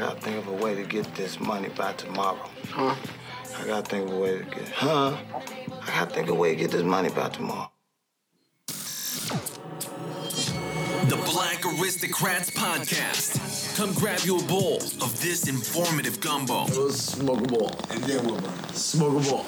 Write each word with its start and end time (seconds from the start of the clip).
gotta 0.00 0.18
think 0.18 0.38
of 0.38 0.48
a 0.48 0.52
way 0.52 0.74
to 0.74 0.82
get 0.82 1.14
this 1.14 1.38
money 1.38 1.68
by 1.68 1.92
tomorrow. 1.92 2.48
Huh? 2.70 2.94
I 3.58 3.66
gotta 3.66 3.82
think 3.82 4.08
of 4.08 4.16
a 4.16 4.18
way 4.18 4.38
to 4.38 4.44
get, 4.44 4.68
huh? 4.70 5.14
I 5.82 5.86
gotta 5.86 6.10
think 6.10 6.28
of 6.30 6.36
a 6.36 6.38
way 6.38 6.54
to 6.54 6.56
get 6.56 6.70
this 6.70 6.82
money 6.82 7.10
by 7.10 7.28
tomorrow. 7.28 7.70
The 11.10 11.16
Black 11.16 11.66
Aristocrats 11.66 12.50
Podcast. 12.50 13.76
Come 13.76 13.92
grab 13.94 14.20
your 14.20 14.40
bowl 14.42 14.76
of 14.76 15.20
this 15.20 15.48
informative 15.48 16.20
gumbo. 16.20 16.66
Smoke 16.90 17.40
a 17.40 17.48
ball. 17.48 17.72
And 17.90 18.04
then 18.04 18.24
what, 18.28 18.40
bro? 18.40 18.52
Smoke 18.74 19.26
a 19.26 19.28
ball. 19.28 19.44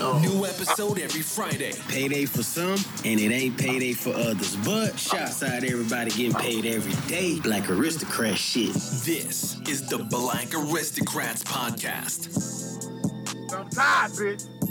Oh. 0.00 0.18
New 0.22 0.46
episode 0.46 0.98
every 0.98 1.20
Friday. 1.20 1.72
Payday 1.88 2.24
for 2.24 2.42
some, 2.42 2.78
and 3.04 3.20
it 3.20 3.30
ain't 3.32 3.58
payday 3.58 3.92
for 3.92 4.14
others. 4.14 4.56
But 4.64 4.98
shouts 4.98 5.42
out 5.42 5.62
everybody 5.62 6.10
getting 6.12 6.32
paid 6.32 6.64
every 6.64 6.94
day. 7.06 7.38
Black 7.38 7.68
aristocrat 7.68 8.38
shit. 8.38 8.72
This 8.72 9.60
is 9.68 9.86
the 9.86 9.98
Black 9.98 10.54
Aristocrats 10.54 11.44
Podcast. 11.44 12.32
I'm 13.52 13.68
tired, 13.68 14.10
bitch. 14.12 14.65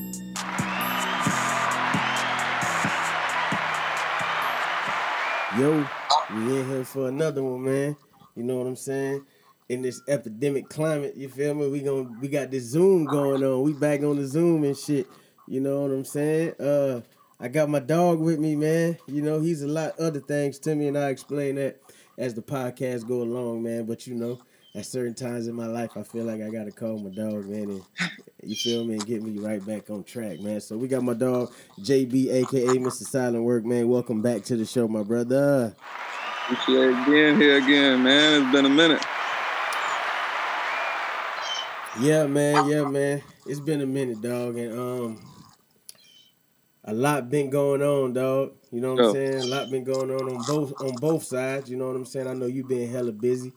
Yo, 5.58 5.88
we 6.34 6.60
in 6.60 6.68
here 6.70 6.84
for 6.84 7.08
another 7.08 7.42
one, 7.42 7.64
man. 7.64 7.96
You 8.36 8.44
know 8.44 8.58
what 8.58 8.68
I'm 8.68 8.76
saying? 8.76 9.26
In 9.70 9.84
this 9.84 10.02
epidemic 10.10 10.68
climate, 10.68 11.16
you 11.16 11.30
feel 11.30 11.54
me? 11.54 11.70
We 11.70 11.80
gon' 11.80 12.20
we 12.20 12.28
got 12.28 12.52
this 12.52 12.64
Zoom 12.64 13.06
going 13.06 13.42
on. 13.42 13.62
We 13.62 13.72
back 13.72 14.02
on 14.02 14.18
the 14.18 14.28
Zoom 14.28 14.66
and 14.66 14.76
shit. 14.76 15.08
You 15.48 15.62
know 15.62 15.84
what 15.84 15.92
I'm 15.92 16.04
saying? 16.04 16.56
Uh, 16.60 17.02
I 17.40 17.48
got 17.48 17.70
my 17.70 17.80
dog 17.80 18.20
with 18.20 18.38
me, 18.38 18.58
man. 18.58 18.98
You 19.08 19.22
know 19.22 19.40
he's 19.40 19.62
a 19.62 19.68
lot 19.68 19.98
other 19.98 20.20
things 20.20 20.60
to 20.60 20.76
me, 20.76 20.90
and 20.90 20.98
I 20.98 21.08
explain 21.08 21.56
that 21.56 21.80
as 22.18 22.34
the 22.34 22.42
podcast 22.42 23.08
go 23.08 23.22
along, 23.22 23.64
man. 23.64 23.86
But 23.86 24.08
you 24.08 24.16
know, 24.16 24.40
at 24.76 24.86
certain 24.86 25.14
times 25.14 25.48
in 25.48 25.56
my 25.56 25.68
life, 25.68 25.96
I 25.96 26.04
feel 26.04 26.26
like 26.26 26.42
I 26.42 26.50
gotta 26.50 26.72
call 26.72 27.00
my 27.00 27.10
dog, 27.10 27.46
man, 27.48 27.70
and 27.70 27.84
you 28.44 28.56
feel 28.56 28.84
me, 28.84 28.96
and 28.96 29.06
get 29.06 29.24
me 29.24 29.40
right 29.40 29.66
back 29.66 29.90
on 29.90 30.04
track, 30.04 30.40
man. 30.40 30.60
So 30.60 30.78
we 30.78 30.88
got 30.88 31.04
my 31.04 31.14
dog 31.14 31.54
JB, 31.82 32.32
aka 32.32 32.78
Mr. 32.80 33.04
Silent 33.04 33.44
Work, 33.44 33.66
man. 33.66 33.88
Welcome 33.88 34.22
back 34.22 34.44
to 34.46 34.58
the 34.58 34.66
show, 34.66 34.88
my 34.88 35.04
brother. 35.04 35.74
Appreciate 36.50 37.06
being 37.06 37.38
here 37.38 37.58
again, 37.58 38.04
man. 38.04 38.44
It's 38.44 38.52
been 38.52 38.66
a 38.66 38.70
minute. 38.70 39.04
Yeah, 42.02 42.28
man. 42.28 42.66
Yeah, 42.66 42.84
man. 42.84 43.24
It's 43.46 43.60
been 43.62 43.82
a 43.82 43.86
minute, 43.86 44.22
dog, 44.22 44.58
and 44.58 44.78
um, 44.78 45.20
a 46.84 46.94
lot 46.94 47.30
been 47.30 47.50
going 47.50 47.82
on, 47.82 48.14
dog. 48.14 48.52
You 48.72 48.82
know 48.82 48.94
what 48.96 49.00
I'm 49.06 49.10
Oh. 49.10 49.14
saying? 49.14 49.40
A 49.40 49.46
lot 49.46 49.72
been 49.72 49.86
going 49.86 50.12
on 50.12 50.28
on 50.28 50.44
both 50.44 50.74
on 50.82 50.98
both 50.98 51.24
sides. 51.24 51.70
You 51.70 51.78
know 51.78 51.88
what 51.88 51.96
I'm 51.96 52.06
saying? 52.06 52.28
I 52.28 52.34
know 52.34 52.48
you 52.48 52.64
been 52.64 52.90
hella 52.90 53.14
busy. 53.14 53.54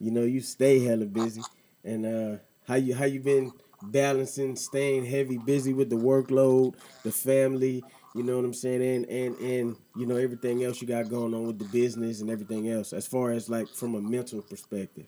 You 0.00 0.10
know 0.10 0.22
you 0.22 0.40
stay 0.40 0.80
hella 0.80 1.04
busy, 1.04 1.42
and 1.84 2.06
uh, 2.06 2.38
how 2.66 2.76
you 2.76 2.94
how 2.94 3.04
you 3.04 3.20
been 3.20 3.52
balancing, 3.82 4.56
staying 4.56 5.04
heavy, 5.04 5.38
busy 5.38 5.72
with 5.72 5.90
the 5.90 5.96
workload, 5.96 6.74
the 7.04 7.12
family. 7.12 7.84
You 8.14 8.24
know 8.24 8.36
what 8.36 8.44
I'm 8.44 8.54
saying? 8.54 8.82
And 8.82 9.06
and 9.06 9.36
and 9.38 9.76
you 9.94 10.06
know 10.06 10.16
everything 10.16 10.64
else 10.64 10.80
you 10.80 10.88
got 10.88 11.08
going 11.08 11.34
on 11.34 11.46
with 11.46 11.58
the 11.58 11.66
business 11.66 12.20
and 12.20 12.30
everything 12.30 12.70
else. 12.70 12.92
As 12.92 13.06
far 13.06 13.30
as 13.30 13.48
like 13.48 13.68
from 13.68 13.94
a 13.94 14.00
mental 14.00 14.42
perspective. 14.42 15.06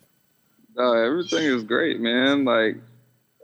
No, 0.76 0.92
everything 0.94 1.44
is 1.44 1.64
great, 1.64 2.00
man. 2.00 2.44
Like, 2.44 2.76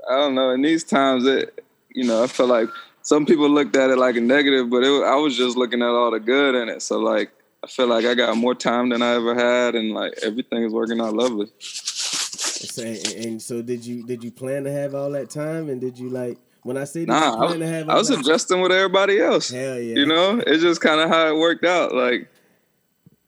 I 0.09 0.17
don't 0.17 0.35
know. 0.35 0.51
In 0.51 0.63
these 0.63 0.83
times, 0.83 1.27
it, 1.27 1.63
you 1.91 2.05
know, 2.05 2.23
I 2.23 2.27
feel 2.27 2.47
like 2.47 2.69
some 3.03 3.27
people 3.27 3.51
looked 3.51 3.77
at 3.77 3.91
it 3.91 3.99
like 3.99 4.17
a 4.17 4.21
negative, 4.21 4.71
but 4.71 4.83
it, 4.83 5.05
I 5.05 5.17
was 5.17 5.37
just 5.37 5.57
looking 5.57 5.83
at 5.83 5.89
all 5.89 6.11
the 6.11 6.21
good 6.21 6.55
in 6.55 6.69
it. 6.69 6.81
So, 6.81 6.99
like, 6.99 7.31
I 7.63 7.67
feel 7.67 7.89
like 7.89 8.05
I 8.05 8.15
got 8.15 8.37
more 8.37 8.55
time 8.55 8.91
than 8.91 9.03
I 9.03 9.15
ever 9.15 9.35
had, 9.35 9.75
and 9.75 9.93
like 9.93 10.15
everything 10.23 10.63
is 10.63 10.73
working 10.73 11.01
out 11.01 11.15
lovely. 11.15 11.49
So, 11.59 12.83
and, 12.83 13.41
so 13.41 13.63
did 13.63 13.85
you 13.85 14.05
did 14.05 14.23
you 14.25 14.31
plan 14.31 14.65
to 14.65 14.73
have 14.73 14.95
all 14.95 15.11
that 15.13 15.31
time 15.31 15.69
and 15.69 15.81
did 15.81 15.99
you 15.99 16.11
like 16.11 16.39
when 16.63 16.77
I 16.77 16.85
say 16.85 17.05
Nah, 17.05 17.37
I, 17.37 17.85
I 17.89 17.95
was 17.95 18.09
that 18.09 18.21
adjusting 18.21 18.61
with 18.61 18.73
everybody 18.73 19.21
else. 19.21 19.51
Hell 19.51 19.79
yeah. 19.79 19.95
You 19.95 20.07
know, 20.07 20.43
it's 20.45 20.63
just 20.63 20.81
kind 20.81 21.01
of 21.01 21.09
how 21.09 21.29
it 21.29 21.39
worked 21.39 21.65
out. 21.65 21.95
Like, 21.95 22.29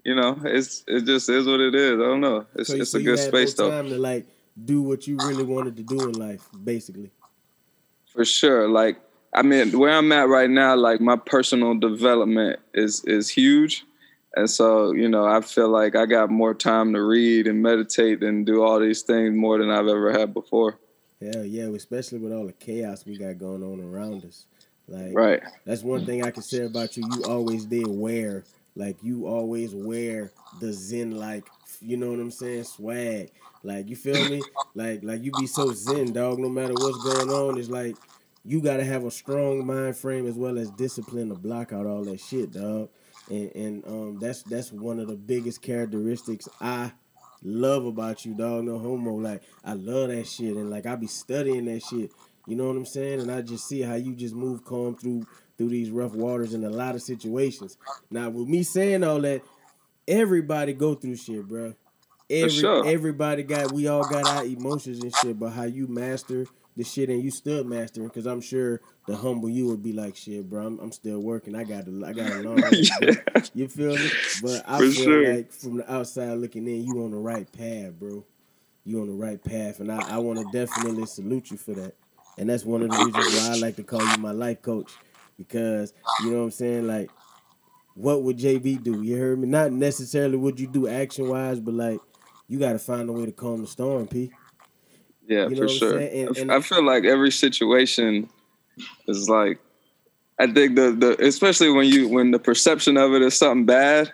you 0.05 0.15
know, 0.15 0.39
it's 0.45 0.85
it 0.87 1.05
just 1.05 1.29
is 1.29 1.47
what 1.47 1.61
it 1.61 1.75
is. 1.75 1.93
I 1.93 2.03
don't 2.03 2.21
know. 2.21 2.47
It's 2.55 2.71
so, 2.71 2.77
it's 2.77 2.91
so 2.91 2.99
a 2.99 3.01
you 3.01 3.07
good 3.07 3.19
had 3.19 3.29
space 3.29 3.59
no 3.59 3.65
though. 3.65 3.83
time 3.83 3.89
to 3.91 3.99
like 3.99 4.27
do 4.65 4.83
what 4.83 5.07
you 5.07 5.17
really 5.17 5.45
wanted 5.45 5.77
to 5.77 5.83
do 5.83 6.01
in 6.09 6.13
life, 6.13 6.49
basically. 6.65 7.11
For 8.13 8.25
sure. 8.25 8.69
Like, 8.69 8.99
I 9.33 9.43
mean, 9.43 9.79
where 9.79 9.93
I'm 9.93 10.11
at 10.13 10.29
right 10.29 10.51
now, 10.51 10.75
like 10.75 11.01
my 11.01 11.17
personal 11.17 11.75
development 11.79 12.59
is 12.75 13.05
is 13.05 13.29
huge. 13.29 13.85
And 14.37 14.49
so, 14.49 14.93
you 14.93 15.09
know, 15.09 15.25
I 15.25 15.41
feel 15.41 15.69
like 15.69 15.97
I 15.97 16.07
got 16.07 16.31
more 16.31 16.55
time 16.55 16.93
to 16.93 17.03
read 17.03 17.47
and 17.47 17.63
meditate 17.63 18.23
and 18.23 18.47
do 18.47 18.63
all 18.63 18.79
these 18.79 19.03
things 19.03 19.35
more 19.35 19.59
than 19.59 19.71
I've 19.71 19.89
ever 19.89 20.13
had 20.13 20.33
before. 20.33 20.79
Hell 21.21 21.45
yeah, 21.45 21.65
especially 21.65 22.19
with 22.19 22.33
all 22.33 22.47
the 22.47 22.53
chaos 22.53 23.05
we 23.05 23.19
got 23.19 23.39
going 23.39 23.63
on 23.63 23.81
around 23.81 24.25
us. 24.25 24.47
Like 24.89 25.15
Right. 25.15 25.43
that's 25.65 25.83
one 25.83 26.07
thing 26.07 26.25
I 26.25 26.31
can 26.31 26.43
say 26.43 26.65
about 26.65 26.97
you. 26.97 27.05
You 27.17 27.25
always 27.25 27.65
did 27.65 27.87
wear 27.89 28.45
like 28.77 29.03
you 29.03 29.27
always 29.27 29.75
wear 29.75 30.33
the 30.61 30.73
zen 30.73 31.13
like 31.13 31.45
you 31.81 31.97
know 31.97 32.11
what 32.11 32.21
I'm 32.21 32.31
saying 32.31 32.65
swag. 32.65 33.31
Like 33.63 33.89
you 33.89 33.97
feel 33.97 34.25
me? 34.25 34.43
like 34.75 35.03
like 35.03 35.23
you 35.23 35.33
be 35.33 35.47
so 35.47 35.73
zen, 35.73 36.13
dog. 36.13 36.39
No 36.39 36.49
matter 36.49 36.75
what's 36.75 37.05
going 37.05 37.31
on, 37.31 37.59
it's 37.59 37.69
like 37.69 37.97
you 38.45 38.61
gotta 38.61 38.85
have 38.85 39.05
a 39.05 39.11
strong 39.11 39.67
mind 39.67 39.97
frame 39.97 40.27
as 40.27 40.35
well 40.35 40.59
as 40.59 40.71
discipline 40.71 41.29
to 41.29 41.35
block 41.35 41.73
out 41.73 41.87
all 41.87 42.05
that 42.05 42.21
shit, 42.21 42.53
dog. 42.53 42.89
And 43.29 43.51
and 43.55 43.87
um 43.87 44.19
that's 44.21 44.43
that's 44.43 44.73
one 44.73 44.99
of 44.99 45.09
the 45.09 45.17
biggest 45.17 45.63
characteristics 45.63 46.49
I 46.61 46.93
love 47.43 47.87
about 47.87 48.25
you, 48.25 48.35
dog. 48.35 48.65
No 48.65 48.79
homo. 48.79 49.15
Like 49.15 49.43
I 49.65 49.75
love 49.75 50.09
that 50.09 50.27
shit, 50.27 50.57
and 50.57 50.71
like 50.71 50.87
I 50.87 50.97
be 50.97 51.07
studying 51.07 51.67
that 51.67 51.83
shit. 51.83 52.13
You 52.47 52.57
know 52.57 52.67
what 52.67 52.77
I'm 52.77 52.87
saying? 52.87 53.21
And 53.21 53.31
I 53.31 53.43
just 53.43 53.69
see 53.69 53.83
how 53.83 53.95
you 53.95 54.15
just 54.15 54.35
move 54.35 54.65
calm 54.65 54.97
through 54.97 55.27
through 55.57 55.69
these 55.69 55.91
rough 55.91 56.13
waters 56.13 56.55
in 56.55 56.65
a 56.65 56.71
lot 56.71 56.95
of 56.95 57.03
situations. 57.03 57.77
Now, 58.11 58.31
with 58.31 58.49
me 58.49 58.63
saying 58.63 59.05
all 59.05 59.21
that, 59.21 59.43
everybody 60.09 60.73
go 60.73 60.95
through 60.95 61.17
shit, 61.17 61.47
bro. 61.47 61.75
Every 62.29 62.51
sure. 62.51 62.87
everybody 62.87 63.43
got 63.43 63.73
we 63.73 63.89
all 63.89 64.09
got 64.09 64.27
our 64.27 64.45
emotions 64.45 65.03
and 65.03 65.15
shit, 65.15 65.39
but 65.39 65.51
how 65.51 65.65
you 65.65 65.87
master 65.89 66.47
the 66.77 66.85
shit 66.85 67.09
and 67.09 67.23
you 67.23 67.31
still 67.31 67.65
mastering, 67.65 68.09
because 68.09 68.27
I'm 68.27 68.41
sure 68.41 68.81
the 69.07 69.17
humble 69.17 69.49
you 69.49 69.67
would 69.69 69.83
be 69.83 69.93
like, 69.93 70.17
shit, 70.17 70.49
bro. 70.49 70.67
I'm, 70.67 70.79
I'm 70.79 70.93
still 70.93 71.21
working. 71.21 71.55
I 71.55 71.65
got 71.65 71.87
to 71.87 72.05
I 72.07 72.13
got 72.13 72.29
to 72.29 72.37
learn. 72.37 72.63
Yeah. 72.73 73.43
You 73.55 73.69
feel 73.69 73.97
me? 73.97 74.11
But 74.43 74.65
I 74.67 74.79
For 74.79 74.91
feel 74.91 75.05
sure. 75.05 75.35
like 75.35 75.53
from 75.53 75.79
the 75.79 75.93
outside 75.93 76.33
looking 76.35 76.67
in, 76.69 76.85
you 76.85 77.03
on 77.03 77.11
the 77.11 77.17
right 77.17 77.51
path, 77.51 77.93
bro. 77.99 78.25
You 78.85 79.03
on 79.03 79.09
the 79.09 79.15
right 79.15 79.43
path, 79.43 79.81
and 79.81 79.91
I, 79.91 80.15
I 80.15 80.19
want 80.19 80.39
to 80.39 80.45
definitely 80.45 81.07
salute 81.07 81.51
you 81.51 81.57
for 81.57 81.75
that. 81.75 81.95
And 82.39 82.49
that's 82.49 82.65
one 82.65 82.83
of 82.83 82.91
the 82.91 82.97
reasons 82.97 83.37
why 83.37 83.51
I 83.51 83.55
like 83.57 83.77
to 83.77 83.83
call 83.83 84.01
you 84.01 84.17
my 84.19 84.31
life 84.31 84.63
coach, 84.63 84.91
because 85.37 85.93
you 86.25 86.31
know 86.31 86.39
what 86.39 86.45
I'm 86.45 86.51
saying. 86.51 86.87
Like, 86.87 87.11
what 87.95 88.23
would 88.23 88.39
JB 88.39 88.83
do? 88.83 89.03
You 89.03 89.17
heard 89.17 89.39
me? 89.39 89.49
Not 89.49 89.73
necessarily 89.73 90.37
what 90.37 90.59
you 90.59 90.67
do 90.67 90.89
action 90.89 91.29
wise, 91.29 91.61
but 91.61 91.75
like, 91.75 92.01
you 92.49 92.59
got 92.59 92.73
to 92.73 92.79
find 92.79 93.09
a 93.09 93.13
way 93.13 93.27
to 93.27 93.33
calm 93.33 93.61
the 93.61 93.67
storm, 93.67 94.07
P. 94.07 94.33
Yeah, 95.31 95.45
You 95.45 95.51
know 95.55 95.63
for 95.63 95.69
sure. 95.69 95.97
And- 95.99 96.37
and- 96.37 96.53
I 96.53 96.61
feel 96.61 96.85
like 96.85 97.05
every 97.05 97.31
situation 97.31 98.29
is 99.07 99.29
like 99.31 99.59
I 100.41 100.47
think 100.47 100.75
the 100.75 100.91
the 100.91 101.25
especially 101.25 101.71
when 101.71 101.87
you 101.87 102.09
when 102.09 102.33
the 102.33 102.39
perception 102.39 102.97
of 102.97 103.13
it 103.15 103.23
is 103.23 103.35
something 103.35 103.65
bad, 103.67 104.13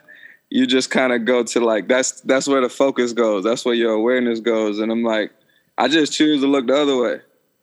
you 0.50 0.66
just 0.66 0.91
kind 0.91 1.12
of 1.12 1.25
go 1.25 1.43
to 1.43 1.60
like 1.60 1.88
that's 1.88 2.21
that's 2.22 2.47
where 2.47 2.60
the 2.60 2.69
focus 2.69 3.12
goes. 3.15 3.44
That's 3.44 3.65
where 3.65 3.75
your 3.75 3.93
awareness 3.93 4.41
goes. 4.41 4.78
And 4.78 4.93
I'm 4.93 5.03
like, 5.03 5.31
I 5.78 5.88
just 5.88 6.12
choose 6.12 6.43
to 6.43 6.47
look 6.49 6.66
the 6.66 6.75
other 6.77 6.97
way. 7.00 7.21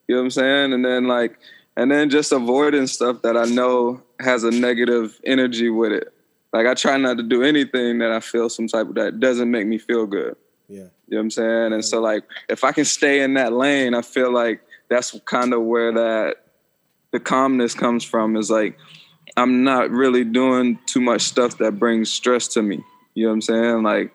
You 0.08 0.16
know 0.16 0.22
what 0.22 0.26
I'm 0.26 0.32
saying? 0.32 0.74
And 0.74 0.84
then 0.84 1.08
like 1.08 1.38
and 1.78 1.92
then 1.92 2.10
just 2.10 2.32
avoiding 2.32 2.88
stuff 2.88 3.22
that 3.22 3.38
I 3.38 3.46
know 3.46 4.02
has 4.20 4.44
a 4.44 4.52
negative 4.52 5.20
energy 5.26 5.70
with 5.70 5.92
it. 5.92 6.12
Like 6.54 6.66
I 6.66 6.74
try 6.74 6.98
not 6.98 7.18
to 7.18 7.24
do 7.24 7.44
anything 7.44 8.00
that 8.00 8.12
I 8.12 8.20
feel 8.20 8.50
some 8.50 8.68
type 8.68 8.88
of 8.88 8.96
that 8.96 9.20
doesn't 9.20 9.52
make 9.52 9.68
me 9.68 9.78
feel 9.78 10.06
good. 10.08 10.36
Yeah. 10.68 10.78
You 10.78 10.84
know 11.10 11.18
what 11.18 11.20
I'm 11.20 11.32
saying? 11.32 11.74
And 11.74 11.86
so 11.86 12.02
like 12.02 12.24
if 12.50 12.64
I 12.64 12.72
can 12.72 12.86
stay 12.86 13.22
in 13.22 13.34
that 13.36 13.54
lane, 13.54 13.94
I 13.94 14.02
feel 14.02 14.32
like 14.32 14.62
that's 14.90 15.18
kind 15.26 15.54
of 15.54 15.62
where 15.62 15.92
that 15.94 16.38
the 17.12 17.20
calmness 17.20 17.74
comes 17.74 18.04
from 18.04 18.36
is 18.36 18.50
like 18.50 18.78
I'm 19.36 19.64
not 19.64 19.90
really 19.90 20.24
doing 20.24 20.80
too 20.86 21.02
much 21.02 21.22
stuff 21.22 21.58
that 21.58 21.80
brings 21.80 22.12
stress 22.12 22.48
to 22.50 22.62
me. 22.62 22.84
You 23.14 23.26
know 23.26 23.30
what 23.30 23.36
I'm 23.36 23.42
saying? 23.42 23.84
Like 23.84 24.14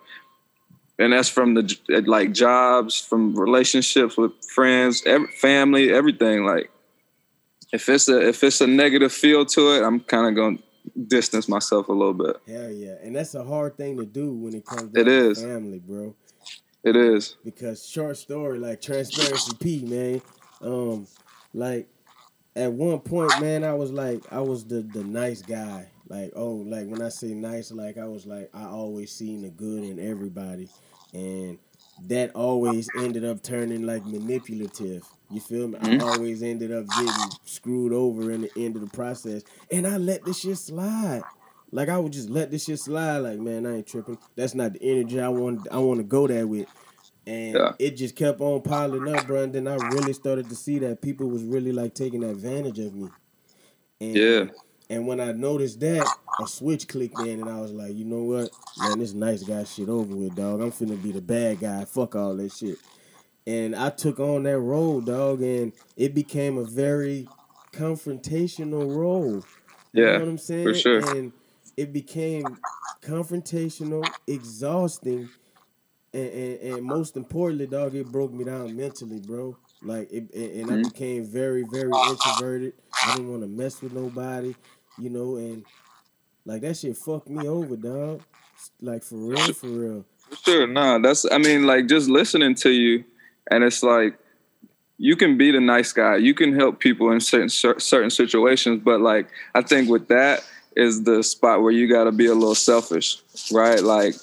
and 0.98 1.12
that's 1.12 1.28
from 1.28 1.54
the 1.54 1.78
eh, 1.90 2.02
like 2.04 2.32
jobs, 2.32 3.00
from 3.00 3.38
relationships 3.38 4.16
with 4.16 4.32
friends, 4.44 5.02
ev- 5.06 5.30
family, 5.40 5.92
everything 5.92 6.44
like 6.44 6.70
if 7.72 7.88
it's 7.88 8.08
a 8.08 8.28
if 8.28 8.42
it's 8.42 8.60
a 8.60 8.66
negative 8.66 9.12
feel 9.12 9.44
to 9.46 9.74
it, 9.74 9.84
I'm 9.84 10.00
kind 10.00 10.26
of 10.26 10.34
going 10.34 10.58
to 10.58 10.64
distance 11.06 11.48
myself 11.48 11.88
a 11.88 11.92
little 11.92 12.14
bit. 12.14 12.36
Hell 12.46 12.70
yeah, 12.70 12.94
and 13.02 13.14
that's 13.14 13.34
a 13.34 13.44
hard 13.44 13.76
thing 13.76 13.96
to 13.98 14.04
do 14.04 14.32
when 14.32 14.54
it 14.54 14.64
comes 14.64 14.92
to 14.92 15.06
is. 15.06 15.42
family, 15.42 15.78
bro. 15.78 16.14
It 16.84 16.96
is. 16.96 17.36
because 17.44 17.86
short 17.86 18.16
story 18.16 18.58
like 18.58 18.80
transparency 18.80 19.52
p 19.60 19.84
man 19.84 20.22
um 20.62 21.06
like 21.52 21.88
at 22.56 22.72
one 22.72 23.00
point 23.00 23.40
man 23.40 23.64
i 23.64 23.74
was 23.74 23.90
like 23.90 24.22
i 24.32 24.40
was 24.40 24.64
the 24.64 24.80
the 24.82 25.02
nice 25.04 25.42
guy 25.42 25.88
like 26.08 26.32
oh 26.36 26.52
like 26.52 26.86
when 26.88 27.02
i 27.02 27.08
say 27.08 27.28
nice 27.34 27.70
like 27.72 27.98
i 27.98 28.04
was 28.06 28.26
like 28.26 28.48
i 28.54 28.64
always 28.64 29.12
seen 29.12 29.42
the 29.42 29.50
good 29.50 29.82
in 29.82 29.98
everybody 29.98 30.68
and 31.12 31.58
that 32.06 32.30
always 32.34 32.88
ended 32.94 33.24
up 33.24 33.42
turning 33.42 33.82
like 33.84 34.04
manipulative. 34.06 35.04
You 35.30 35.40
feel 35.40 35.66
me? 35.66 35.78
Mhm. 35.80 36.00
I 36.00 36.04
always 36.04 36.44
ended 36.44 36.70
up 36.70 36.86
getting 36.94 37.36
screwed 37.44 37.92
over 37.92 38.30
in 38.30 38.42
the 38.42 38.52
end 38.56 38.76
of 38.76 38.82
the 38.82 38.88
process, 38.88 39.42
and 39.72 39.84
I 39.84 39.96
let 39.96 40.24
this 40.24 40.38
shit 40.38 40.58
slide. 40.58 41.24
Like 41.72 41.88
I 41.88 41.98
would 41.98 42.12
just 42.12 42.30
let 42.30 42.50
this 42.50 42.64
shit 42.64 42.80
slide. 42.80 43.18
Like 43.18 43.38
man, 43.40 43.66
I 43.66 43.76
ain't 43.78 43.86
tripping. 43.86 44.18
That's 44.36 44.54
not 44.54 44.74
the 44.74 44.82
energy 44.82 45.20
I 45.20 45.28
want. 45.28 45.68
I 45.70 45.78
want 45.78 46.00
to 46.00 46.04
go 46.04 46.26
that 46.26 46.48
with. 46.48 46.68
And 47.26 47.56
Yeah. 47.56 47.72
it 47.78 47.96
just 47.96 48.16
kept 48.16 48.40
on 48.40 48.62
piling 48.62 49.06
up, 49.08 49.26
bro. 49.26 49.42
And 49.42 49.52
then 49.52 49.68
I 49.68 49.74
really 49.76 50.14
started 50.14 50.48
to 50.48 50.56
see 50.56 50.78
that 50.80 51.02
people 51.02 51.28
was 51.28 51.44
really 51.44 51.72
like 51.72 51.94
taking 51.94 52.24
advantage 52.24 52.78
of 52.78 52.94
me. 52.94 53.12
And, 54.00 54.16
Yeah. 54.16 54.44
And 54.90 55.06
when 55.06 55.20
I 55.20 55.32
noticed 55.32 55.80
that, 55.80 56.14
a 56.38 56.46
switch 56.46 56.88
clicked 56.88 57.18
in, 57.18 57.40
and 57.40 57.50
I 57.50 57.60
was 57.60 57.72
like, 57.72 57.94
you 57.94 58.04
know 58.06 58.22
what, 58.22 58.52
man, 58.76 58.98
this 58.98 59.12
nice 59.12 59.42
guy 59.42 59.64
shit 59.64 59.88
over 59.88 60.14
with, 60.14 60.34
dog. 60.36 60.60
I'm 60.62 60.70
finna 60.72 61.00
be 61.02 61.12
the 61.12 61.20
bad 61.20 61.60
guy. 61.60 61.84
Fuck 61.84 62.16
all 62.16 62.34
that 62.36 62.52
shit. 62.52 62.78
And 63.46 63.74
I 63.76 63.90
took 63.90 64.20
on 64.20 64.44
that 64.44 64.58
role, 64.58 65.00
dog, 65.00 65.42
and 65.42 65.72
it 65.96 66.14
became 66.14 66.56
a 66.58 66.64
very 66.64 67.30
confrontational 67.72 68.96
role. 68.96 69.44
You 69.92 70.02
Yeah, 70.04 70.12
know 70.12 70.20
what 70.20 70.28
I'm 70.28 70.38
saying? 70.38 70.64
for 70.64 70.74
sure. 70.74 70.98
And 71.00 71.32
it 71.78 71.92
became 71.92 72.58
confrontational, 73.02 74.14
exhausting, 74.26 75.30
and, 76.12 76.28
and, 76.28 76.60
and 76.60 76.86
most 76.86 77.16
importantly, 77.16 77.66
dog, 77.66 77.94
it 77.94 78.10
broke 78.10 78.32
me 78.32 78.44
down 78.44 78.76
mentally, 78.76 79.20
bro. 79.20 79.56
Like, 79.80 80.10
it, 80.12 80.34
and 80.34 80.70
I 80.72 80.76
Mhm. 80.76 80.84
became 80.92 81.24
very, 81.24 81.62
very 81.62 81.96
introverted. 81.98 82.74
I 83.02 83.12
didn't 83.12 83.30
want 83.30 83.42
to 83.42 83.48
mess 83.48 83.80
with 83.80 83.92
nobody, 83.92 84.56
you 84.96 85.10
know, 85.10 85.36
and 85.36 85.64
like 86.44 86.62
that 86.62 86.76
shit 86.76 86.96
fucked 86.96 87.28
me 87.28 87.46
over, 87.46 87.76
dog. 87.76 88.24
Like 88.80 89.04
for 89.04 89.16
real, 89.16 89.52
for 89.52 89.68
real. 89.68 90.04
Sure, 90.44 90.66
nah, 90.66 90.98
that's 90.98 91.24
I 91.30 91.38
mean, 91.38 91.64
like 91.64 91.86
just 91.86 92.08
listening 92.08 92.56
to 92.56 92.70
you, 92.70 93.04
and 93.50 93.62
it's 93.62 93.84
like 93.84 94.18
you 94.98 95.16
can 95.16 95.38
be 95.38 95.50
the 95.52 95.60
nice 95.60 95.92
guy, 95.92 96.16
you 96.16 96.34
can 96.34 96.54
help 96.54 96.80
people 96.80 97.10
in 97.12 97.20
certain 97.20 97.48
certain 97.48 98.10
situations, 98.10 98.80
but 98.84 99.00
like 99.00 99.28
I 99.54 99.62
think 99.62 99.88
with 99.88 100.08
that 100.08 100.42
is 100.78 101.02
the 101.02 101.22
spot 101.22 101.62
where 101.62 101.72
you 101.72 101.88
got 101.88 102.04
to 102.04 102.12
be 102.12 102.26
a 102.26 102.34
little 102.34 102.54
selfish, 102.54 103.18
right? 103.52 103.82
Like 103.82 104.14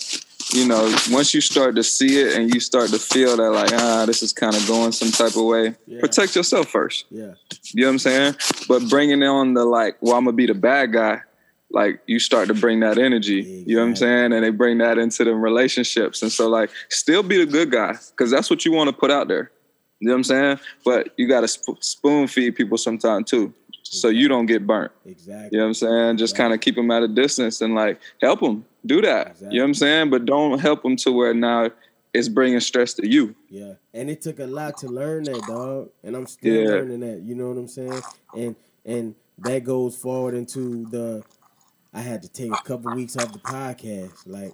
you 0.54 0.68
know, 0.68 0.96
once 1.10 1.34
you 1.34 1.42
start 1.42 1.76
to 1.76 1.84
see 1.84 2.20
it 2.22 2.36
and 2.38 2.54
you 2.54 2.60
start 2.60 2.90
to 2.92 3.00
feel 3.00 3.36
that 3.38 3.52
like 3.52 3.72
ah, 3.74 4.06
this 4.06 4.22
is 4.24 4.32
kind 4.32 4.56
of 4.56 4.66
going 4.68 4.92
some 4.92 5.12
type 5.12 5.36
of 5.36 5.44
way, 5.44 5.76
Yeah. 5.88 6.00
protect 6.00 6.36
yourself 6.36 6.70
first. 6.70 7.06
Yeah, 7.10 7.34
You 7.74 7.82
know 7.82 7.88
what 7.88 7.94
I'm 7.94 8.00
saying? 8.00 8.36
But 8.68 8.88
bringing 8.90 9.24
on 9.24 9.54
the 9.56 9.66
like, 9.66 9.98
well, 10.02 10.16
I'm 10.16 10.26
gonna 10.26 10.38
be 10.38 10.46
the 10.46 10.54
bad 10.54 10.94
guy. 10.94 11.22
Like 11.72 12.00
you 12.06 12.20
start 12.20 12.48
to 12.50 12.54
bring 12.54 12.80
that 12.82 12.98
energy. 13.00 13.42
You 13.66 13.76
know 13.78 13.82
what 13.82 13.90
I'm 13.90 13.96
saying? 13.96 14.34
And 14.34 14.44
they 14.46 14.52
bring 14.52 14.78
that 14.78 14.98
into 15.00 15.24
the 15.26 15.34
relationships. 15.34 16.22
And 16.22 16.32
so 16.32 16.48
like, 16.48 16.70
still 16.90 17.24
be 17.24 17.38
the 17.38 17.46
good 17.52 17.72
guy 17.72 17.94
because 18.12 18.30
that's 18.32 18.50
what 18.50 18.64
you 18.66 18.72
want 18.72 18.90
to 18.90 18.96
put 18.96 19.10
out 19.12 19.28
there. 19.28 19.52
You 20.00 20.08
know 20.10 20.14
what 20.14 20.18
I'm 20.20 20.24
saying? 20.26 20.60
But 20.86 21.10
you 21.18 21.28
got 21.28 21.42
to 21.42 21.48
sp- 21.50 21.82
spoon 21.82 22.28
feed 22.28 22.56
people 22.56 22.78
sometime 22.78 23.24
too, 23.24 23.52
so 23.88 24.10
you 24.10 24.28
don't 24.28 24.46
get 24.48 24.66
burnt. 24.68 24.92
exactly. 25.06 25.50
You 25.52 25.60
know 25.60 25.66
what 25.66 25.68
I'm 25.70 25.74
saying? 25.76 26.18
Just 26.18 26.36
kind 26.36 26.54
of 26.54 26.60
keep 26.60 26.76
them 26.76 26.92
at 26.92 27.04
a 27.04 27.08
distance 27.08 27.62
and 27.62 27.76
like 27.76 28.00
help 28.22 28.40
them 28.42 28.66
do 28.86 29.02
that. 29.02 29.38
You 29.42 29.48
know 29.50 29.58
what 29.60 29.64
I'm 29.66 29.74
saying? 29.76 30.10
But 30.10 30.26
don't 30.26 30.60
help 30.60 30.84
them 30.84 30.96
to 30.98 31.12
where 31.12 31.34
now 31.34 31.70
it's 32.14 32.28
bringing 32.30 32.60
stress 32.62 32.94
to 32.96 33.08
you. 33.08 33.36
Yeah, 33.50 33.74
and 33.94 34.10
it 34.10 34.22
took 34.22 34.40
a 34.40 34.46
lot 34.48 34.78
to 34.78 34.88
learn 34.88 35.24
that, 35.26 35.46
dog, 35.46 35.90
and 36.04 36.16
I'm 36.16 36.26
still 36.28 36.54
Yeah. 36.64 36.70
learning 36.70 37.00
that. 37.02 37.22
You 37.22 37.36
know 37.36 37.50
what 37.50 37.58
I'm 37.58 37.68
saying? 37.68 38.04
And 38.34 38.56
and 38.86 39.16
that 39.40 39.64
goes 39.64 39.96
forward 39.96 40.34
into 40.34 40.86
the. 40.86 41.24
I 41.94 42.02
had 42.02 42.22
to 42.24 42.30
take 42.30 42.52
a 42.52 42.58
couple 42.58 42.92
weeks 42.92 43.16
off 43.16 43.32
the 43.32 43.40
podcast. 43.40 44.24
Like 44.26 44.54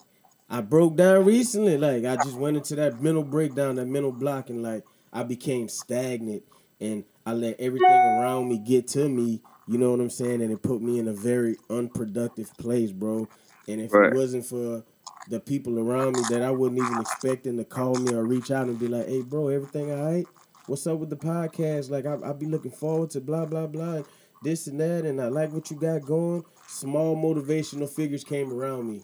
I 0.49 0.61
broke 0.61 0.95
down 0.95 1.25
recently. 1.25 1.77
Like 1.77 2.03
I 2.05 2.15
just 2.17 2.35
went 2.35 2.57
into 2.57 2.75
that 2.75 3.01
mental 3.01 3.23
breakdown, 3.23 3.75
that 3.75 3.87
mental 3.87 4.11
block, 4.11 4.49
and 4.49 4.61
like 4.63 4.83
I 5.13 5.23
became 5.23 5.67
stagnant, 5.69 6.43
and 6.79 7.03
I 7.25 7.33
let 7.33 7.59
everything 7.59 7.89
around 7.89 8.49
me 8.49 8.57
get 8.57 8.87
to 8.89 9.07
me. 9.09 9.41
You 9.67 9.77
know 9.77 9.91
what 9.91 9.99
I'm 9.99 10.09
saying? 10.09 10.41
And 10.41 10.51
it 10.51 10.61
put 10.63 10.81
me 10.81 10.99
in 10.99 11.07
a 11.07 11.13
very 11.13 11.57
unproductive 11.69 12.55
place, 12.57 12.91
bro. 12.91 13.29
And 13.67 13.79
if 13.79 13.93
Right. 13.93 14.09
it 14.09 14.15
wasn't 14.15 14.45
for 14.45 14.83
the 15.27 15.39
people 15.39 15.79
around 15.79 16.15
me 16.15 16.23
that 16.23 16.41
I 16.41 16.51
wasn't 16.51 16.79
even 16.79 16.99
expecting 16.99 17.57
to 17.57 17.63
call 17.63 17.97
me 17.97 18.11
or 18.13 18.25
reach 18.25 18.49
out 18.51 18.67
and 18.67 18.79
be 18.79 18.87
like, 18.87 19.07
"Hey, 19.07 19.21
bro, 19.21 19.47
everything 19.49 19.91
all 19.91 20.03
right? 20.03 20.27
What's 20.65 20.87
up 20.87 20.99
with 20.99 21.09
the 21.09 21.15
podcast? 21.17 21.89
Like, 21.89 22.05
I 22.05 22.17
I 22.27 22.33
be 22.33 22.47
looking 22.47 22.71
forward 22.71 23.11
to 23.11 23.21
blah 23.21 23.45
blah 23.45 23.67
blah, 23.67 24.01
this 24.41 24.67
and 24.67 24.79
that, 24.79 25.05
and 25.05 25.21
I 25.21 25.27
like 25.27 25.53
what 25.53 25.69
you 25.69 25.77
got 25.77 26.05
going." 26.05 26.43
Small 26.65 27.15
motivational 27.15 27.87
figures 27.87 28.23
came 28.23 28.51
around 28.51 28.87
me, 28.89 29.03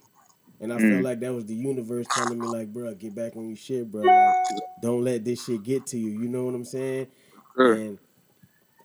and 0.60 0.74
I 0.74 0.78
Mm. 0.78 0.90
felt 0.92 1.04
like 1.04 1.20
that 1.20 1.34
was 1.34 1.46
the 1.46 1.56
universe 1.56 2.08
telling 2.08 2.40
me, 2.42 2.48
like, 2.48 2.74
"Bro, 2.74 2.96
get 2.96 3.14
back 3.16 3.36
on 3.38 3.48
your 3.48 3.56
shit, 3.58 3.92
bro. 3.92 4.02
Like, 4.04 4.36
don't 4.82 5.04
let 5.04 5.24
this 5.24 5.44
shit 5.44 5.64
get 5.64 5.86
to 5.88 5.98
you." 6.00 6.12
You 6.12 6.28
know 6.30 6.46
what 6.46 6.56
I'm 6.56 6.66
saying? 6.66 7.08
Sure. 7.56 7.74
And 7.74 8.00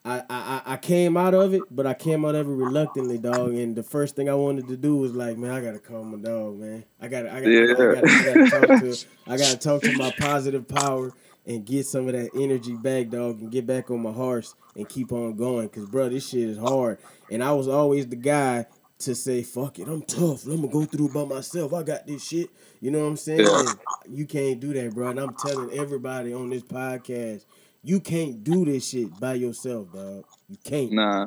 I, 0.05 0.23
I 0.29 0.63
I- 0.67 0.77
came 0.79 1.17
out 1.17 1.33
of 1.35 1.55
it, 1.55 1.63
but 1.71 1.87
I 1.87 1.95
came 1.95 2.25
out 2.25 2.35
of 2.35 2.49
it 2.49 2.53
reluctantly, 2.53 3.19
dog. 3.19 3.55
And 3.55 3.77
the 3.77 3.83
first 3.85 4.17
thing 4.17 4.29
I 4.29 4.35
wanted 4.35 4.67
to 4.69 4.77
do 4.77 4.97
was 4.97 5.15
like, 5.15 5.37
man, 5.39 5.51
I 5.53 5.61
gotta 5.61 5.79
call 5.79 6.03
my 6.05 6.19
dog, 6.19 6.59
man. 6.59 6.85
I 7.01 7.09
gotta, 7.09 7.33
I 7.33 7.41
gotta, 7.41 7.63
I, 7.63 7.75
gotta, 7.75 7.99
I, 7.99 8.49
gotta 8.49 8.51
talk 8.51 8.81
to, 8.81 9.07
I 9.29 9.37
gotta 9.37 9.59
talk 9.59 9.83
to 9.83 9.93
my 9.97 10.13
positive 10.19 10.67
power 10.67 11.13
and 11.47 11.65
get 11.65 11.87
some 11.87 12.07
of 12.09 12.15
that 12.15 12.31
energy 12.35 12.75
back, 12.75 13.11
dog, 13.11 13.41
and 13.41 13.51
get 13.51 13.67
back 13.67 13.91
on 13.91 14.03
my 14.03 14.13
horse 14.13 14.55
and 14.77 14.89
keep 14.89 15.13
on 15.13 15.37
going. 15.37 15.69
Cause 15.69 15.87
bro, 15.87 16.09
this 16.09 16.29
shit 16.29 16.49
is 16.49 16.59
hard. 16.59 16.99
And 17.31 17.43
I 17.43 17.53
was 17.53 17.69
always 17.69 18.07
the 18.09 18.17
guy 18.17 18.67
to 19.01 19.15
say, 19.15 19.43
fuck 19.43 19.79
it, 19.79 19.89
I'm 19.89 20.03
tough. 20.03 20.45
I'm 20.47 20.57
gonna 20.57 20.69
go 20.69 20.85
through 20.85 21.09
it 21.09 21.15
by 21.15 21.25
myself. 21.25 21.73
I 21.75 21.83
got 21.85 22.07
this 22.07 22.25
shit. 22.27 22.51
You 22.81 22.91
know 22.91 23.01
what 23.01 23.07
I'm 23.07 23.17
saying? 23.17 23.41
Yeah. 23.41 23.73
You 24.09 24.27
can't 24.27 24.59
do 24.59 24.73
that, 24.73 24.95
bro. 24.95 25.09
And 25.09 25.21
I'm 25.21 25.35
telling 25.35 25.71
everybody 25.77 26.33
on 26.33 26.51
this 26.51 26.63
podcast, 26.63 27.45
you 27.83 28.01
can't 28.01 28.45
do 28.45 28.65
this 28.65 28.89
shit 28.91 29.19
by 29.19 29.35
yourself, 29.35 29.93
dog. 29.93 30.25
You 30.49 30.57
can't. 30.65 30.93
Nah, 30.93 31.27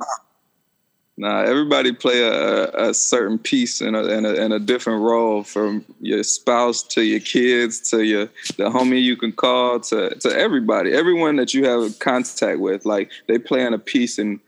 nah. 1.18 1.42
Everybody 1.42 1.92
play 1.92 2.22
a, 2.22 2.70
a 2.70 2.94
certain 2.94 3.38
piece 3.38 3.82
in 3.82 3.94
a, 3.96 4.04
in 4.04 4.26
a 4.26 4.56
a 4.56 4.60
different 4.60 5.02
role, 5.02 5.44
from 5.44 5.84
your 6.00 6.24
spouse 6.24 6.82
to 6.84 7.04
your 7.04 7.20
kids 7.20 7.90
to 7.90 8.04
your 8.04 8.26
the 8.58 8.70
homie 8.70 9.02
you 9.02 9.18
can 9.18 9.34
call 9.34 9.80
to 9.82 10.16
to 10.16 10.30
everybody, 10.30 10.94
everyone 10.94 11.36
that 11.36 11.54
you 11.54 11.66
have 11.66 12.00
contact 12.00 12.60
with. 12.60 12.86
Like 12.86 13.12
they 13.28 13.38
playing 13.38 13.74
a 13.74 13.80
piece 13.80 14.18
in 14.18 14.40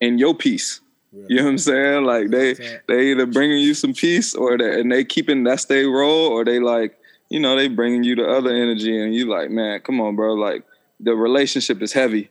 in 0.00 0.18
your 0.18 0.34
piece. 0.34 0.80
You 1.28 1.36
know 1.36 1.44
what 1.44 1.50
I'm 1.50 1.58
saying? 1.58 2.04
Like 2.04 2.30
they 2.30 2.54
they 2.88 3.10
either 3.12 3.24
bringing 3.24 3.58
you 3.58 3.72
some 3.72 3.94
peace 3.94 4.34
or 4.34 4.58
they 4.58 4.78
and 4.78 4.92
they 4.92 5.04
keeping 5.04 5.44
that's 5.44 5.64
their 5.64 5.88
role, 5.88 6.28
or 6.28 6.44
they 6.44 6.58
like 6.58 6.98
you 7.30 7.40
know 7.40 7.56
they 7.56 7.68
bringing 7.68 8.04
you 8.04 8.14
the 8.14 8.28
other 8.28 8.50
energy, 8.50 9.00
and 9.00 9.14
you 9.14 9.26
like 9.26 9.50
man, 9.50 9.80
come 9.80 10.02
on, 10.02 10.14
bro. 10.14 10.34
Like 10.34 10.64
the 11.00 11.14
relationship 11.14 11.82
is 11.82 11.92
heavy. 11.92 12.30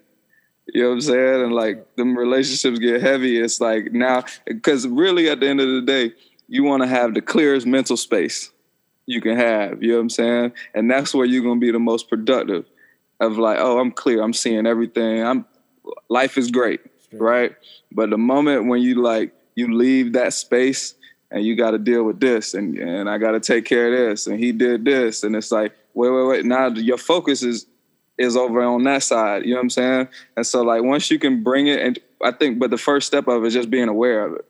You 0.68 0.84
know 0.84 0.90
what 0.90 0.94
I'm 0.96 1.02
saying? 1.02 1.44
And 1.44 1.54
like 1.54 1.96
them 1.96 2.18
relationships 2.18 2.80
get 2.80 3.02
heavy. 3.02 3.40
It's 3.40 3.62
like 3.62 3.92
now 3.92 4.24
because 4.46 4.88
really 4.88 5.30
at 5.30 5.40
the 5.40 5.48
end 5.48 5.62
of 5.62 5.68
the 5.68 5.82
day, 5.82 6.14
you 6.48 6.64
want 6.64 6.84
to 6.84 6.88
have 6.88 7.14
the 7.14 7.22
clearest 7.22 7.68
mental 7.68 7.98
space 7.98 8.52
you 9.06 9.22
can 9.22 9.38
have. 9.38 9.84
You 9.84 9.90
know 9.90 9.96
what 9.96 10.02
I'm 10.02 10.10
saying? 10.10 10.54
And 10.74 10.90
that's 10.90 11.14
where 11.14 11.26
you're 11.26 11.44
gonna 11.44 11.60
be 11.60 11.72
the 11.72 11.80
most 11.80 12.10
productive. 12.10 12.66
Of 13.22 13.38
like, 13.38 13.60
oh, 13.60 13.80
I'm 13.80 13.92
clear. 13.92 14.22
I'm 14.22 14.34
seeing 14.34 14.66
everything. 14.66 15.24
I'm 15.24 15.46
life 16.10 16.38
is 16.38 16.52
great, 16.52 16.82
right? 17.14 17.56
But 17.92 18.10
the 18.10 18.18
moment 18.18 18.68
when 18.68 18.82
you 18.82 19.02
like 19.02 19.34
you 19.56 19.74
leave 19.74 20.14
that 20.14 20.34
space 20.34 20.96
and 21.32 21.46
you 21.46 21.56
got 21.56 21.72
to 21.72 21.78
deal 21.78 22.04
with 22.04 22.20
this 22.20 22.54
and 22.54 22.78
and 22.78 23.10
I 23.10 23.18
got 23.18 23.32
to 23.32 23.40
take 23.40 23.66
care 23.66 23.88
of 23.88 24.10
this 24.10 24.28
and 24.28 24.40
he 24.40 24.52
did 24.52 24.86
this 24.86 25.24
and 25.24 25.36
it's 25.36 25.52
like 25.52 25.74
wait 25.94 26.10
wait 26.10 26.28
wait 26.28 26.46
now 26.46 26.68
your 26.68 26.98
focus 26.98 27.42
is 27.42 27.66
is 28.18 28.38
over 28.38 28.62
on 28.62 28.84
that 28.84 29.04
side 29.04 29.44
you 29.44 29.52
know 29.52 29.58
what 29.58 29.64
I'm 29.64 29.70
saying? 29.70 30.08
And 30.38 30.48
so 30.48 30.62
like 30.62 30.84
once 30.84 31.12
you 31.12 31.20
can 31.20 31.44
bring 31.44 31.68
it 31.68 31.82
and 31.82 32.00
I 32.24 32.32
think 32.32 32.60
but 32.60 32.70
the 32.70 32.78
first 32.78 33.08
step 33.08 33.28
of 33.28 33.44
it 33.44 33.48
is 33.48 33.54
just 33.54 33.70
being 33.70 33.90
aware 33.90 34.26
of 34.26 34.34
it. 34.34 34.46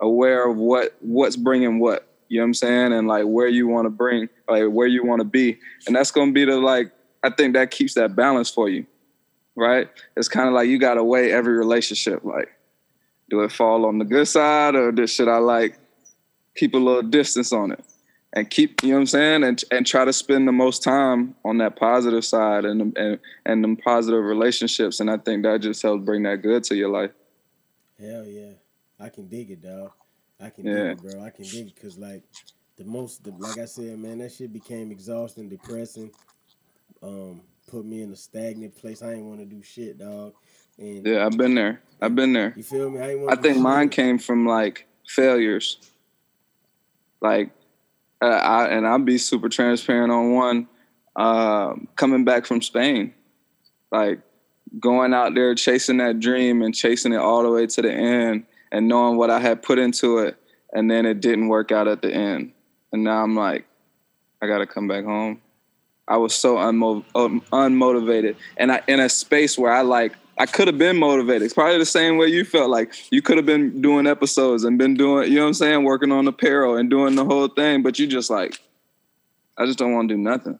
Aware 0.00 0.50
of 0.50 0.56
what 0.56 0.96
what's 1.00 1.36
bringing 1.36 1.78
what 1.78 2.08
you 2.28 2.38
know 2.38 2.44
what 2.44 2.48
I'm 2.48 2.54
saying? 2.54 2.92
And 2.92 3.06
like 3.06 3.24
where 3.24 3.48
you 3.48 3.68
want 3.68 3.86
to 3.86 3.90
bring 3.90 4.28
like 4.48 4.64
where 4.64 4.86
you 4.86 5.04
want 5.04 5.20
to 5.20 5.24
be. 5.24 5.58
And 5.86 5.94
that's 5.94 6.10
to 6.10 6.32
be 6.32 6.44
the 6.44 6.56
like 6.56 6.90
I 7.22 7.30
think 7.30 7.54
that 7.54 7.70
keeps 7.70 7.94
that 7.94 8.16
balance 8.16 8.50
for 8.50 8.68
you 8.68 8.86
right? 9.56 9.88
It's 10.16 10.28
kind 10.28 10.48
of 10.48 10.54
like 10.54 10.68
you 10.68 10.78
got 10.78 10.94
to 10.94 11.04
weigh 11.04 11.32
every 11.32 11.56
relationship 11.56 12.24
like 12.24 12.48
do 13.30 13.40
it 13.40 13.52
fall 13.52 13.86
on 13.86 13.98
the 13.98 14.04
good 14.04 14.28
side 14.28 14.74
or 14.74 15.06
should 15.06 15.28
I 15.28 15.38
like 15.38 15.78
keep 16.56 16.74
a 16.74 16.78
little 16.78 17.02
distance 17.02 17.52
on 17.52 17.72
it 17.72 17.84
and 18.34 18.50
keep 18.50 18.82
you 18.82 18.90
know 18.90 18.96
what 18.96 19.00
I'm 19.00 19.06
saying 19.06 19.44
and 19.44 19.64
and 19.70 19.86
try 19.86 20.04
to 20.04 20.12
spend 20.12 20.46
the 20.46 20.52
most 20.52 20.82
time 20.82 21.34
on 21.44 21.58
that 21.58 21.76
positive 21.76 22.24
side 22.24 22.64
and 22.66 22.96
and 22.98 23.18
and 23.46 23.64
them 23.64 23.76
positive 23.76 24.22
relationships 24.22 25.00
and 25.00 25.10
I 25.10 25.16
think 25.16 25.44
that 25.44 25.62
just 25.62 25.80
helps 25.82 26.04
bring 26.04 26.24
that 26.24 26.42
good 26.42 26.64
to 26.64 26.74
your 26.76 26.90
life. 26.90 27.12
Hell 27.98 28.26
yeah, 28.26 28.52
I 29.00 29.08
can 29.08 29.28
dig 29.28 29.50
it, 29.50 29.62
dog. 29.62 29.92
I 30.40 30.50
can 30.50 30.66
Yeah. 30.66 30.90
dig 30.90 30.98
it, 30.98 31.02
bro. 31.02 31.22
I 31.22 31.30
can 31.30 31.44
dig 31.44 31.68
it 31.68 31.74
because 31.74 31.96
like 31.96 32.24
the 32.76 32.84
most, 32.84 33.22
the, 33.22 33.30
like 33.38 33.56
I 33.58 33.66
said, 33.66 33.98
man, 33.98 34.18
that 34.18 34.32
shit 34.32 34.52
became 34.52 34.90
exhausting, 34.90 35.48
depressing. 35.48 36.10
Um, 37.02 37.42
put 37.68 37.84
me 37.84 38.02
in 38.02 38.10
a 38.12 38.16
stagnant 38.16 38.76
place. 38.76 39.02
I 39.02 39.12
ain't 39.12 39.24
want 39.26 39.40
to 39.40 39.46
do 39.46 39.62
shit, 39.62 39.98
dog. 39.98 40.34
And 40.78 41.06
Yeah, 41.06 41.24
I've 41.24 41.36
been 41.38 41.54
there. 41.54 41.80
I've 42.00 42.16
been 42.16 42.32
there. 42.32 42.52
you 42.56 42.64
feel 42.64 42.90
me? 42.90 43.00
I 43.00 43.12
ain't 43.12 43.30
I 43.30 43.36
think 43.36 43.58
mine 43.58 43.90
came 43.90 44.18
from 44.18 44.46
like 44.46 44.86
failures. 45.06 45.78
Like, 47.20 47.50
uh, 48.24 48.38
I 48.38 48.66
and 48.68 48.86
I'll 48.86 48.98
be 48.98 49.18
super 49.18 49.48
transparent 49.48 50.12
on 50.12 50.32
one. 50.32 50.68
um, 51.16 51.88
coming 51.96 52.24
back 52.24 52.46
from 52.46 52.60
Spain, 52.62 53.14
like 53.92 54.20
going 54.80 55.14
out 55.14 55.34
there 55.34 55.54
chasing 55.54 55.98
that 55.98 56.18
dream 56.20 56.62
and 56.62 56.74
chasing 56.74 57.12
it 57.12 57.18
all 57.18 57.42
the 57.42 57.50
way 57.50 57.66
to 57.66 57.82
the 57.82 57.92
end, 57.92 58.44
and 58.72 58.88
knowing 58.88 59.16
what 59.16 59.30
I 59.30 59.38
had 59.38 59.62
put 59.62 59.78
into 59.78 60.18
it, 60.18 60.36
and 60.72 60.90
then 60.90 61.06
it 61.06 61.20
didn't 61.20 61.48
work 61.48 61.70
out 61.70 61.86
at 61.86 62.02
the 62.02 62.12
end, 62.12 62.52
and 62.92 63.04
now 63.04 63.22
I'm 63.22 63.36
like, 63.36 63.66
I 64.42 64.46
got 64.46 64.58
to 64.58 64.66
come 64.66 64.88
back 64.88 65.04
home. 65.04 65.40
I 66.06 66.18
was 66.18 66.34
so 66.34 66.56
unmo- 66.56 67.04
um, 67.14 67.40
unmotivated, 67.52 68.36
and 68.56 68.72
I 68.72 68.82
in 68.88 69.00
a 69.00 69.08
space 69.08 69.56
where 69.56 69.72
I 69.72 69.82
like 69.82 70.14
I 70.38 70.46
could 70.46 70.66
have 70.66 70.78
been 70.78 70.98
motivated. 70.98 71.42
It's 71.42 71.54
probably 71.54 71.78
the 71.78 71.86
same 71.86 72.16
way 72.16 72.26
you 72.26 72.44
felt. 72.44 72.70
Like 72.70 72.94
you 73.12 73.22
could 73.22 73.36
have 73.36 73.46
been 73.46 73.80
doing 73.80 74.06
episodes 74.06 74.64
and 74.64 74.78
been 74.78 74.94
doing, 74.94 75.30
you 75.30 75.36
know 75.36 75.42
what 75.42 75.48
I'm 75.48 75.54
saying, 75.54 75.84
working 75.84 76.12
on 76.12 76.26
apparel 76.26 76.76
and 76.76 76.90
doing 76.90 77.14
the 77.14 77.24
whole 77.24 77.48
thing, 77.48 77.82
but 77.82 77.98
you 77.98 78.06
just 78.06 78.30
like, 78.30 78.60
I 79.56 79.66
just 79.66 79.78
don't 79.78 79.92
want 79.92 80.08
to 80.08 80.14
do 80.14 80.20
nothing. 80.20 80.58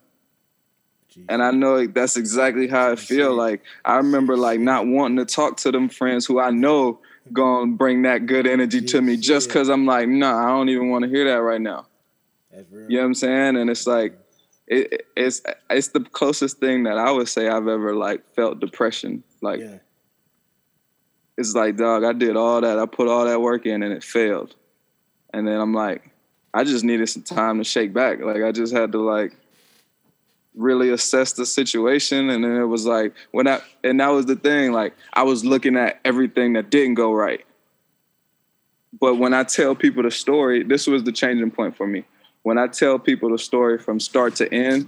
Jeez. 1.13 1.25
And 1.29 1.43
I 1.43 1.51
know 1.51 1.85
that's 1.87 2.17
exactly 2.17 2.67
how 2.67 2.91
I 2.91 2.95
feel. 2.95 3.33
Like 3.33 3.63
I 3.83 3.97
remember 3.97 4.37
like 4.37 4.59
not 4.59 4.87
wanting 4.87 5.17
to 5.17 5.25
talk 5.25 5.57
to 5.57 5.71
them 5.71 5.89
friends 5.89 6.25
who 6.25 6.39
I 6.39 6.51
know 6.51 6.99
gonna 7.33 7.71
bring 7.71 8.03
that 8.03 8.25
good 8.27 8.47
energy 8.47 8.81
to 8.81 9.01
me 9.01 9.17
just 9.17 9.49
because 9.49 9.69
I'm 9.69 9.85
like, 9.85 10.07
nah, 10.07 10.45
I 10.45 10.49
don't 10.49 10.69
even 10.69 10.89
want 10.89 11.03
to 11.03 11.09
hear 11.09 11.25
that 11.25 11.41
right 11.41 11.61
now. 11.61 11.87
You 12.53 12.97
know 12.97 12.99
what 12.99 13.05
I'm 13.05 13.13
saying? 13.15 13.57
And 13.57 13.69
it's 13.69 13.87
like 13.87 14.17
it, 14.67 14.93
it- 14.93 15.07
it's 15.15 15.41
it's 15.69 15.89
the 15.89 16.01
closest 16.01 16.57
thing 16.59 16.83
that 16.83 16.97
I 16.97 17.09
would 17.11 17.29
say 17.29 17.47
I've 17.47 17.67
ever 17.67 17.95
like 17.95 18.33
felt 18.35 18.59
depression. 18.59 19.23
Like 19.41 19.61
yeah. 19.61 19.77
it's 21.37 21.53
like, 21.55 21.77
dog, 21.77 22.03
I 22.03 22.11
did 22.13 22.35
all 22.35 22.59
that. 22.61 22.77
I 22.77 22.85
put 22.85 23.07
all 23.07 23.25
that 23.25 23.41
work 23.41 23.65
in 23.65 23.81
and 23.81 23.93
it 23.93 24.03
failed. 24.03 24.55
And 25.33 25.47
then 25.47 25.59
I'm 25.59 25.73
like, 25.73 26.09
I 26.53 26.63
just 26.63 26.83
needed 26.83 27.07
some 27.07 27.23
time 27.23 27.57
to 27.59 27.63
shake 27.63 27.93
back. 27.93 28.19
Like 28.21 28.43
I 28.43 28.51
just 28.51 28.73
had 28.73 28.91
to 28.93 28.99
like 28.99 29.37
really 30.53 30.89
assess 30.89 31.33
the 31.33 31.45
situation. 31.45 32.29
And 32.29 32.43
then 32.43 32.55
it 32.57 32.65
was 32.65 32.85
like 32.85 33.13
when 33.31 33.47
I 33.47 33.61
and 33.83 33.99
that 33.99 34.09
was 34.09 34.25
the 34.25 34.35
thing, 34.35 34.71
like 34.73 34.93
I 35.13 35.23
was 35.23 35.45
looking 35.45 35.77
at 35.77 35.99
everything 36.03 36.53
that 36.53 36.69
didn't 36.69 36.95
go 36.95 37.13
right. 37.13 37.45
But 38.99 39.15
when 39.15 39.33
I 39.33 39.43
tell 39.43 39.75
people 39.75 40.03
the 40.03 40.11
story, 40.11 40.63
this 40.63 40.87
was 40.87 41.03
the 41.03 41.11
changing 41.11 41.51
point 41.51 41.75
for 41.75 41.85
me. 41.87 42.05
When 42.45 42.59
I 42.59 42.67
tell 42.67 42.99
people 42.99 43.31
the 43.31 43.39
story 43.39 43.79
from 43.79 43.99
start 43.99 44.35
to 44.35 44.53
end, 44.53 44.87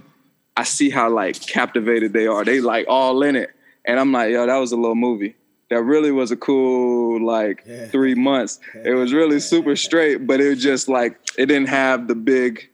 I 0.56 0.62
see 0.62 0.90
how 0.90 1.10
like 1.10 1.40
captivated 1.40 2.12
they 2.12 2.28
are. 2.28 2.44
They 2.44 2.60
like 2.60 2.86
all 2.88 3.20
in 3.24 3.34
it. 3.34 3.50
And 3.84 3.98
I'm 3.98 4.12
like, 4.12 4.30
yo, 4.30 4.46
that 4.46 4.58
was 4.58 4.70
a 4.70 4.76
little 4.76 4.94
movie. 4.94 5.34
That 5.68 5.82
really 5.82 6.12
was 6.12 6.30
a 6.30 6.36
cool 6.36 7.20
like 7.20 7.64
Yeah. 7.66 7.88
three 7.88 8.14
months. 8.14 8.60
It 8.84 8.92
was 8.94 9.12
really 9.12 9.40
super 9.40 9.74
straight, 9.74 10.24
but 10.24 10.40
it 10.40 10.50
was 10.50 10.62
just 10.62 10.88
like 10.88 11.18
it 11.36 11.46
didn't 11.46 11.68
have 11.68 12.06
the 12.06 12.14
big 12.14 12.70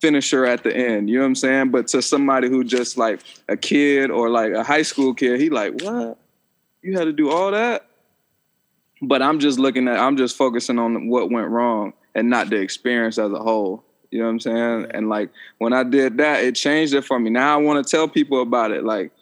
finisher 0.00 0.44
at 0.44 0.64
the 0.64 0.76
end. 0.76 1.08
You 1.08 1.18
know 1.18 1.22
what 1.22 1.28
I'm 1.28 1.34
saying? 1.36 1.70
But 1.70 1.86
to 1.88 2.02
somebody 2.02 2.48
who 2.48 2.64
just 2.64 2.98
like 2.98 3.20
a 3.48 3.56
kid 3.56 4.10
or 4.10 4.30
like 4.30 4.52
a 4.52 4.64
high 4.64 4.82
school 4.82 5.14
kid, 5.14 5.40
he 5.40 5.48
like, 5.48 5.80
what? 5.80 6.18
You 6.82 6.98
had 6.98 7.04
to 7.04 7.12
do 7.12 7.30
all 7.30 7.52
that? 7.52 7.86
But 9.00 9.22
I'm 9.22 9.38
just 9.38 9.60
looking 9.60 9.86
at 9.86 9.96
I'm 10.00 10.16
just 10.16 10.36
focusing 10.36 10.80
on 10.80 11.06
what 11.08 11.30
went 11.30 11.46
wrong 11.50 11.92
and 12.16 12.28
not 12.28 12.50
the 12.50 12.56
experience 12.56 13.16
as 13.16 13.30
a 13.30 13.38
whole. 13.38 13.84
You 14.10 14.20
know 14.20 14.26
what 14.26 14.30
I'm 14.30 14.40
saying? 14.40 14.86
And 14.92 15.08
like 15.08 15.30
when 15.58 15.72
I 15.72 15.82
did 15.82 16.16
that, 16.18 16.42
it 16.42 16.54
changed 16.54 16.94
it 16.94 17.04
for 17.04 17.18
me. 17.18 17.30
Now 17.30 17.54
I 17.54 17.56
want 17.60 17.84
to 17.84 17.90
tell 17.90 18.08
people 18.08 18.42
about 18.42 18.70
it. 18.70 18.84
Like 18.84 19.12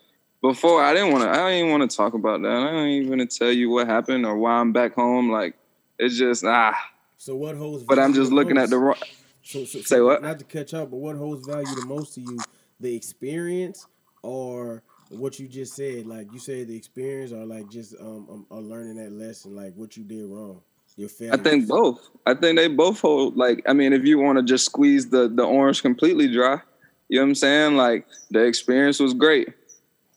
before, 0.43 0.83
I 0.83 0.95
didn't 0.95 1.13
want 1.13 1.25
to. 1.25 1.31
I 1.31 1.51
didn't 1.51 1.71
want 1.71 1.91
to 1.91 1.97
talk 1.97 2.15
about 2.15 2.43
that. 2.43 2.53
I 2.53 2.71
don't 2.71 2.89
even 2.89 3.19
want 3.19 3.31
to 3.31 3.39
tell 3.39 3.51
you 3.51 3.71
what 3.71 3.87
happened 3.87 4.25
or 4.25 4.37
why 4.37 4.53
I'm 4.53 4.73
back 4.73 4.95
home. 4.95 5.31
Like 5.31 5.57
it's 5.99 6.17
just 6.17 6.45
ah. 6.45 6.75
So 7.19 7.35
what 7.37 7.57
holds? 7.57 7.85
But 7.85 7.99
I'm 7.99 8.15
just 8.15 8.31
looking 8.31 8.55
most? 8.55 8.65
at 8.65 8.71
the 8.71 8.79
wrong. 8.79 8.97
So, 9.43 9.65
so, 9.65 9.79
Say 9.79 9.83
so 9.83 10.07
what? 10.07 10.23
Not 10.23 10.39
to 10.41 10.45
catch 10.45 10.75
up, 10.75 10.91
but 10.91 10.97
what 10.97 11.17
holds 11.17 11.47
value 11.47 11.67
the 11.75 11.87
most 11.87 12.15
to 12.15 12.21
you? 12.21 12.39
The 12.81 12.95
experience 12.95 13.87
or 14.23 14.83
what 15.09 15.39
you 15.39 15.49
just 15.49 15.75
said? 15.75 16.07
Like 16.07 16.33
you 16.33 16.39
said, 16.39 16.69
the 16.69 16.77
experience 16.77 17.33
or 17.33 17.45
like 17.47 17.69
just 17.69 17.95
um, 18.01 18.27
um 18.29 18.47
or 18.51 18.61
learning 18.61 18.97
that 18.97 19.13
lesson, 19.13 19.55
like 19.55 19.75
what 19.75 19.97
you 19.97 20.05
did 20.05 20.27
wrong. 20.27 20.61
Your 20.97 21.11
I 21.31 21.37
think 21.37 21.69
both. 21.69 22.09
I 22.25 22.33
think 22.35 22.57
they 22.57 22.69
both 22.69 23.01
hold. 23.01 23.37
Like 23.37 23.63
I 23.69 23.75
mean, 23.75 23.93
if 23.93 24.05
you 24.05 24.19
want 24.19 24.39
to 24.39 24.43
just 24.43 24.65
squeeze 24.65 25.11
the 25.11 25.29
the 25.29 25.45
orange 25.45 25.83
completely 25.83 26.27
dry, 26.33 26.61
you 27.09 27.19
know 27.19 27.25
what 27.25 27.29
I'm 27.29 27.35
saying? 27.35 27.77
Like 27.77 28.07
the 28.31 28.45
experience 28.45 28.99
was 28.99 29.13
great, 29.13 29.49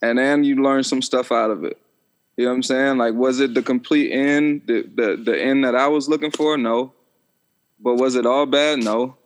and 0.01 0.17
then 0.17 0.43
you 0.45 0.55
learn 0.63 0.83
some 0.83 1.01
stuff 1.01 1.31
out 1.31 1.51
of 1.51 1.65
it. 1.65 1.77
You 2.37 2.45
know 2.45 2.51
what 2.51 2.55
I'm 2.55 2.63
saying? 2.63 2.97
Like, 2.97 3.13
was 3.15 3.41
it 3.41 3.53
the 3.53 3.61
complete 3.61 4.13
end, 4.13 4.61
the 4.67 4.83
the 4.95 5.17
the 5.21 5.41
end 5.41 5.65
that 5.65 5.75
I 5.75 5.87
was 5.87 6.07
looking 6.07 6.31
for? 6.31 6.57
No. 6.57 6.93
But 7.81 7.95
was 7.95 8.15
it 8.15 8.25
all 8.25 8.45
bad? 8.45 8.79
No. 8.79 9.17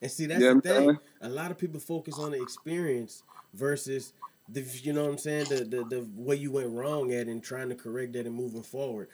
And 0.00 0.10
see, 0.10 0.26
that's 0.26 0.40
Yeah, 0.40 0.48
the 0.48 0.52
I'm 0.52 0.60
thing. 0.60 0.72
telling. 0.72 0.98
A 1.22 1.28
lot 1.28 1.50
of 1.50 1.58
people 1.58 1.80
focus 1.80 2.18
on 2.18 2.30
the 2.32 2.40
experience 2.40 3.22
versus 3.52 4.12
the, 4.48 4.60
you 4.82 4.92
know 4.92 5.04
what 5.04 5.10
I'm 5.12 5.18
saying, 5.18 5.46
the 5.48 5.64
the 5.64 5.84
the 5.84 6.08
way 6.14 6.36
you 6.36 6.52
went 6.52 6.70
wrong 6.70 7.12
at 7.12 7.26
and 7.26 7.42
trying 7.42 7.70
to 7.70 7.74
correct 7.74 8.12
that 8.12 8.26
and 8.26 8.34
moving 8.34 8.62
forward. 8.62 9.08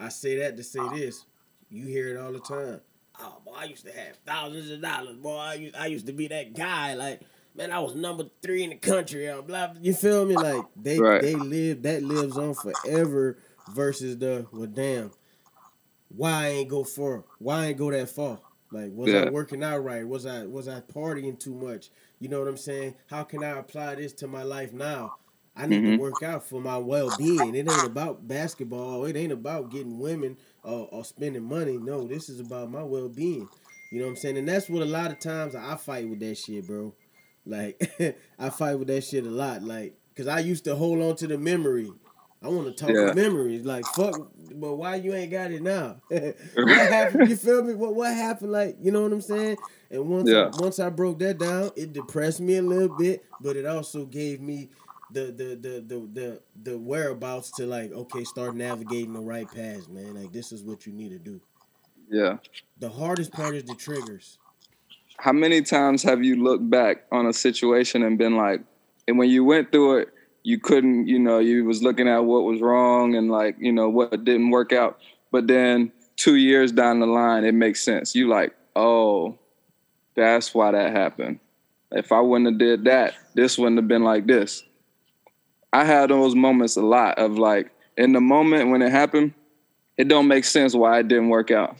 I 0.00 0.08
say 0.08 0.38
that 0.38 0.56
to 0.56 0.62
say 0.64 0.88
this. 0.88 1.24
You 1.68 1.86
hear 1.86 2.08
it 2.08 2.16
all 2.18 2.32
the 2.32 2.40
time. 2.40 2.80
Oh, 3.20 3.36
boy, 3.44 3.52
I 3.56 3.64
used 3.64 3.84
to 3.86 3.92
have 3.92 4.16
thousands 4.26 4.70
of 4.70 4.80
dollars. 4.80 5.16
Boy, 5.16 5.36
I 5.36 5.54
used, 5.54 5.76
I 5.76 5.86
used 5.86 6.06
to 6.06 6.12
be 6.12 6.26
that 6.28 6.54
guy. 6.54 6.94
Like, 6.94 7.20
man, 7.54 7.70
I 7.70 7.78
was 7.80 7.94
number 7.94 8.24
three 8.42 8.64
in 8.64 8.70
the 8.70 8.76
country. 8.76 9.28
uh, 9.28 9.42
Blah. 9.42 9.74
You 9.80 9.92
feel 9.92 10.24
me? 10.24 10.36
Like, 10.36 10.64
they 10.74 10.98
Right. 10.98 11.20
they 11.20 11.36
live 11.36 11.82
that 11.82 12.02
lives 12.02 12.38
on 12.38 12.54
forever 12.54 13.38
versus 13.68 14.16
the 14.18 14.46
well, 14.52 14.66
damn. 14.66 15.10
Why 16.08 16.32
I 16.32 16.48
ain't 16.48 16.68
go 16.70 16.82
far? 16.82 17.24
Why 17.38 17.64
I 17.64 17.66
ain't 17.66 17.78
go 17.78 17.90
that 17.90 18.08
far? 18.08 18.38
Like, 18.72 18.90
was 18.94 19.12
I 19.12 19.30
working 19.30 19.62
out 19.62 19.84
right? 19.84 20.06
Was 20.06 20.26
I 20.26 20.46
was 20.46 20.66
I 20.66 20.80
partying 20.80 21.38
too 21.38 21.54
much? 21.54 21.90
You 22.20 22.28
know 22.28 22.38
what 22.38 22.48
I'm 22.48 22.56
saying? 22.56 22.94
How 23.06 23.22
can 23.24 23.42
I 23.44 23.58
apply 23.58 23.96
this 23.96 24.12
to 24.14 24.26
my 24.28 24.42
life 24.44 24.72
now? 24.72 25.14
I 25.60 25.66
need 25.66 25.82
Mhm. 25.82 25.96
to 25.96 26.00
work 26.00 26.22
out 26.22 26.44
for 26.48 26.60
my 26.60 26.78
well 26.78 27.10
being. 27.10 27.54
It 27.54 27.68
ain't 27.68 27.84
about 27.84 28.26
basketball. 28.26 29.04
It 29.04 29.16
ain't 29.16 29.32
about 29.32 29.70
getting 29.70 29.98
women 29.98 30.36
or, 30.62 30.88
or 30.90 31.04
spending 31.04 31.44
money. 31.44 31.78
No, 31.78 32.06
this 32.06 32.28
is 32.28 32.40
about 32.40 32.70
my 32.70 32.82
well 32.82 33.08
being. 33.08 33.48
You 33.90 33.98
know 34.00 34.06
what 34.06 34.10
I'm 34.12 34.16
saying? 34.16 34.38
And 34.38 34.48
that's 34.48 34.68
what 34.68 34.82
a 34.82 34.86
lot 34.86 35.10
of 35.10 35.18
times 35.18 35.54
I 35.54 35.76
fight 35.76 36.08
with 36.08 36.20
that 36.20 36.36
shit, 36.38 36.66
bro. 36.66 36.94
Like 37.46 37.80
I 38.38 38.50
fight 38.50 38.78
with 38.78 38.88
that 38.88 39.04
shit 39.04 39.26
a 39.26 39.30
lot. 39.30 39.62
Like, 39.62 39.94
cause 40.16 40.26
I 40.28 40.40
used 40.40 40.64
to 40.64 40.74
hold 40.76 41.00
on 41.00 41.16
to 41.16 41.26
the 41.26 41.38
memory. 41.38 41.94
I 42.42 42.48
want 42.48 42.68
to 42.68 42.72
talk 42.72 42.96
Yeah. 42.96 43.12
memories. 43.12 43.64
Like, 43.66 43.84
fuck, 43.84 44.16
but 44.54 44.76
why 44.76 44.94
you 44.96 45.12
ain't 45.14 45.30
got 45.30 45.50
it 45.52 45.62
now? 45.62 46.00
what 46.10 46.88
happened? 46.88 47.28
You 47.28 47.36
feel 47.36 47.62
me? 47.62 47.74
What 47.74 47.94
what 47.94 48.14
happened? 48.14 48.52
Like, 48.52 48.76
you 48.80 48.92
know 48.92 49.02
what 49.02 49.12
I'm 49.12 49.20
saying? 49.20 49.58
And 49.90 50.08
once 50.08 50.28
Yeah. 50.30 50.48
Once 50.48 50.78
I 50.78 50.88
broke 50.88 51.18
that 51.18 51.38
down, 51.38 51.70
it 51.76 51.92
depressed 51.92 52.40
me 52.40 52.56
a 52.56 52.62
little 52.62 52.88
bit, 52.88 53.24
but 53.40 53.56
it 53.56 53.66
also 53.66 54.06
gave 54.06 54.40
me 54.40 54.70
the 55.12 55.24
the 55.26 55.44
the 55.56 55.84
the 55.86 56.08
the, 56.12 56.40
the 56.62 56.78
whereabouts 56.78 57.50
to 57.52 57.66
like, 57.66 57.92
okay, 57.92 58.24
start 58.24 58.54
navigating 58.54 59.12
the 59.12 59.20
right 59.20 59.50
paths, 59.50 59.88
man. 59.88 60.14
Like, 60.14 60.32
this 60.32 60.52
is 60.52 60.62
what 60.62 60.86
you 60.86 60.92
need 60.92 61.10
to 61.10 61.18
do. 61.18 61.40
Yeah. 62.10 62.38
The 62.78 62.88
hardest 62.88 63.32
part 63.32 63.54
is 63.54 63.64
the 63.64 63.74
triggers. 63.74 64.38
How 65.18 65.32
many 65.32 65.62
times 65.62 66.02
have 66.02 66.24
you 66.24 66.42
looked 66.42 66.68
back 66.68 67.04
on 67.12 67.26
a 67.26 67.32
situation 67.32 68.02
and 68.02 68.18
been 68.18 68.36
like, 68.36 68.62
and 69.06 69.18
when 69.18 69.28
you 69.28 69.44
went 69.44 69.70
through 69.70 69.98
it, 69.98 70.08
you 70.42 70.58
couldn't, 70.58 71.06
you 71.06 71.18
know, 71.18 71.38
you 71.38 71.64
was 71.64 71.82
looking 71.82 72.08
at 72.08 72.20
what 72.20 72.44
was 72.44 72.60
wrong 72.60 73.14
and 73.14 73.30
like, 73.30 73.56
you 73.58 73.72
know, 73.72 73.88
what 73.88 74.24
didn't 74.24 74.50
work 74.50 74.72
out. 74.72 74.98
But 75.30 75.46
then 75.46 75.92
two 76.16 76.36
years 76.36 76.72
down 76.72 77.00
the 77.00 77.06
line, 77.06 77.44
it 77.44 77.54
makes 77.54 77.82
sense. 77.82 78.14
You 78.14 78.28
like, 78.28 78.54
oh, 78.74 79.38
that's 80.16 80.54
why 80.54 80.72
that 80.72 80.92
happened. 80.92 81.40
If 81.92 82.12
I 82.12 82.20
wouldn't 82.20 82.50
have 82.50 82.58
did 82.58 82.84
that, 82.84 83.14
this 83.34 83.58
wouldn't 83.58 83.78
have 83.78 83.88
been 83.88 84.04
like 84.04 84.26
this. 84.26 84.64
I 85.72 85.84
had 85.84 86.10
those 86.10 86.34
moments 86.34 86.76
a 86.76 86.82
lot 86.82 87.18
of 87.18 87.38
like, 87.38 87.70
in 87.96 88.12
the 88.12 88.20
moment 88.20 88.70
when 88.70 88.82
it 88.82 88.90
happened, 88.90 89.34
it 89.96 90.08
don't 90.08 90.28
make 90.28 90.44
sense 90.44 90.74
why 90.74 91.00
it 91.00 91.08
didn't 91.08 91.28
work 91.28 91.50
out 91.50 91.76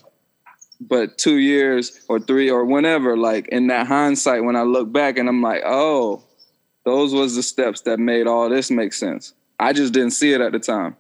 but 0.81 1.19
two 1.19 1.37
years 1.37 2.01
or 2.09 2.19
three 2.19 2.51
or 2.51 2.65
whenever, 2.65 3.17
like 3.17 3.49
in 3.49 3.67
that 3.67 3.87
hindsight, 3.87 4.45
when 4.45 4.57
I 4.57 4.63
look 4.63 4.91
back 4.91 5.19
and 5.19 5.29
I'm 5.29 5.43
like, 5.43 5.63
oh, 5.65 6.23
those 6.85 7.13
was 7.13 7.37
the 7.37 7.43
steps 7.43 7.83
that 7.83 7.99
made 7.99 8.27
all 8.27 8.49
this 8.49 8.71
make 8.71 8.95
sense. 8.95 9.35
I 9.59 9.75
just 9.75 9.93
didn't 9.93 10.13
see 10.13 10.33
it 10.33 10.41
at 10.41 10.53
the 10.53 10.59
time. 10.59 10.97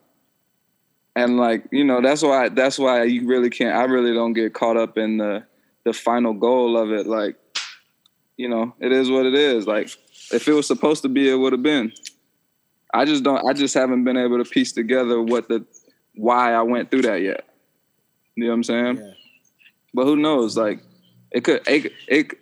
And 1.17 1.39
like, 1.39 1.65
you 1.73 1.83
know, 1.83 2.03
that's 2.03 2.23
why 2.23 2.51
that's 2.51 2.79
why 2.79 3.05
you 3.05 3.27
really 3.27 3.51
can't 3.51 3.75
I 3.75 3.85
really 3.85 4.13
don't 4.13 4.35
get 4.35 4.53
caught 4.53 4.77
up 4.77 4.99
in 4.99 5.17
the 5.17 5.45
the 5.85 5.93
final 5.93 6.35
goal 6.35 6.77
of 6.77 6.93
it. 6.93 7.07
Like, 7.07 7.37
you 8.37 8.49
know, 8.49 8.75
it 8.79 8.93
is 8.93 9.11
what 9.11 9.27
it 9.27 9.35
is. 9.35 9.67
Like 9.67 9.91
if 10.31 10.47
it 10.47 10.53
was 10.53 10.67
supposed 10.67 11.03
to 11.03 11.09
be, 11.09 11.29
it 11.29 11.37
would 11.37 11.53
have 11.53 11.63
been. 11.63 11.93
I 12.93 13.05
just 13.05 13.23
don't 13.23 13.47
I 13.49 13.53
just 13.53 13.75
haven't 13.75 14.05
been 14.05 14.17
able 14.17 14.43
to 14.43 14.49
piece 14.49 14.73
together 14.73 15.21
what 15.21 15.49
the 15.49 15.65
why 16.15 16.53
I 16.53 16.63
went 16.63 16.91
through 16.91 17.03
that 17.03 17.23
yet. 17.23 17.45
You 18.35 18.45
know 18.45 18.51
what 18.51 18.55
I'm 18.57 18.65
saying? 18.65 18.97
Yeah. 18.97 19.11
But 19.95 20.05
who 20.05 20.17
knows? 20.17 20.57
Like 20.57 20.81
it 21.31 21.45
could 21.45 21.63
it, 21.67 21.93
it 22.09 22.33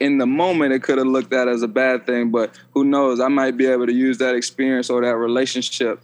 in 0.00 0.18
the 0.18 0.26
moment 0.26 0.72
it 0.72 0.82
could 0.82 0.98
have 0.98 1.06
looked 1.06 1.32
at 1.32 1.48
as 1.48 1.62
a 1.62 1.68
bad 1.68 2.06
thing, 2.06 2.30
but 2.30 2.58
who 2.72 2.84
knows? 2.84 3.20
I 3.20 3.28
might 3.28 3.56
be 3.56 3.66
able 3.66 3.86
to 3.86 3.92
use 3.92 4.18
that 4.18 4.34
experience 4.34 4.90
or 4.90 5.02
that 5.02 5.16
relationship 5.16 6.02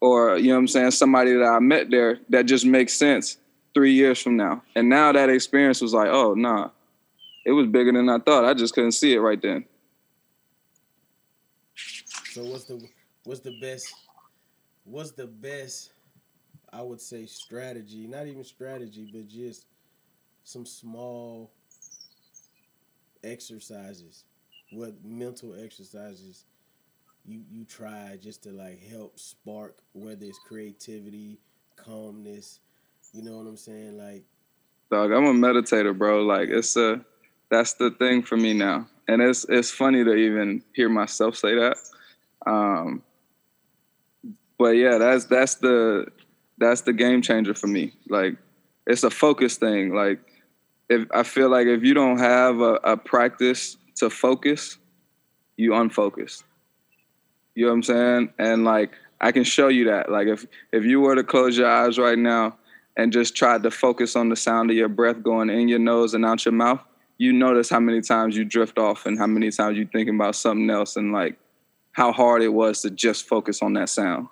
or 0.00 0.36
you 0.36 0.48
know 0.48 0.54
what 0.54 0.60
I'm 0.60 0.68
saying, 0.68 0.90
somebody 0.90 1.32
that 1.32 1.44
I 1.44 1.60
met 1.60 1.90
there 1.90 2.18
that 2.30 2.46
just 2.46 2.66
makes 2.66 2.92
sense 2.92 3.38
three 3.72 3.92
years 3.92 4.20
from 4.20 4.36
now. 4.36 4.62
And 4.74 4.88
now 4.88 5.12
that 5.12 5.30
experience 5.30 5.80
was 5.80 5.94
like, 5.94 6.08
oh 6.08 6.34
nah, 6.34 6.70
it 7.46 7.52
was 7.52 7.68
bigger 7.68 7.92
than 7.92 8.08
I 8.08 8.18
thought. 8.18 8.44
I 8.44 8.54
just 8.54 8.74
couldn't 8.74 8.92
see 8.92 9.14
it 9.14 9.20
right 9.20 9.40
then. 9.40 9.64
So 12.32 12.42
what's 12.44 12.64
the 12.64 12.80
what's 13.24 13.40
the 13.40 13.54
best 13.60 13.94
what's 14.84 15.10
the 15.10 15.26
best 15.26 15.92
I 16.72 16.80
would 16.80 17.02
say 17.02 17.26
strategy, 17.26 18.06
not 18.06 18.26
even 18.26 18.42
strategy, 18.42 19.06
but 19.12 19.28
just 19.28 19.66
some 20.42 20.64
small 20.64 21.52
exercises, 23.22 24.24
what 24.70 24.94
mental 25.04 25.54
exercises 25.62 26.46
you 27.26 27.42
you 27.50 27.66
try 27.66 28.16
just 28.18 28.42
to 28.44 28.50
like 28.50 28.82
help 28.82 29.18
spark 29.18 29.76
whether 29.92 30.24
it's 30.24 30.38
creativity, 30.48 31.38
calmness, 31.76 32.60
you 33.12 33.22
know 33.22 33.36
what 33.36 33.46
I'm 33.46 33.58
saying? 33.58 33.98
Like 33.98 34.24
Dog, 34.90 35.12
I'm 35.12 35.26
a 35.26 35.34
meditator, 35.34 35.96
bro. 35.96 36.22
Like 36.22 36.48
it's 36.48 36.78
a 36.78 37.04
that's 37.50 37.74
the 37.74 37.90
thing 37.90 38.22
for 38.22 38.38
me 38.38 38.54
now. 38.54 38.88
And 39.06 39.20
it's 39.20 39.44
it's 39.50 39.70
funny 39.70 40.02
to 40.02 40.14
even 40.14 40.62
hear 40.72 40.88
myself 40.88 41.36
say 41.36 41.56
that. 41.56 41.76
Um 42.46 43.02
but 44.58 44.76
yeah, 44.76 44.98
that's 44.98 45.24
that's 45.24 45.56
the 45.56 46.06
that's 46.58 46.82
the 46.82 46.92
game 46.92 47.20
changer 47.22 47.54
for 47.54 47.66
me. 47.66 47.92
Like 48.08 48.36
it's 48.86 49.02
a 49.02 49.10
focus 49.10 49.56
thing. 49.56 49.94
Like 49.94 50.20
if 50.88 51.08
I 51.12 51.22
feel 51.24 51.48
like 51.48 51.66
if 51.66 51.82
you 51.82 51.94
don't 51.94 52.18
have 52.18 52.60
a, 52.60 52.74
a 52.84 52.96
practice 52.96 53.76
to 53.96 54.08
focus, 54.10 54.78
you 55.56 55.74
unfocused. 55.74 56.44
You 57.54 57.64
know 57.64 57.72
what 57.72 57.76
I'm 57.76 57.82
saying? 57.82 58.32
And 58.38 58.64
like 58.64 58.92
I 59.20 59.32
can 59.32 59.44
show 59.44 59.68
you 59.68 59.86
that. 59.86 60.10
Like 60.10 60.28
if 60.28 60.46
if 60.72 60.84
you 60.84 61.00
were 61.00 61.16
to 61.16 61.24
close 61.24 61.56
your 61.56 61.68
eyes 61.68 61.98
right 61.98 62.18
now 62.18 62.56
and 62.96 63.12
just 63.12 63.34
tried 63.34 63.62
to 63.64 63.70
focus 63.70 64.16
on 64.16 64.28
the 64.28 64.36
sound 64.36 64.70
of 64.70 64.76
your 64.76 64.88
breath 64.88 65.22
going 65.22 65.50
in 65.50 65.68
your 65.68 65.78
nose 65.78 66.14
and 66.14 66.24
out 66.24 66.44
your 66.44 66.52
mouth, 66.52 66.80
you 67.18 67.32
notice 67.32 67.68
how 67.70 67.80
many 67.80 68.00
times 68.00 68.36
you 68.36 68.44
drift 68.44 68.78
off 68.78 69.06
and 69.06 69.18
how 69.18 69.26
many 69.26 69.50
times 69.50 69.76
you 69.78 69.88
thinking 69.90 70.14
about 70.14 70.36
something 70.36 70.70
else 70.70 70.96
and 70.96 71.12
like 71.12 71.36
how 71.92 72.12
hard 72.12 72.42
it 72.42 72.48
was 72.48 72.82
to 72.82 72.90
just 72.90 73.28
focus 73.28 73.62
on 73.62 73.74
that 73.74 73.88
sound. 73.88 74.28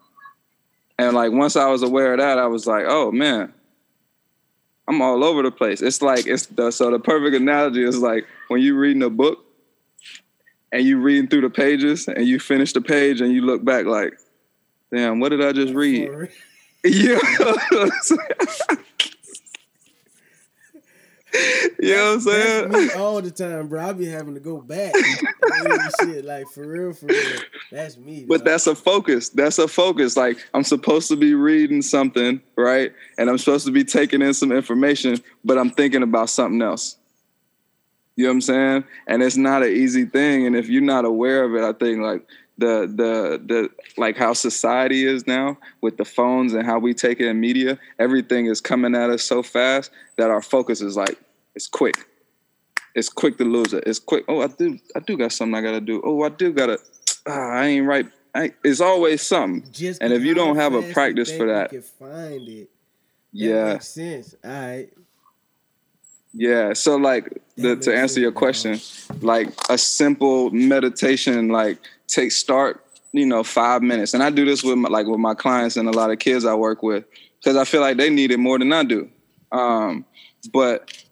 And 0.99 1.14
like 1.14 1.33
once 1.33 1.57
I 1.57 1.69
was 1.69 1.83
aware 1.83 2.12
of 2.12 2.19
that, 2.19 2.38
I 2.38 2.47
was 2.47 2.67
like, 2.67 2.85
oh 2.87 3.11
man, 3.12 3.52
I'm 4.88 5.00
all 5.00 5.23
over 5.25 5.43
the 5.43 5.50
place. 5.50 5.81
It's 5.81 6.02
like 6.02 6.26
it's 6.26 6.47
the 6.47 6.71
so 6.71 6.90
the 6.90 6.99
perfect 6.99 7.37
analogy 7.37 7.85
is 7.85 7.99
like 7.99 8.26
when 8.49 8.61
you're 8.61 8.79
reading 8.79 9.02
a 9.02 9.11
book 9.11 9.45
and 10.73 10.85
you 10.85 10.99
reading 11.00 11.29
through 11.29 11.43
the 11.43 11.50
pages 11.50 12.09
and 12.09 12.26
you 12.26 12.38
finish 12.38 12.73
the 12.73 12.81
page 12.81 13.21
and 13.21 13.33
you 13.33 13.43
look 13.43 13.64
back 13.64 13.87
like, 13.87 14.19
damn, 14.93 15.21
what 15.21 15.31
did 15.31 15.45
I 15.45 15.52
just 15.52 15.75
read? 15.75 16.11
Yeah. 16.83 17.19
you 21.81 21.97
know 21.97 22.05
what 22.05 22.15
I'm 22.15 22.21
saying? 22.21 22.71
That's 22.71 22.95
me 22.95 23.01
all 23.01 23.21
the 23.23 23.31
time, 23.31 23.69
bro. 23.69 23.81
I 23.89 23.93
be 23.93 24.07
having 24.07 24.35
to 24.35 24.41
go 24.41 24.61
back. 24.61 24.95
shit 26.01 26.25
like 26.25 26.49
for 26.49 26.67
real, 26.67 26.93
for 26.93 27.07
real. 27.07 27.41
That's 27.71 27.97
me. 27.97 28.25
But 28.27 28.45
that's 28.45 28.67
a 28.67 28.75
focus. 28.75 29.29
That's 29.29 29.59
a 29.59 29.69
focus. 29.69 30.17
Like 30.17 30.39
I'm 30.55 30.65
supposed 30.65 31.09
to 31.09 31.17
be 31.17 31.35
reading 31.35 31.83
something, 31.83 32.41
right? 32.57 32.93
And 33.19 33.31
I'm 33.31 33.39
supposed 33.39 33.67
to 33.67 33.73
be 33.73 33.85
taking 33.85 34.23
in 34.23 34.35
some 34.35 34.53
information, 34.53 35.23
but 35.45 35.59
I'm 35.59 35.71
thinking 35.71 36.03
about 36.03 36.31
something 36.31 36.61
else. 36.63 36.97
You 38.17 38.25
know 38.25 38.31
what 38.31 38.35
I'm 38.35 38.41
saying? 38.43 38.85
And 39.07 39.23
it's 39.23 39.37
not 39.37 39.63
an 39.63 39.73
easy 39.73 40.05
thing. 40.05 40.47
And 40.47 40.55
if 40.55 40.69
you're 40.69 40.83
not 40.83 41.05
aware 41.05 41.45
of 41.45 41.55
it, 41.55 41.63
I 41.63 41.73
think 41.73 42.01
like 42.01 42.27
the 42.61 42.87
the 42.87 43.43
the 43.47 43.71
like 43.97 44.17
how 44.17 44.35
society 44.35 45.05
is 45.05 45.26
now 45.26 45.57
with 45.81 45.97
the 45.97 46.05
phones 46.05 46.52
and 46.52 46.64
how 46.64 46.79
we 46.79 46.95
take 46.95 47.19
it 47.19 47.26
in 47.26 47.40
media, 47.40 47.79
everything 47.99 48.47
is 48.47 48.61
coming 48.61 48.95
at 48.95 49.11
us 49.11 49.25
so 49.25 49.43
fast 49.43 49.90
that 50.17 50.31
our 50.31 50.43
focus 50.43 50.81
is 50.83 50.97
like 50.97 51.19
it's 51.55 51.67
quick. 51.67 51.97
It's 52.95 53.09
quick 53.09 53.38
to 53.38 53.45
lose 53.45 53.73
it. 53.73 53.85
It's 53.87 53.99
quick. 53.99 54.25
Oh, 54.29 54.43
I 54.43 54.49
do 54.49 54.79
I 54.95 55.00
do 55.00 55.17
got 55.17 55.33
something 55.33 55.55
I 55.55 55.62
gotta 55.62 55.81
do. 55.81 56.02
Oh, 56.05 56.23
I 56.23 56.29
do 56.29 56.52
gotta 56.52 56.79
ah, 57.26 57.50
I 57.50 57.67
ain't 57.67 57.87
right. 57.87 58.07
I, 58.35 58.52
it's 58.62 58.81
always 58.81 59.23
something. 59.23 59.69
Just 59.73 60.02
and 60.02 60.12
if 60.12 60.23
you 60.23 60.35
don't 60.35 60.57
have 60.57 60.75
a 60.75 60.83
practice 60.93 61.30
for 61.30 61.47
you 61.47 61.52
that, 61.52 61.71
can 61.71 61.82
find 61.82 62.49
it. 62.49 62.69
That 62.69 62.69
yeah, 63.32 63.73
makes 63.73 63.89
sense. 63.89 64.35
All 64.45 64.50
right. 64.50 64.89
yeah. 66.35 66.75
So 66.75 66.97
like 66.97 67.41
the, 67.56 67.76
to 67.76 67.97
answer 67.97 68.21
your 68.21 68.32
question, 68.32 68.78
like 69.21 69.49
a 69.69 69.78
simple 69.78 70.50
meditation, 70.50 71.49
like 71.49 71.78
take 72.11 72.33
start, 72.33 72.85
you 73.13 73.27
know, 73.27 73.43
five 73.43 73.83
minutes. 73.83 74.15
And 74.15 74.23
I 74.23 74.31
do 74.31 74.45
this 74.45 74.63
with 74.63 74.79
my, 74.79 74.89
like 74.89 75.07
with 75.07 75.21
my 75.21 75.35
clients 75.35 75.77
and 75.77 75.89
a 75.89 75.93
lot 75.93 76.11
of 76.11 76.19
kids 76.19 76.45
I 76.45 76.55
work 76.55 76.83
with 76.83 77.05
because 77.39 77.57
I 77.57 77.65
feel 77.65 77.81
like 77.81 77.97
they 77.97 78.11
need 78.11 78.31
it 78.31 78.39
more 78.39 78.59
than 78.59 78.73
I 78.73 78.85
do. 78.85 79.09
Um, 79.53 80.05
but 80.53 81.05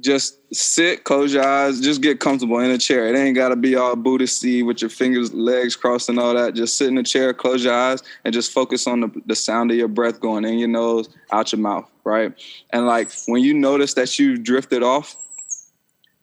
just 0.00 0.38
sit, 0.54 1.04
close 1.04 1.32
your 1.32 1.44
eyes, 1.44 1.80
just 1.80 2.02
get 2.02 2.18
comfortable 2.18 2.58
in 2.58 2.70
a 2.70 2.78
chair. 2.78 3.06
It 3.06 3.16
ain't 3.16 3.36
gotta 3.36 3.56
be 3.56 3.76
all 3.76 3.94
Buddhisty 3.94 4.64
with 4.64 4.82
your 4.82 4.90
fingers, 4.90 5.32
legs 5.32 5.76
crossed, 5.76 6.08
and 6.08 6.18
all 6.18 6.34
that. 6.34 6.54
Just 6.54 6.76
sit 6.76 6.88
in 6.88 6.98
a 6.98 7.04
chair, 7.04 7.32
close 7.32 7.64
your 7.64 7.74
eyes, 7.74 8.02
and 8.24 8.34
just 8.34 8.52
focus 8.52 8.86
on 8.86 9.00
the, 9.00 9.22
the 9.26 9.36
sound 9.36 9.70
of 9.70 9.76
your 9.76 9.88
breath 9.88 10.20
going 10.20 10.44
in 10.44 10.58
your 10.58 10.68
nose, 10.68 11.08
out 11.30 11.52
your 11.52 11.60
mouth, 11.60 11.88
right? 12.04 12.34
And 12.70 12.86
like 12.86 13.10
when 13.26 13.42
you 13.42 13.54
notice 13.54 13.94
that 13.94 14.18
you 14.18 14.36
drifted 14.36 14.82
off, 14.82 15.14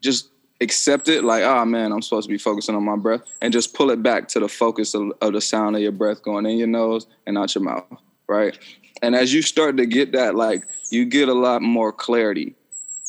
just 0.02 0.30
accept 0.62 1.08
it 1.08 1.24
like, 1.24 1.44
oh 1.44 1.66
man, 1.66 1.92
I'm 1.92 2.02
supposed 2.02 2.28
to 2.28 2.34
be 2.34 2.38
focusing 2.38 2.76
on 2.76 2.84
my 2.84 2.96
breath, 2.96 3.22
and 3.42 3.54
just 3.54 3.74
pull 3.74 3.92
it 3.92 4.04
back 4.04 4.28
to 4.30 4.40
the 4.40 4.48
focus 4.48 4.94
of, 4.94 5.12
of 5.22 5.34
the 5.34 5.42
sound 5.42 5.76
of 5.76 5.82
your 5.82 5.92
breath 5.92 6.22
going 6.22 6.46
in 6.46 6.58
your 6.58 6.68
nose 6.68 7.08
and 7.26 7.38
out 7.38 7.56
your 7.56 7.64
mouth, 7.64 7.86
right? 8.28 8.58
And 9.02 9.16
as 9.16 9.34
you 9.34 9.42
start 9.42 9.78
to 9.78 9.86
get 9.86 10.12
that, 10.12 10.36
like 10.36 10.66
you 10.92 11.06
get 11.06 11.30
a 11.30 11.34
lot 11.34 11.62
more 11.62 11.92
clarity, 11.92 12.56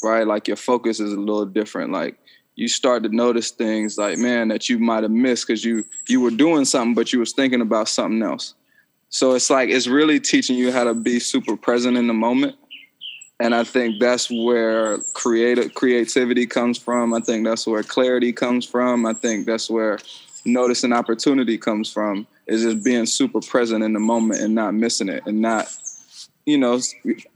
right? 0.03 0.27
Like 0.27 0.47
your 0.47 0.57
focus 0.57 1.01
is 1.01 1.13
a 1.13 1.21
little 1.21 1.47
different. 1.47 1.93
Like 1.93 2.17
you 2.55 2.69
start 2.69 3.03
to 3.03 3.09
notice 3.09 3.51
things 3.51 3.99
like, 3.99 4.19
man, 4.19 4.49
that 4.49 4.69
you 4.69 4.79
might 4.79 5.03
have 5.03 5.11
missed 5.11 5.47
because 5.47 5.65
you 5.65 5.85
you 6.09 6.21
were 6.21 6.31
doing 6.31 6.65
something, 6.65 6.95
but 6.95 7.13
you 7.13 7.19
was 7.19 7.33
thinking 7.33 7.61
about 7.61 7.89
something 7.89 8.23
else. 8.23 8.55
So 9.09 9.33
it's 9.33 9.51
like 9.51 9.71
it's 9.71 9.89
really 9.89 10.21
teaching 10.21 10.57
you 10.57 10.71
how 10.71 10.85
to 10.85 10.95
be 10.95 11.19
super 11.19 11.57
present 11.57 11.97
in 11.97 12.07
the 12.07 12.15
moment. 12.15 12.57
And 13.41 13.55
I 13.55 13.65
think 13.65 14.01
that's 14.01 14.31
where 14.31 14.99
creative 15.15 15.73
creativity 15.75 16.47
comes 16.47 16.77
from. 16.77 17.15
I 17.15 17.21
think 17.21 17.47
that's 17.47 17.67
where 17.67 17.83
clarity 17.83 18.33
comes 18.33 18.67
from. 18.67 19.07
I 19.07 19.15
think 19.15 19.47
that's 19.47 19.71
where 19.71 19.99
noticing 20.45 20.93
opportunity 20.93 21.57
comes 21.57 21.91
from 21.91 22.27
is 22.47 22.63
just 22.63 22.85
being 22.85 23.07
super 23.07 23.41
present 23.41 23.83
in 23.83 23.95
the 23.95 24.01
moment 24.01 24.41
and 24.41 24.55
not 24.55 24.75
missing 24.75 25.09
it 25.09 25.23
and 25.27 25.41
not, 25.41 25.75
you 26.45 26.59
know, 26.59 26.81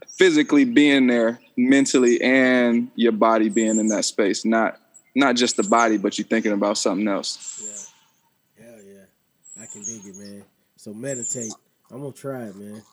physically 0.07 0.63
being 0.63 1.07
there 1.07 1.39
mentally 1.57 2.21
and 2.21 2.89
your 2.95 3.11
body 3.11 3.49
being 3.49 3.79
in 3.79 3.87
that 3.87 4.05
space. 4.05 4.45
Not 4.45 4.79
not 5.15 5.35
just 5.35 5.55
the 5.55 5.63
body, 5.63 5.97
but 5.97 6.17
you're 6.17 6.27
thinking 6.27 6.51
about 6.51 6.77
something 6.77 7.07
else. 7.07 7.63
Yeah. 8.59 8.65
Hell 8.65 8.83
yeah. 8.83 9.63
I 9.63 9.65
can 9.65 9.81
dig 9.81 10.05
it, 10.05 10.17
man. 10.17 10.43
So 10.75 10.93
meditate. 10.93 11.53
I'm 11.89 12.01
gonna 12.01 12.11
try 12.11 12.43
it, 12.43 12.55
man. 12.55 12.83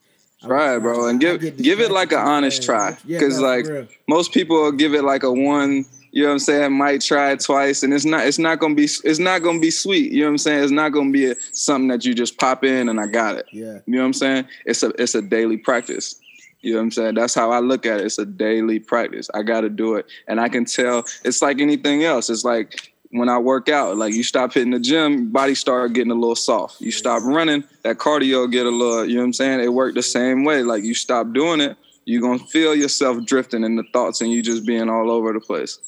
Try 0.43 0.77
it, 0.77 0.81
bro, 0.81 1.07
and 1.09 1.21
give 1.21 1.57
give 1.57 1.81
it 1.81 1.91
like 1.91 2.13
an 2.13 2.19
honest 2.19 2.63
try. 2.63 2.97
Because 3.07 3.37
for 3.37 3.43
like 3.43 3.67
real. 3.67 3.87
most 4.09 4.33
people 4.33 4.71
give 4.73 4.95
it 4.95 5.05
like 5.05 5.23
a 5.23 5.33
one. 5.33 5.85
You 6.15 6.25
know 6.25 6.29
what 6.29 6.33
I'm 6.35 6.39
saying? 6.41 6.73
Might 6.73 7.01
try 7.01 7.33
it 7.33 7.41
twice, 7.41 7.83
and 7.83 7.95
it's 7.95 8.05
not. 8.05 8.27
It's 8.27 8.39
not 8.39 8.59
gonna 8.59 8.75
be. 8.75 8.85
It's 8.85 9.19
not 9.19 9.43
gonna 9.43 9.61
be 9.61 9.71
sweet. 9.71 10.13
You 10.13 10.21
know 10.21 10.27
what 10.27 10.33
I'm 10.33 10.39
saying? 10.39 10.65
It's 10.65 10.73
not 10.73 10.91
gonna 10.91 11.11
be 11.11 11.31
a, 11.31 11.35
something 11.53 11.89
that 11.89 12.05
you 12.05 12.13
just 12.13 12.39
pop 12.39 12.65
in 12.65 12.89
and 12.89 13.01
I 13.01 13.07
got 13.07 13.37
it. 13.37 13.47
Yeah. 13.53 13.79
You 13.87 13.95
know 13.95 14.01
what 14.01 14.07
I'm 14.07 14.13
saying? 14.13 14.47
It's 14.67 14.83
a. 14.83 14.89
It's 15.01 15.15
a 15.15 15.23
daily 15.23 15.57
practice. 15.57 16.21
You 16.61 16.73
know 16.73 16.79
what 16.79 16.85
I'm 16.85 16.91
saying? 16.93 17.15
That's 17.15 17.35
how 17.35 17.51
I 17.51 17.61
look 17.61 17.87
at 17.87 18.01
it. 18.01 18.07
It's 18.07 18.19
a 18.19 18.27
daily 18.27 18.79
practice. 18.79 19.29
I 19.35 19.43
got 19.43 19.63
to 19.63 19.69
do 19.69 19.97
it, 19.97 20.07
and 20.29 20.41
I 20.41 20.49
can 20.49 20.65
tell. 20.65 21.05
It's 21.25 21.41
like 21.41 21.61
anything 21.61 22.05
else. 22.05 22.29
It's 22.29 22.45
like 22.45 22.93
when 23.13 23.29
I 23.29 23.39
work 23.39 23.69
out. 23.69 23.97
Like 23.97 24.15
you 24.15 24.23
stop 24.23 24.53
hitting 24.53 24.73
the 24.73 24.81
gym, 24.81 25.31
body 25.31 25.55
start 25.55 25.93
getting 25.93 26.11
a 26.11 26.17
little 26.17 26.35
soft. 26.35 26.81
You 26.81 26.91
stop 26.91 27.23
running, 27.23 27.63
that 27.85 27.99
cardio 27.99 28.51
get 28.51 28.67
a 28.67 28.71
little. 28.71 29.05
You 29.05 29.17
know 29.17 29.21
what 29.21 29.27
I'm 29.27 29.33
saying? 29.35 29.61
It 29.61 29.73
worked 29.73 29.95
the 29.95 30.03
same 30.03 30.45
way. 30.45 30.63
Like 30.63 30.83
you 30.83 30.95
stop 30.95 31.33
doing 31.33 31.61
it, 31.61 31.77
you're 32.05 32.23
gonna 32.23 32.39
feel 32.39 32.75
yourself 32.75 33.25
drifting 33.25 33.65
in 33.65 33.77
the 33.77 33.85
thoughts, 33.93 34.21
and 34.21 34.31
you 34.31 34.43
just 34.43 34.67
being 34.67 34.89
all 34.89 35.11
over 35.11 35.33
the 35.33 35.41
place. 35.41 35.79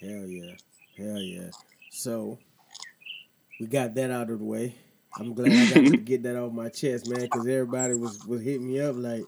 Hell 0.00 0.26
yeah. 0.26 0.52
Hell 0.96 1.18
yeah. 1.18 1.50
So 1.90 2.38
we 3.60 3.66
got 3.66 3.94
that 3.96 4.10
out 4.10 4.30
of 4.30 4.38
the 4.38 4.44
way. 4.44 4.74
I'm 5.18 5.34
glad 5.34 5.50
I 5.50 5.66
got 5.66 5.92
to 5.92 5.96
get 5.96 6.22
that 6.24 6.36
off 6.36 6.52
my 6.52 6.68
chest, 6.68 7.08
man, 7.08 7.22
because 7.22 7.46
everybody 7.46 7.94
was 7.94 8.24
was 8.26 8.42
hitting 8.42 8.68
me 8.68 8.80
up 8.80 8.96
like, 8.96 9.24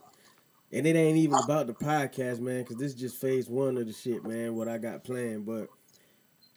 and 0.70 0.86
it 0.86 0.96
ain't 0.96 1.16
even 1.16 1.38
about 1.42 1.66
the 1.66 1.72
podcast, 1.72 2.40
man, 2.40 2.62
because 2.62 2.76
this 2.76 2.92
is 2.92 3.00
just 3.00 3.16
phase 3.16 3.48
one 3.48 3.76
of 3.76 3.86
the 3.86 3.92
shit, 3.92 4.24
man. 4.24 4.54
What 4.54 4.68
I 4.68 4.78
got 4.78 5.02
planned, 5.02 5.46
but 5.46 5.68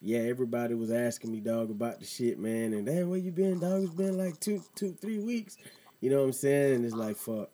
yeah, 0.02 0.20
everybody 0.20 0.74
was 0.74 0.92
asking 0.92 1.32
me, 1.32 1.40
dog, 1.40 1.70
about 1.70 2.00
the 2.00 2.06
shit, 2.06 2.40
man, 2.40 2.74
and 2.74 2.86
damn, 2.86 3.10
where 3.10 3.20
you 3.20 3.32
been, 3.32 3.60
dog? 3.60 3.84
It's 3.84 3.94
been 3.94 4.18
like 4.18 4.40
two, 4.40 4.64
two, 4.76 4.94
three 5.00 5.20
weeks. 5.20 5.58
You 6.00 6.10
know 6.10 6.20
what 6.20 6.26
I'm 6.26 6.34
saying? 6.34 6.76
And 6.76 6.86
it's 6.86 6.96
like, 6.96 7.18
fuck, 7.18 7.50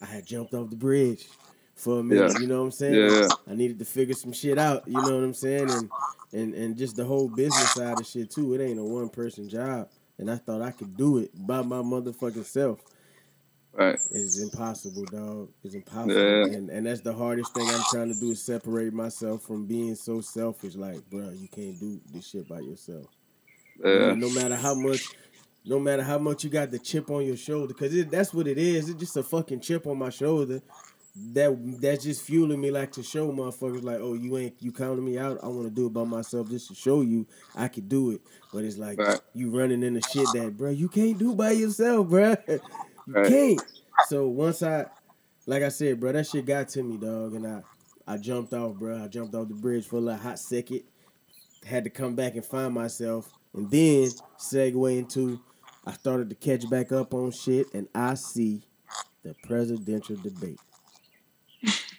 I 0.00 0.06
had 0.06 0.26
jumped 0.26 0.54
off 0.54 0.70
the 0.70 0.76
bridge 0.76 1.26
for 1.74 1.98
a 1.98 2.02
minute. 2.02 2.32
Yeah. 2.34 2.38
You 2.40 2.46
know 2.46 2.58
what 2.60 2.66
I'm 2.66 2.70
saying? 2.70 2.94
Yeah. 2.94 3.28
I 3.50 3.54
needed 3.54 3.78
to 3.80 3.84
figure 3.84 4.14
some 4.14 4.32
shit 4.32 4.58
out. 4.58 4.86
You 4.86 4.94
know 4.94 5.16
what 5.16 5.24
I'm 5.24 5.34
saying? 5.34 5.70
And 5.70 5.90
and 6.32 6.54
and 6.54 6.76
just 6.76 6.96
the 6.96 7.04
whole 7.04 7.28
business 7.28 7.72
side 7.72 7.98
of 7.98 8.06
shit 8.06 8.30
too. 8.30 8.54
It 8.54 8.60
ain't 8.60 8.78
a 8.78 8.84
one 8.84 9.08
person 9.08 9.48
job, 9.48 9.88
and 10.18 10.30
I 10.30 10.36
thought 10.36 10.62
I 10.62 10.70
could 10.70 10.96
do 10.96 11.18
it 11.18 11.30
by 11.34 11.62
my 11.62 11.78
motherfucking 11.78 12.44
self. 12.44 12.80
Right. 13.76 13.98
It's 14.12 14.38
impossible, 14.40 15.04
dog. 15.06 15.48
It's 15.64 15.74
impossible, 15.74 16.14
Yeah. 16.14 16.46
and 16.56 16.70
and 16.70 16.86
that's 16.86 17.00
the 17.00 17.12
hardest 17.12 17.52
thing 17.54 17.66
I'm 17.68 17.82
trying 17.90 18.12
to 18.14 18.18
do 18.20 18.30
is 18.30 18.40
separate 18.42 18.92
myself 18.94 19.42
from 19.42 19.66
being 19.66 19.94
so 19.96 20.20
selfish. 20.20 20.76
Like, 20.76 21.08
bro, 21.10 21.30
you 21.30 21.48
can't 21.48 21.78
do 21.80 22.00
this 22.12 22.28
shit 22.28 22.48
by 22.48 22.60
yourself. 22.60 23.06
Yeah. 23.84 24.14
No 24.14 24.30
matter 24.30 24.54
how 24.54 24.74
much 24.74 25.08
no 25.64 25.80
matter 25.80 26.02
how 26.02 26.18
much 26.18 26.44
you 26.44 26.50
got 26.50 26.70
the 26.70 26.78
chip 26.78 27.10
on 27.10 27.24
your 27.26 27.36
shoulder, 27.36 27.74
because 27.74 28.06
that's 28.06 28.32
what 28.32 28.46
it 28.46 28.58
is. 28.58 28.88
It's 28.90 29.00
just 29.00 29.16
a 29.16 29.22
fucking 29.22 29.60
chip 29.60 29.86
on 29.86 29.98
my 29.98 30.10
shoulder. 30.10 30.60
That 31.32 31.56
that's 31.80 32.04
just 32.04 32.22
fueling 32.22 32.60
me 32.60 32.70
like 32.72 32.92
to 32.92 33.02
show 33.02 33.30
motherfuckers 33.32 33.82
like, 33.82 33.98
oh, 34.00 34.14
you 34.14 34.36
ain't 34.36 34.54
you 34.60 34.70
counting 34.72 35.04
me 35.04 35.16
out. 35.18 35.38
I 35.42 35.48
want 35.48 35.64
to 35.64 35.70
do 35.70 35.86
it 35.86 35.92
by 35.92 36.04
myself 36.04 36.48
just 36.48 36.68
to 36.68 36.74
show 36.74 37.02
you 37.02 37.26
I 37.56 37.68
could 37.68 37.88
do 37.88 38.10
it. 38.12 38.20
But 38.52 38.64
it's 38.64 38.78
like 38.78 38.98
Right. 38.98 39.20
you 39.32 39.50
running 39.50 39.82
into 39.82 40.00
shit 40.12 40.26
that, 40.34 40.56
bro, 40.56 40.70
you 40.70 40.88
can't 40.88 41.18
do 41.18 41.34
by 41.34 41.52
yourself, 41.52 42.08
bro. 42.08 42.36
You 43.06 43.14
Right. 43.14 43.28
can't. 43.28 43.62
So 44.08 44.28
once 44.28 44.62
I, 44.62 44.86
like 45.46 45.62
I 45.62 45.68
said, 45.68 46.00
bro, 46.00 46.12
that 46.12 46.26
shit 46.26 46.46
got 46.46 46.68
to 46.70 46.82
me, 46.82 46.96
dog, 46.96 47.34
and 47.34 47.46
I, 47.46 47.62
I 48.06 48.16
jumped 48.18 48.52
off, 48.52 48.74
bro. 48.76 49.02
I 49.02 49.08
jumped 49.08 49.34
off 49.34 49.48
the 49.48 49.54
bridge 49.54 49.86
for 49.86 49.96
a 49.96 50.00
little 50.00 50.20
hot 50.20 50.38
second. 50.38 50.82
Had 51.64 51.84
to 51.84 51.90
come 51.90 52.14
back 52.14 52.34
and 52.34 52.44
find 52.44 52.74
myself, 52.74 53.32
and 53.54 53.70
then 53.70 54.10
segue 54.38 54.98
into, 54.98 55.40
I 55.86 55.92
started 55.92 56.28
to 56.30 56.36
catch 56.36 56.68
back 56.68 56.92
up 56.92 57.14
on 57.14 57.30
shit, 57.30 57.72
and 57.74 57.88
I 57.94 58.14
see 58.14 58.62
the 59.22 59.34
presidential 59.34 60.16
debate. 60.16 60.60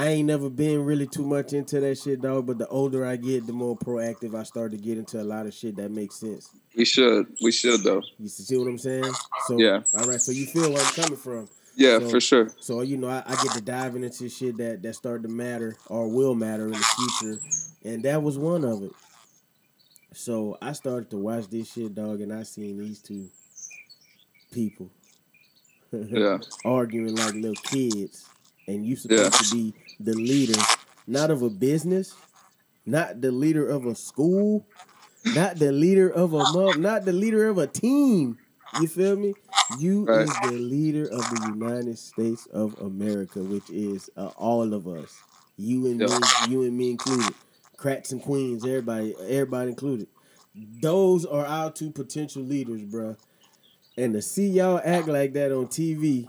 I 0.00 0.08
ain't 0.08 0.26
never 0.28 0.48
been 0.48 0.82
really 0.84 1.06
too 1.06 1.26
much 1.26 1.52
into 1.52 1.78
that 1.80 1.98
shit, 1.98 2.22
dog. 2.22 2.46
But 2.46 2.56
the 2.58 2.66
older 2.68 3.04
I 3.04 3.16
get, 3.16 3.46
the 3.46 3.52
more 3.52 3.76
proactive 3.76 4.34
I 4.34 4.44
start 4.44 4.72
to 4.72 4.78
get 4.78 4.96
into 4.96 5.20
a 5.20 5.24
lot 5.24 5.44
of 5.46 5.52
shit 5.52 5.76
that 5.76 5.90
makes 5.90 6.16
sense. 6.16 6.48
We 6.74 6.86
should. 6.86 7.26
We 7.42 7.52
should 7.52 7.82
though. 7.82 8.00
You 8.18 8.28
see 8.28 8.56
what 8.56 8.68
I'm 8.68 8.78
saying? 8.78 9.12
So 9.46 9.58
Yeah. 9.58 9.80
All 9.98 10.06
right. 10.06 10.18
So 10.20 10.32
you 10.32 10.46
feel 10.46 10.72
where 10.72 10.82
I'm 10.82 10.92
coming 10.94 11.16
from. 11.18 11.48
Yeah, 11.76 11.98
So- 11.98 12.08
for 12.08 12.20
sure. 12.20 12.48
So 12.60 12.80
you 12.80 12.96
know, 12.96 13.08
I, 13.08 13.22
I 13.26 13.34
get 13.42 13.52
to 13.52 13.60
diving 13.60 14.02
into 14.02 14.28
shit 14.30 14.56
that 14.56 14.82
that 14.82 14.94
start 14.94 15.22
to 15.22 15.28
matter 15.28 15.76
or 15.88 16.08
will 16.08 16.34
matter 16.34 16.64
in 16.66 16.72
the 16.72 17.08
future, 17.18 17.40
and 17.84 18.02
that 18.04 18.22
was 18.22 18.38
one 18.38 18.64
of 18.64 18.82
it. 18.82 18.92
So 20.14 20.56
I 20.62 20.72
started 20.72 21.10
to 21.10 21.18
watch 21.18 21.48
this 21.48 21.72
shit, 21.72 21.94
dog, 21.94 22.22
and 22.22 22.32
I 22.32 22.42
seen 22.44 22.78
these 22.78 23.00
two 23.00 23.28
people 24.50 24.90
Yeah. 25.92 26.38
arguing 26.64 27.16
like 27.16 27.34
little 27.34 27.54
kids, 27.64 28.26
and 28.70 28.86
you 28.86 28.96
supposed 28.96 29.32
Yeah. 29.32 29.38
to 29.38 29.50
be 29.50 29.74
the 29.98 30.14
leader, 30.14 30.68
not 31.06 31.30
of 31.30 31.42
a 31.42 31.50
business, 31.50 32.16
not 32.86 33.20
the 33.20 33.30
leader 33.32 33.66
of 33.68 33.86
a 33.86 33.94
school, 33.94 34.66
not 35.24 35.58
the 35.58 35.72
leader 35.72 36.08
of 36.08 36.32
a 36.32 36.46
mob, 36.46 36.76
not 36.76 37.04
the 37.04 37.12
leader 37.12 37.48
of 37.48 37.58
a 37.58 37.66
team. 37.66 38.38
You 38.72 38.88
feel 38.88 39.16
me? 39.16 39.34
You 39.68 40.04
Right. 40.06 40.22
is 40.22 40.38
the 40.40 40.58
leader 40.58 41.06
of 41.06 41.30
the 41.30 41.36
United 41.36 41.98
States 41.98 42.46
of 42.46 42.74
America, 42.80 43.44
which 43.44 43.70
is 43.70 44.10
uh, 44.16 44.28
all 44.36 44.72
of 44.74 44.88
us. 44.88 45.22
You 45.56 45.86
and 45.86 46.00
Yeah. 46.00 46.06
me, 46.06 46.30
you 46.40 46.62
and 46.62 46.76
me 46.76 46.90
included. 46.90 47.34
Crats 47.76 48.12
and 48.12 48.22
queens, 48.22 48.64
everybody, 48.64 49.14
everybody 49.18 49.70
included. 49.70 50.08
Those 50.54 51.24
are 51.24 51.46
our 51.46 51.70
two 51.72 51.90
potential 51.90 52.42
leaders, 52.42 52.82
bruh. 52.84 53.16
And 53.96 54.14
to 54.14 54.22
see 54.22 54.48
y'all 54.48 54.80
act 54.84 55.08
like 55.08 55.32
that 55.34 55.52
on 55.52 55.66
TV 55.68 56.28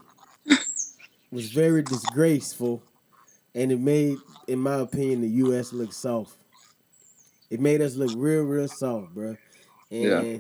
was 1.32 1.52
very 1.52 1.82
disgraceful, 1.84 2.84
and 3.56 3.72
it 3.72 3.80
made, 3.80 4.18
in 4.48 4.60
my 4.60 4.76
opinion, 4.76 5.22
the 5.22 5.30
U.S. 5.30 5.74
look 5.74 5.94
soft. 5.94 6.36
It 7.50 7.60
made 7.60 7.82
us 7.82 7.96
look 7.96 8.12
real, 8.16 8.44
real 8.44 8.68
soft, 8.68 9.14
bruh. 9.14 9.38
And 9.90 10.04
Yeah. 10.04 10.38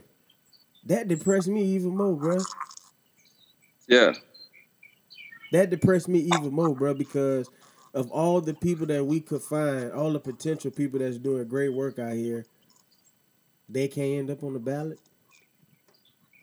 that 0.86 1.08
depressed 1.08 1.48
me 1.48 1.64
even 1.64 1.96
more, 1.96 2.16
bruh. 2.16 2.46
Yeah. 3.88 4.14
That 5.52 5.70
depressed 5.70 6.08
me 6.08 6.20
even 6.20 6.54
more, 6.54 6.74
bro, 6.74 6.94
because 6.94 7.50
of 7.94 8.10
all 8.12 8.40
the 8.40 8.54
people 8.54 8.86
that 8.88 9.04
we 9.06 9.20
could 9.20 9.42
find, 9.42 9.92
all 9.92 10.14
the 10.14 10.20
potential 10.20 10.72
people 10.72 11.00
that's 11.00 11.18
doing 11.18 11.46
great 11.50 11.74
work 11.74 12.00
out 12.00 12.14
here, 12.14 12.46
they 13.68 13.90
can't 13.90 14.12
end 14.20 14.32
up 14.32 14.44
on 14.44 14.54
the 14.54 14.60
ballot. 14.60 15.00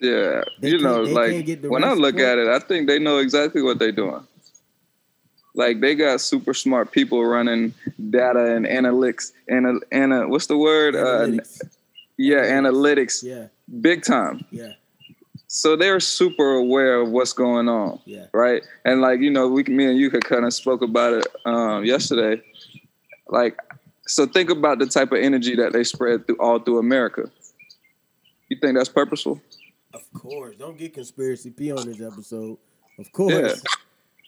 Yeah. 0.01 0.43
They 0.61 0.71
you 0.73 0.79
know, 0.83 1.01
like 1.03 1.31
can't 1.31 1.47
get 1.47 1.63
the 1.63 1.71
when 1.71 1.85
I 1.85 1.95
look 1.95 2.17
support. 2.19 2.39
at 2.39 2.39
it, 2.39 2.49
I 2.49 2.59
think 2.59 2.87
they 2.87 2.99
know 2.99 3.17
exactly 3.19 3.63
what 3.63 3.79
they're 3.79 3.93
doing. 3.93 4.27
Like 5.59 5.81
they 5.81 5.97
got 5.97 6.21
super 6.21 6.55
smart 6.55 6.93
people 6.93 7.25
running 7.27 7.75
data 8.11 8.55
and 8.55 8.65
analytics 8.65 9.33
and 9.49 9.83
and 9.91 10.31
what's 10.31 10.47
the 10.47 10.57
word? 10.57 10.95
Uh, 10.95 11.43
yeah, 12.17 12.45
analytics, 12.45 13.25
yeah, 13.25 13.49
big 13.81 14.05
time. 14.05 14.45
yeah, 14.53 14.75
So 15.49 15.75
they're 15.75 15.99
super 15.99 16.55
aware 16.55 17.01
of 17.01 17.11
what's 17.11 17.33
going 17.33 17.69
on. 17.69 17.99
yeah, 18.05 18.27
right? 18.33 18.63
And 18.85 19.01
like 19.01 19.19
you 19.19 19.31
know, 19.31 19.49
we 19.49 19.65
me 19.65 19.87
and 19.87 19.99
you 19.99 20.11
could 20.11 20.25
kind 20.25 20.45
of 20.45 20.55
spoke 20.55 20.81
about 20.81 21.15
it 21.15 21.27
um, 21.45 21.85
yesterday. 21.85 22.41
Like, 23.27 23.59
so 24.07 24.27
think 24.27 24.51
about 24.51 24.79
the 24.79 24.87
type 24.87 25.11
of 25.11 25.19
energy 25.19 25.57
that 25.57 25.73
they 25.73 25.83
spread 25.83 26.25
through 26.29 26.37
all 26.39 26.61
through 26.61 26.79
America. 26.79 27.29
You 28.49 28.59
think 28.61 28.77
that's 28.77 28.89
purposeful? 28.89 29.43
Of 29.93 30.05
course. 30.13 30.55
Don't 30.57 30.79
get 30.79 30.95
conspiracy 30.95 31.51
P 31.51 31.73
on 31.73 31.85
this 31.85 32.01
episode. 32.01 32.59
Of 32.97 33.11
course. 33.11 33.61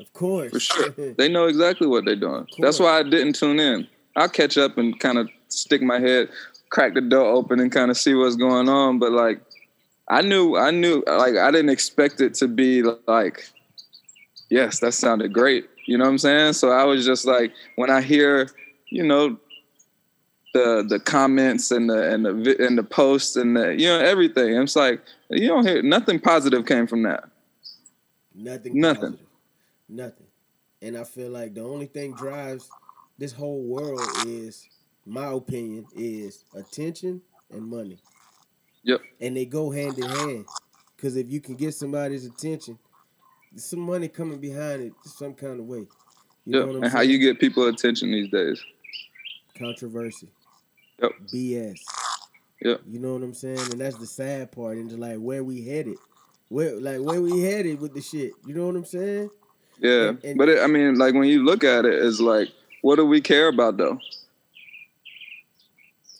Of 0.00 0.12
course. 0.12 0.50
For 0.50 0.60
sure. 0.60 0.90
They 1.18 1.28
know 1.28 1.46
exactly 1.46 1.86
what 1.86 2.04
they're 2.04 2.16
doing. 2.16 2.46
That's 2.58 2.80
why 2.80 2.98
I 2.98 3.02
didn't 3.02 3.34
tune 3.34 3.60
in. 3.60 3.86
I'll 4.16 4.28
catch 4.28 4.56
up 4.56 4.78
and 4.78 4.98
kind 4.98 5.18
of 5.18 5.28
stick 5.48 5.82
my 5.82 6.00
head, 6.00 6.28
crack 6.70 6.94
the 6.94 7.00
door 7.00 7.26
open, 7.26 7.60
and 7.60 7.70
kind 7.70 7.90
of 7.90 7.96
see 7.96 8.14
what's 8.14 8.36
going 8.36 8.68
on. 8.68 8.98
But 8.98 9.12
like, 9.12 9.40
I 10.08 10.22
knew, 10.22 10.56
I 10.56 10.70
knew, 10.70 11.04
like, 11.06 11.36
I 11.36 11.50
didn't 11.50 11.70
expect 11.70 12.20
it 12.20 12.34
to 12.34 12.48
be 12.48 12.82
like, 13.06 13.48
yes, 14.48 14.80
that 14.80 14.92
sounded 14.92 15.32
great. 15.32 15.68
You 15.86 15.98
know 15.98 16.04
what 16.04 16.10
I'm 16.10 16.18
saying? 16.18 16.54
So 16.54 16.70
I 16.70 16.84
was 16.84 17.04
just 17.04 17.26
like, 17.26 17.52
when 17.76 17.90
I 17.90 18.00
hear, 18.00 18.48
you 18.88 19.02
know, 19.02 19.38
the 20.52 20.84
the 20.88 20.98
comments 20.98 21.70
and 21.70 21.88
the 21.88 22.12
and 22.12 22.24
the 22.24 22.66
and 22.66 22.76
the 22.76 22.82
posts 22.82 23.36
and 23.36 23.56
the 23.56 23.76
you 23.76 23.86
know 23.86 24.00
everything, 24.00 24.54
it's 24.54 24.74
like 24.74 25.00
you 25.28 25.46
don't 25.46 25.64
hear 25.64 25.80
nothing 25.82 26.18
positive 26.18 26.66
came 26.66 26.88
from 26.88 27.04
that. 27.04 27.24
Nothing. 28.34 28.80
Nothing. 28.80 29.00
positive. 29.12 29.29
Nothing. 29.90 30.26
And 30.82 30.96
I 30.96 31.04
feel 31.04 31.30
like 31.30 31.52
the 31.54 31.62
only 31.62 31.86
thing 31.86 32.12
drives 32.14 32.70
this 33.18 33.32
whole 33.32 33.62
world 33.62 34.00
is, 34.26 34.66
my 35.04 35.26
opinion, 35.26 35.86
is 35.94 36.44
attention 36.54 37.20
and 37.50 37.66
money. 37.66 37.98
Yep. 38.84 39.00
And 39.20 39.36
they 39.36 39.44
go 39.44 39.70
hand 39.70 39.98
in 39.98 40.08
hand. 40.08 40.46
Because 40.96 41.16
if 41.16 41.30
you 41.30 41.40
can 41.40 41.56
get 41.56 41.74
somebody's 41.74 42.24
attention, 42.24 42.78
some 43.56 43.80
money 43.80 44.06
coming 44.08 44.38
behind 44.38 44.80
it 44.82 44.92
some 45.04 45.34
kind 45.34 45.58
of 45.60 45.66
way. 45.66 45.86
You 46.46 46.52
know 46.52 46.58
Yep. 46.60 46.66
what 46.68 46.76
I'm 46.76 46.82
And 46.84 46.92
how 46.92 47.00
you 47.00 47.18
get 47.18 47.40
people 47.40 47.66
attention 47.66 48.10
these 48.12 48.30
days. 48.30 48.62
controversy. 49.58 50.28
Yep. 51.02 51.12
BS. 51.32 51.80
Yep. 52.62 52.80
You 52.88 52.98
know 53.00 53.14
what 53.14 53.22
I'm 53.22 53.34
saying? 53.34 53.58
And 53.72 53.80
that's 53.80 53.96
the 53.96 54.06
sad 54.06 54.52
part 54.52 54.78
into 54.78 54.96
like 54.96 55.16
where 55.18 55.42
we 55.44 55.62
headed. 55.62 55.96
Where 56.48 56.80
like 56.80 57.00
where 57.00 57.20
we 57.20 57.40
headed 57.42 57.80
with 57.80 57.92
the 57.94 58.00
shit. 58.00 58.32
You 58.46 58.54
know 58.54 58.66
what 58.66 58.76
I'm 58.76 58.84
saying? 58.84 59.30
Yeah, 59.80 60.08
And- 60.08 60.24
and- 60.24 60.38
but 60.38 60.48
it, 60.48 60.60
I 60.62 60.66
mean, 60.66 60.96
like 60.96 61.14
when 61.14 61.24
you 61.28 61.44
look 61.44 61.64
at 61.64 61.84
it, 61.84 61.94
it's 62.04 62.20
like, 62.20 62.48
what 62.82 62.96
do 62.96 63.04
we 63.06 63.20
care 63.20 63.48
about 63.48 63.76
though? 63.76 63.98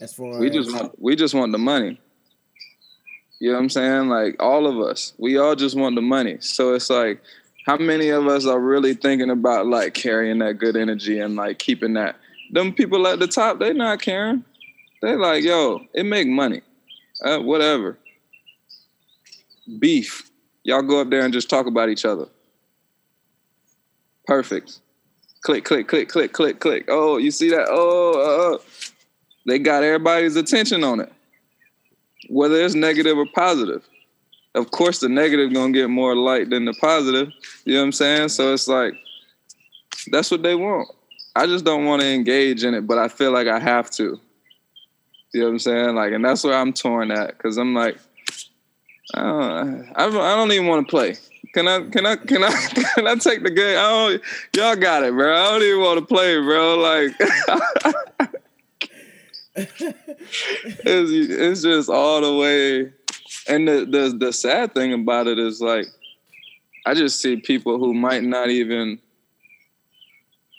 As 0.01 0.14
far 0.14 0.38
We 0.38 0.49
as 0.49 0.55
just 0.55 0.73
want, 0.75 1.01
we 1.01 1.14
just 1.14 1.35
want 1.35 1.53
the 1.53 1.59
money. 1.59 2.01
You 3.38 3.49
know 3.51 3.57
what 3.57 3.62
I'm 3.62 3.68
saying? 3.70 4.09
Like 4.09 4.37
all 4.42 4.66
of 4.66 4.79
us, 4.81 5.12
we 5.18 5.37
all 5.38 5.55
just 5.55 5.77
want 5.77 5.94
the 5.94 6.03
money. 6.03 6.38
So 6.40 6.75
it's 6.75 6.90
like, 6.90 7.23
how 7.66 7.77
many 7.77 8.09
of 8.09 8.27
us 8.27 8.46
are 8.46 8.59
really 8.59 8.94
thinking 8.94 9.31
about 9.31 9.66
like 9.66 9.92
carrying 9.94 10.38
that 10.38 10.55
good 10.55 10.77
energy 10.77 11.18
and 11.20 11.37
like 11.37 11.59
keeping 11.59 11.94
that? 11.94 12.16
Them 12.53 12.73
people 12.73 13.07
at 13.07 13.18
the 13.18 13.27
top, 13.27 13.59
they 13.59 13.73
not 13.73 14.01
caring. 14.01 14.44
They 15.03 15.14
like, 15.16 15.44
yo, 15.44 15.81
it 15.94 16.05
make 16.05 16.29
money, 16.29 16.62
uh, 17.23 17.38
whatever. 17.38 17.99
Beef, 19.79 20.31
y'all 20.64 20.83
go 20.83 21.01
up 21.01 21.11
there 21.11 21.23
and 21.25 21.33
just 21.33 21.49
talk 21.49 21.66
about 21.66 21.88
each 21.88 22.05
other. 22.05 22.27
Perfect. 24.30 24.78
Click, 25.42 25.64
click, 25.64 25.88
click, 25.88 26.08
click, 26.08 26.32
click, 26.32 26.60
click. 26.60 26.84
Oh, 26.86 27.16
you 27.16 27.32
see 27.32 27.50
that? 27.50 27.66
Oh, 27.68 28.12
uh, 28.14 28.54
uh. 28.54 28.58
they 29.44 29.58
got 29.58 29.82
everybody's 29.82 30.36
attention 30.36 30.84
on 30.84 31.00
it, 31.00 31.12
whether 32.28 32.54
it's 32.54 32.76
negative 32.76 33.18
or 33.18 33.26
positive. 33.34 33.82
Of 34.54 34.70
course, 34.70 35.00
the 35.00 35.08
negative 35.08 35.52
gonna 35.52 35.72
get 35.72 35.90
more 35.90 36.14
light 36.14 36.48
than 36.48 36.64
the 36.64 36.74
positive. 36.74 37.32
You 37.64 37.74
know 37.74 37.80
what 37.80 37.86
I'm 37.86 37.92
saying? 37.92 38.28
So 38.28 38.54
it's 38.54 38.68
like 38.68 38.94
that's 40.12 40.30
what 40.30 40.44
they 40.44 40.54
want. 40.54 40.88
I 41.34 41.46
just 41.46 41.64
don't 41.64 41.84
want 41.84 42.00
to 42.02 42.06
engage 42.06 42.62
in 42.62 42.72
it, 42.74 42.86
but 42.86 42.98
I 42.98 43.08
feel 43.08 43.32
like 43.32 43.48
I 43.48 43.58
have 43.58 43.90
to. 43.96 44.20
You 45.34 45.40
know 45.40 45.46
what 45.46 45.52
I'm 45.54 45.58
saying? 45.58 45.96
Like, 45.96 46.12
and 46.12 46.24
that's 46.24 46.44
where 46.44 46.54
I'm 46.54 46.72
torn 46.72 47.10
at 47.10 47.36
because 47.36 47.58
I'm 47.58 47.74
like, 47.74 47.98
I 49.12 49.22
don't, 49.22 49.92
I 49.96 50.06
don't, 50.06 50.16
I 50.20 50.36
don't 50.36 50.52
even 50.52 50.68
want 50.68 50.86
to 50.86 50.90
play. 50.90 51.16
Can 51.52 51.66
I? 51.66 51.80
Can 51.88 52.06
I? 52.06 52.16
Can 52.16 52.44
I? 52.44 52.50
Can 52.94 53.06
I 53.06 53.14
take 53.16 53.42
the 53.42 53.50
game? 53.50 53.78
I 53.78 53.82
don't. 53.82 54.22
Y'all 54.56 54.76
got 54.76 55.02
it, 55.02 55.12
bro. 55.12 55.34
I 55.34 55.50
don't 55.50 55.62
even 55.62 55.80
want 55.80 55.98
to 56.00 56.06
play, 56.06 56.36
bro. 56.38 56.78
Like, 56.78 57.14
it's, 59.56 61.10
it's 61.10 61.62
just 61.62 61.90
all 61.90 62.20
the 62.20 62.36
way. 62.36 62.92
And 63.48 63.66
the, 63.66 63.84
the 63.84 64.16
the 64.16 64.32
sad 64.32 64.74
thing 64.74 64.92
about 64.92 65.26
it 65.26 65.38
is 65.38 65.60
like, 65.60 65.86
I 66.86 66.94
just 66.94 67.20
see 67.20 67.36
people 67.36 67.78
who 67.78 67.94
might 67.94 68.22
not 68.22 68.50
even 68.50 69.00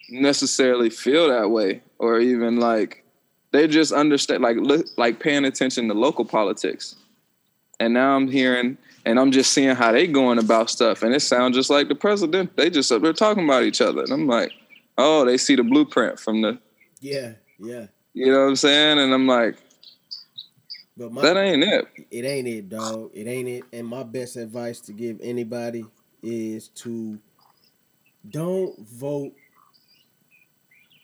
necessarily 0.10 0.89
feel 0.89 1.30
that 1.30 1.51
way, 1.51 1.82
or 1.99 2.19
even 2.19 2.60
like 2.60 3.06
they 3.51 3.67
just 3.67 3.93
understand, 3.93 4.43
like 4.43 4.58
like 4.97 5.19
paying 5.21 5.45
attention 5.45 5.88
to 5.88 5.93
local 5.93 6.25
politics. 6.25 6.97
and 7.80 7.93
now 7.93 8.15
I'm 8.15 8.27
hearing 8.27 8.77
and 9.06 9.20
I'm 9.20 9.32
just 9.32 9.52
seeing 9.52 9.76
how 9.76 9.92
they 9.92 10.08
going 10.08 10.40
about 10.40 10.70
stuff, 10.70 11.04
and 11.04 11.14
it 11.14 11.22
sounds 11.22 11.56
just 11.56 11.70
like 11.70 11.88
the 11.88 11.96
president. 11.96 12.56
They 12.56 12.70
just 12.70 12.92
up 12.92 13.02
there 13.02 13.14
talking 13.14 13.46
about 13.46 13.64
each 13.64 13.82
other, 13.82 14.02
and 14.04 14.12
I'm 14.12 14.28
like, 14.28 14.52
oh, 14.98 15.26
they 15.26 15.38
see 15.38 15.56
the 15.56 15.64
blueprint 15.64 16.20
from 16.20 16.42
the, 16.42 16.60
Yeah, 17.00 17.34
yeah. 17.60 17.88
you 18.14 18.32
know 18.32 18.40
what 18.42 18.50
I'm 18.50 18.56
saying, 18.56 19.00
and 19.00 19.14
I'm 19.14 19.28
like, 19.28 19.58
But 20.98 21.12
my, 21.12 21.22
that 21.22 21.38
ain't 21.38 21.64
it. 21.64 21.88
it 22.12 22.26
ain't 22.26 22.48
it, 22.48 22.70
dog. 22.70 23.12
It 23.14 23.28
ain't 23.28 23.48
it. 23.48 23.64
And 23.74 23.88
my 23.88 24.04
best 24.04 24.36
advice 24.36 24.80
to 24.82 24.94
give 24.94 25.20
anybody 25.22 25.86
is 26.22 26.68
to 26.70 27.20
don't 28.30 28.78
vote 28.88 29.34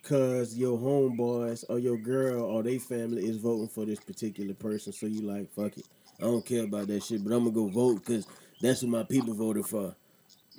cause 0.04 0.56
your 0.56 0.78
homeboys 0.78 1.66
or 1.68 1.80
your 1.80 1.98
girl 1.98 2.44
or 2.44 2.64
they 2.64 2.78
family 2.78 3.26
is 3.26 3.38
voting 3.38 3.68
for 3.68 3.86
this 3.86 4.00
particular 4.00 4.54
person. 4.54 4.94
So 4.94 5.06
you 5.06 5.22
like, 5.22 5.52
fuck 5.54 5.78
it. 5.78 5.86
I 6.20 6.24
don't 6.24 6.46
care 6.46 6.64
about 6.64 6.88
that 6.88 7.04
shit, 7.04 7.24
but 7.24 7.34
I'm 7.34 7.44
gonna 7.44 7.52
go 7.52 7.68
vote 7.68 8.04
because 8.06 8.28
that's 8.62 8.82
what 8.82 8.92
my 8.92 9.04
people 9.04 9.34
voted 9.34 9.66
for. 9.66 9.96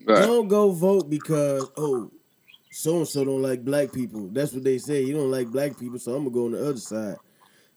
Right. 0.07 0.21
Don't 0.23 0.49
go 0.49 0.71
vote 0.71 1.11
because 1.11 1.69
oh, 1.77 2.11
so 2.71 2.99
and 2.99 3.09
so 3.09 3.25
don't 3.25 3.43
like 3.43 3.65
black 3.65 3.93
people. 3.93 4.29
That's 4.29 4.53
what 4.53 4.63
they 4.65 4.79
say. 4.79 5.03
You 5.03 5.15
don't 5.15 5.31
like 5.31 5.49
black 5.49 5.79
people, 5.79 5.99
so 5.99 6.13
I'm 6.15 6.25
gonna 6.25 6.31
go 6.35 6.45
on 6.47 6.53
the 6.53 6.69
other 6.69 6.79
side. 6.79 7.17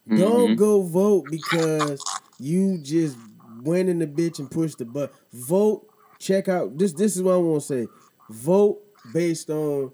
Don't 0.08 0.52
Mhm. 0.52 0.58
go 0.58 0.82
vote 0.84 1.26
because 1.30 2.04
you 2.40 2.78
just 2.80 3.18
went 3.64 3.90
in 3.90 4.00
the 4.00 4.08
bitch 4.08 4.40
and 4.40 4.50
pushed 4.50 4.80
the 4.80 4.86
button. 4.86 5.16
Vote. 5.32 5.88
Check 6.20 6.50
out 6.50 6.78
this. 6.78 6.94
This 6.94 7.16
is 7.16 7.24
what 7.24 7.34
I 7.34 7.38
want 7.38 7.62
to 7.62 7.68
say. 7.68 7.88
Vote 8.30 8.80
based 9.12 9.50
on 9.50 9.92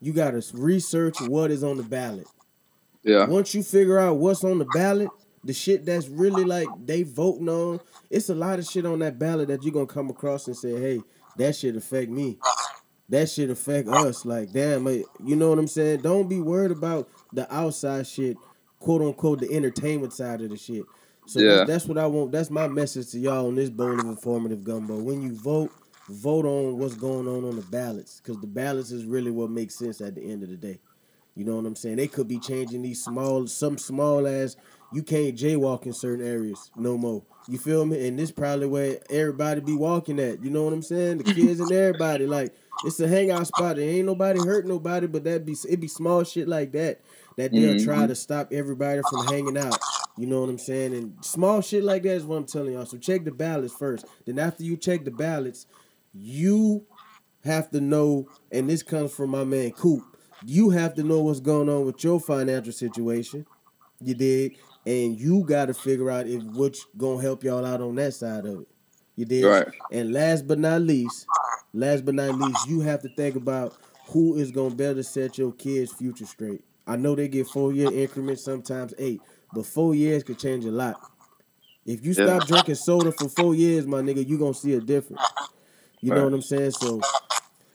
you 0.00 0.12
got 0.12 0.32
to 0.32 0.42
research 0.56 1.20
what 1.22 1.50
is 1.50 1.64
on 1.64 1.76
the 1.78 1.82
ballot. 1.82 2.26
Yeah. 3.02 3.26
Once 3.26 3.54
you 3.54 3.62
figure 3.62 3.98
out 3.98 4.16
what's 4.16 4.44
on 4.44 4.58
the 4.58 4.66
ballot, 4.66 5.08
the 5.44 5.52
shit 5.52 5.86
that's 5.86 6.08
really 6.08 6.44
like 6.44 6.68
they 6.84 7.02
voting 7.02 7.48
on, 7.48 7.80
it's 8.10 8.28
a 8.28 8.34
lot 8.34 8.58
of 8.58 8.66
shit 8.66 8.84
on 8.86 8.98
that 9.00 9.18
ballot 9.18 9.48
that 9.48 9.62
you're 9.62 9.72
gonna 9.72 9.86
come 9.86 10.10
across 10.10 10.46
and 10.46 10.56
say, 10.56 10.78
hey, 10.78 11.02
that 11.36 11.56
shit 11.56 11.76
affect 11.76 12.10
me. 12.10 12.38
That 13.08 13.28
shit 13.28 13.50
affect 13.50 13.88
us. 13.88 14.24
Like, 14.24 14.52
damn, 14.52 14.84
like, 14.84 15.04
you 15.24 15.34
know 15.36 15.48
what 15.50 15.58
I'm 15.58 15.66
saying? 15.66 16.02
Don't 16.02 16.28
be 16.28 16.40
worried 16.40 16.70
about 16.70 17.08
the 17.32 17.52
outside 17.54 18.06
shit, 18.06 18.36
quote 18.78 19.02
unquote, 19.02 19.40
the 19.40 19.52
entertainment 19.52 20.12
side 20.12 20.40
of 20.42 20.50
the 20.50 20.56
shit. 20.56 20.84
So 21.26 21.40
Yeah. 21.40 21.56
that's, 21.58 21.70
that's 21.70 21.86
what 21.86 21.98
I 21.98 22.06
want. 22.06 22.32
That's 22.32 22.50
my 22.50 22.68
message 22.68 23.10
to 23.12 23.18
y'all 23.18 23.48
on 23.48 23.54
this 23.54 23.70
bowl 23.70 23.98
of 23.98 24.06
informative 24.06 24.62
gumbo. 24.64 24.98
When 24.98 25.22
you 25.22 25.34
vote, 25.34 25.72
vote 26.08 26.44
on 26.44 26.78
what's 26.78 26.94
going 26.94 27.26
on 27.26 27.44
on 27.44 27.56
the 27.56 27.62
ballots, 27.62 28.20
because 28.20 28.40
the 28.40 28.46
ballots 28.46 28.90
is 28.92 29.04
really 29.04 29.30
what 29.30 29.50
makes 29.50 29.76
sense 29.76 30.00
at 30.00 30.14
the 30.14 30.22
end 30.22 30.42
of 30.42 30.48
the 30.48 30.56
day. 30.56 30.80
You 31.34 31.44
know 31.44 31.56
what 31.56 31.66
I'm 31.66 31.76
saying? 31.76 31.96
They 31.96 32.08
could 32.08 32.28
be 32.28 32.38
changing 32.38 32.82
these 32.82 33.02
small, 33.02 33.46
some 33.46 33.78
small 33.78 34.26
ass. 34.26 34.56
You 34.92 35.02
can't 35.02 35.36
jaywalk 35.36 35.86
in 35.86 35.92
certain 35.92 36.26
areas 36.26 36.70
no 36.76 36.98
more. 36.98 37.22
You 37.48 37.58
feel 37.58 37.86
me? 37.86 38.06
And 38.08 38.18
this 38.18 38.32
probably 38.32 38.66
where 38.66 38.98
everybody 39.08 39.60
be 39.60 39.74
walking 39.74 40.18
at. 40.18 40.42
You 40.42 40.50
know 40.50 40.64
what 40.64 40.72
I'm 40.72 40.82
saying? 40.82 41.18
The 41.18 41.32
kids 41.32 41.60
and 41.60 41.70
everybody. 41.70 42.26
Like 42.26 42.52
it's 42.84 42.98
a 43.00 43.08
hangout 43.08 43.46
spot. 43.46 43.76
There 43.76 43.88
ain't 43.88 44.06
nobody 44.06 44.40
hurt 44.40 44.66
nobody, 44.66 45.06
but 45.06 45.24
that 45.24 45.46
be 45.46 45.56
it 45.68 45.80
be 45.80 45.88
small 45.88 46.24
shit 46.24 46.48
like 46.48 46.72
that 46.72 47.00
that 47.36 47.52
they'll 47.52 47.74
mm-hmm. 47.74 47.84
try 47.84 48.06
to 48.06 48.14
stop 48.14 48.52
everybody 48.52 49.00
from 49.08 49.26
hanging 49.26 49.56
out. 49.56 49.78
You 50.18 50.26
know 50.26 50.40
what 50.40 50.50
I'm 50.50 50.58
saying? 50.58 50.94
And 50.94 51.24
small 51.24 51.62
shit 51.62 51.84
like 51.84 52.02
that 52.02 52.14
is 52.14 52.24
what 52.24 52.36
I'm 52.36 52.44
telling 52.44 52.74
y'all. 52.74 52.84
So 52.84 52.98
check 52.98 53.24
the 53.24 53.30
ballots 53.30 53.72
first. 53.72 54.04
Then 54.26 54.38
after 54.38 54.62
you 54.62 54.76
check 54.76 55.04
the 55.04 55.10
ballots, 55.10 55.66
you 56.12 56.84
have 57.44 57.70
to 57.70 57.80
know, 57.80 58.28
and 58.52 58.68
this 58.68 58.82
comes 58.82 59.12
from 59.12 59.30
my 59.30 59.44
man 59.44 59.70
Coop. 59.70 60.02
You 60.42 60.70
have 60.70 60.94
to 60.94 61.02
know 61.02 61.20
what's 61.20 61.40
going 61.40 61.68
on 61.68 61.84
with 61.84 62.02
your 62.02 62.20
financial 62.20 62.72
situation. 62.72 63.46
You 64.00 64.14
did, 64.14 64.52
and 64.86 65.18
you 65.18 65.44
got 65.44 65.66
to 65.66 65.74
figure 65.74 66.10
out 66.10 66.26
if 66.26 66.42
what's 66.42 66.86
gonna 66.96 67.20
help 67.20 67.44
y'all 67.44 67.64
out 67.66 67.80
on 67.82 67.96
that 67.96 68.14
side 68.14 68.46
of 68.46 68.60
it. 68.60 68.68
You 69.16 69.26
did, 69.26 69.44
Right. 69.44 69.68
And 69.90 70.12
last 70.12 70.46
but 70.46 70.58
not 70.58 70.80
least, 70.82 71.28
last 71.74 72.04
but 72.06 72.14
not 72.14 72.34
least, 72.34 72.66
you 72.66 72.80
have 72.80 73.02
to 73.02 73.08
think 73.08 73.36
about 73.36 73.76
who 74.06 74.36
is 74.36 74.50
gonna 74.50 74.74
better 74.74 75.02
set 75.02 75.36
your 75.36 75.52
kids' 75.52 75.92
future 75.92 76.26
straight. 76.26 76.64
I 76.86 76.96
know 76.96 77.14
they 77.14 77.28
get 77.28 77.46
four 77.48 77.72
year 77.72 77.92
increments, 77.92 78.42
sometimes 78.42 78.94
eight, 78.98 79.22
but 79.52 79.66
four 79.66 79.94
years 79.94 80.22
could 80.24 80.38
change 80.38 80.64
a 80.64 80.70
lot. 80.70 81.02
If 81.84 82.04
you 82.04 82.14
Yeah. 82.14 82.14
stop 82.14 82.46
drinking 82.46 82.76
soda 82.76 83.12
for 83.12 83.28
four 83.28 83.54
years, 83.54 83.86
my 83.86 84.00
nigga, 84.00 84.26
you 84.26 84.38
gonna 84.38 84.54
see 84.54 84.74
a 84.74 84.80
difference. 84.80 85.34
You 86.00 86.12
know 86.12 86.24
what 86.24 86.34
I'm 86.34 86.42
saying? 86.42 86.72
So 86.72 87.06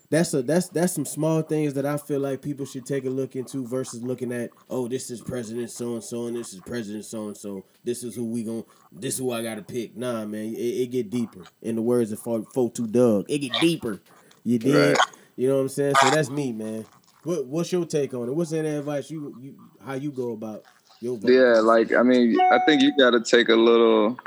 that's 0.10 0.34
a 0.34 0.42
that's 0.42 0.70
that's 0.70 0.94
some 0.94 1.06
small 1.06 1.42
things 1.42 1.74
that 1.74 1.86
I 1.86 1.98
feel 1.98 2.20
like 2.20 2.42
people 2.42 2.66
should 2.66 2.86
take 2.86 3.06
a 3.06 3.10
look 3.10 3.36
into 3.36 3.66
versus 3.68 4.04
looking 4.04 4.32
at 4.32 4.52
oh 4.70 4.88
this 4.88 5.10
is 5.10 5.22
President 5.22 5.72
so 5.72 5.94
and 5.94 6.04
so 6.04 6.28
and 6.28 6.36
this 6.36 6.54
is 6.54 6.60
President 6.62 7.06
so 7.06 7.28
and 7.28 7.38
so 7.38 7.66
this 7.84 8.04
is 8.04 8.16
who 8.16 8.26
we 8.26 8.44
gon' 8.44 8.64
this 8.92 9.16
is 9.16 9.20
who 9.20 9.32
I 9.32 9.42
gotta 9.42 9.62
pick. 9.64 9.96
Nah 9.98 10.26
man 10.26 10.54
it, 10.54 10.58
it 10.58 10.92
get 10.92 11.10
deeper. 11.10 11.42
In 11.62 11.76
the 11.76 11.82
words 11.82 12.12
of 12.12 12.20
Fo 12.20 12.70
Two 12.74 12.88
Doug 12.88 13.26
it 13.30 13.40
get 13.40 13.60
deeper. 13.60 14.02
You 14.44 14.60
did 14.60 14.90
Right. 14.90 14.98
you 15.36 15.48
know 15.48 15.56
what 15.56 15.62
I'm 15.62 15.70
saying? 15.70 15.96
So 16.02 16.10
that's 16.10 16.30
me 16.30 16.52
man. 16.52 16.86
What 17.24 17.46
what's 17.48 17.72
your 17.72 17.86
take 17.86 18.14
on 18.14 18.30
it? 18.30 18.36
What's 18.36 18.52
that 18.52 18.66
advice 18.66 19.10
you 19.10 19.36
you 19.40 19.56
how 19.84 19.94
you 19.94 20.12
go 20.12 20.34
about 20.34 20.64
your 21.02 21.18
vote? 21.18 21.32
Yeah, 21.32 21.60
like 21.62 21.94
I 21.94 22.04
mean, 22.04 22.40
I 22.52 22.60
think 22.66 22.82
you 22.82 22.96
got 22.98 23.12
to 23.12 23.22
take 23.22 23.50
a 23.50 23.56
little. 23.56 24.18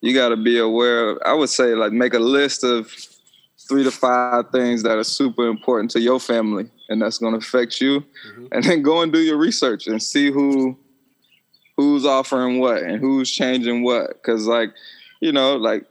You 0.00 0.14
got 0.14 0.30
to 0.30 0.36
be 0.36 0.58
aware. 0.58 1.10
Of, 1.10 1.18
I 1.26 1.34
would 1.34 1.50
say, 1.50 1.74
like, 1.74 1.92
make 1.92 2.14
a 2.14 2.18
list 2.18 2.64
of 2.64 2.90
three 3.70 3.84
to 3.84 3.90
five 3.90 4.50
things 4.50 4.82
that 4.82 4.98
are 4.98 5.04
super 5.04 5.48
important 5.48 5.90
to 5.92 6.00
your 6.00 6.20
family, 6.20 6.68
and 6.90 7.00
that's 7.00 7.16
going 7.18 7.32
to 7.32 7.38
affect 7.38 7.80
you. 7.80 8.00
Mhm. 8.00 8.48
And 8.52 8.64
then 8.64 8.82
go 8.82 9.00
and 9.00 9.10
do 9.10 9.20
your 9.20 9.38
research 9.38 9.86
and 9.86 10.02
see 10.02 10.30
who 10.30 10.76
who's 11.78 12.04
offering 12.04 12.60
what 12.60 12.82
and 12.82 13.00
who's 13.00 13.30
changing 13.30 13.82
what. 13.82 14.08
Because, 14.08 14.46
like, 14.46 14.74
you 15.20 15.32
know, 15.32 15.56
like 15.56 15.86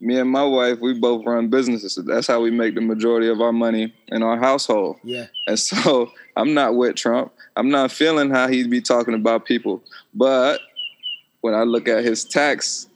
me 0.00 0.18
and 0.18 0.30
my 0.30 0.42
wife, 0.42 0.80
we 0.80 0.94
both 0.98 1.24
run 1.24 1.48
businesses. 1.48 1.94
So 1.94 2.02
that's 2.02 2.26
how 2.26 2.40
we 2.40 2.50
make 2.50 2.74
the 2.74 2.80
majority 2.80 3.28
of 3.28 3.40
our 3.40 3.52
money 3.52 3.94
in 4.08 4.24
our 4.24 4.36
household. 4.36 4.96
yeah 5.04 5.26
And 5.46 5.58
so 5.58 6.10
I'm 6.36 6.54
not 6.54 6.74
with 6.74 6.96
Trump. 6.96 7.32
I'm 7.56 7.70
not 7.70 7.92
feeling 7.92 8.30
how 8.30 8.48
he'd 8.48 8.70
be 8.70 8.80
talking 8.80 9.14
about 9.14 9.44
people. 9.44 9.82
But 10.14 10.60
when 11.40 11.54
I 11.54 11.62
look 11.62 11.86
at 11.88 12.04
his 12.04 12.24
tax, 12.24 12.88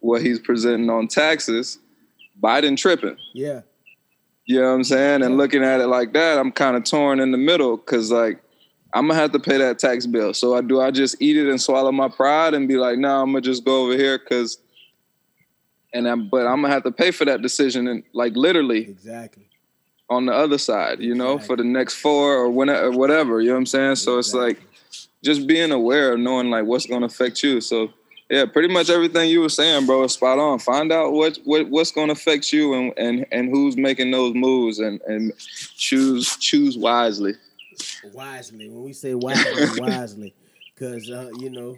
what 0.00 0.22
he's 0.22 0.38
presenting 0.38 0.88
on 0.88 1.08
taxes, 1.08 1.78
Biden 2.42 2.76
tripping. 2.76 3.16
yeah 3.34 3.62
You 4.46 4.60
know 4.60 4.68
what 4.68 4.74
I'm 4.74 4.84
saying? 4.84 5.22
And 5.22 5.36
looking 5.36 5.64
at 5.64 5.80
it 5.80 5.86
like 5.88 6.12
that, 6.12 6.38
I'm 6.38 6.52
kind 6.52 6.76
of 6.76 6.84
torn 6.84 7.20
in 7.20 7.32
the 7.32 7.38
middle 7.38 7.76
because 7.76 8.10
like 8.10 8.40
I'm 8.94 9.08
gonna 9.08 9.20
have 9.20 9.32
to 9.32 9.38
pay 9.38 9.58
that 9.58 9.78
tax 9.78 10.06
bill. 10.06 10.32
So 10.34 10.56
I 10.56 10.60
do 10.60 10.80
I 10.80 10.90
just 10.90 11.16
eat 11.20 11.36
it 11.36 11.48
and 11.48 11.60
swallow 11.60 11.92
my 11.92 12.08
pride 12.08 12.54
and 12.54 12.68
be 12.68 12.76
like, 12.76 12.98
no, 12.98 13.20
I'm 13.22 13.32
gonna 13.32 13.40
just 13.40 13.64
go 13.64 13.84
over 13.84 13.94
here 13.94 14.18
because 14.18 14.58
and 15.92 16.08
I'm 16.08 16.28
but 16.28 16.46
I'm 16.46 16.62
gonna 16.62 16.72
have 16.72 16.84
to 16.84 16.92
pay 16.92 17.10
for 17.10 17.24
that 17.24 17.42
decision 17.42 17.88
and 17.88 18.02
like 18.12 18.34
literally 18.36 18.82
exactly 18.84 19.48
on 20.10 20.26
the 20.26 20.32
other 20.32 20.58
side, 20.58 21.00
you 21.00 21.14
know, 21.14 21.38
for 21.38 21.56
the 21.56 21.64
next 21.64 21.94
four 21.94 22.34
or 22.34 22.48
whenever, 22.48 22.86
or 22.86 22.90
whatever. 22.92 23.40
You 23.40 23.48
know 23.48 23.54
what 23.54 23.60
I'm 23.60 23.66
saying? 23.66 23.96
So 23.96 24.18
it's 24.18 24.32
like 24.32 24.58
just 25.22 25.46
being 25.46 25.70
aware 25.70 26.14
of 26.14 26.20
knowing 26.20 26.50
like 26.50 26.64
what's 26.64 26.86
going 26.86 27.00
to 27.00 27.06
affect 27.06 27.42
you. 27.42 27.60
So 27.60 27.92
yeah, 28.30 28.44
pretty 28.44 28.68
much 28.68 28.90
everything 28.90 29.30
you 29.30 29.40
were 29.40 29.48
saying, 29.48 29.86
bro, 29.86 30.04
is 30.04 30.12
spot 30.12 30.38
on. 30.38 30.58
Find 30.58 30.92
out 30.92 31.12
what, 31.12 31.38
what 31.44 31.68
what's 31.70 31.90
going 31.90 32.08
to 32.08 32.12
affect 32.12 32.52
you 32.52 32.74
and, 32.74 32.92
and 32.98 33.26
and 33.32 33.48
who's 33.48 33.76
making 33.76 34.10
those 34.10 34.34
moves 34.34 34.78
and 34.78 35.00
and 35.02 35.32
choose 35.38 36.36
choose 36.36 36.76
wisely. 36.76 37.34
wisely. 38.12 38.68
When 38.68 38.84
we 38.84 38.92
say 38.92 39.14
wisely, 39.14 39.66
wisely, 39.80 40.34
because 40.74 41.10
uh, 41.10 41.30
you 41.38 41.48
know, 41.48 41.76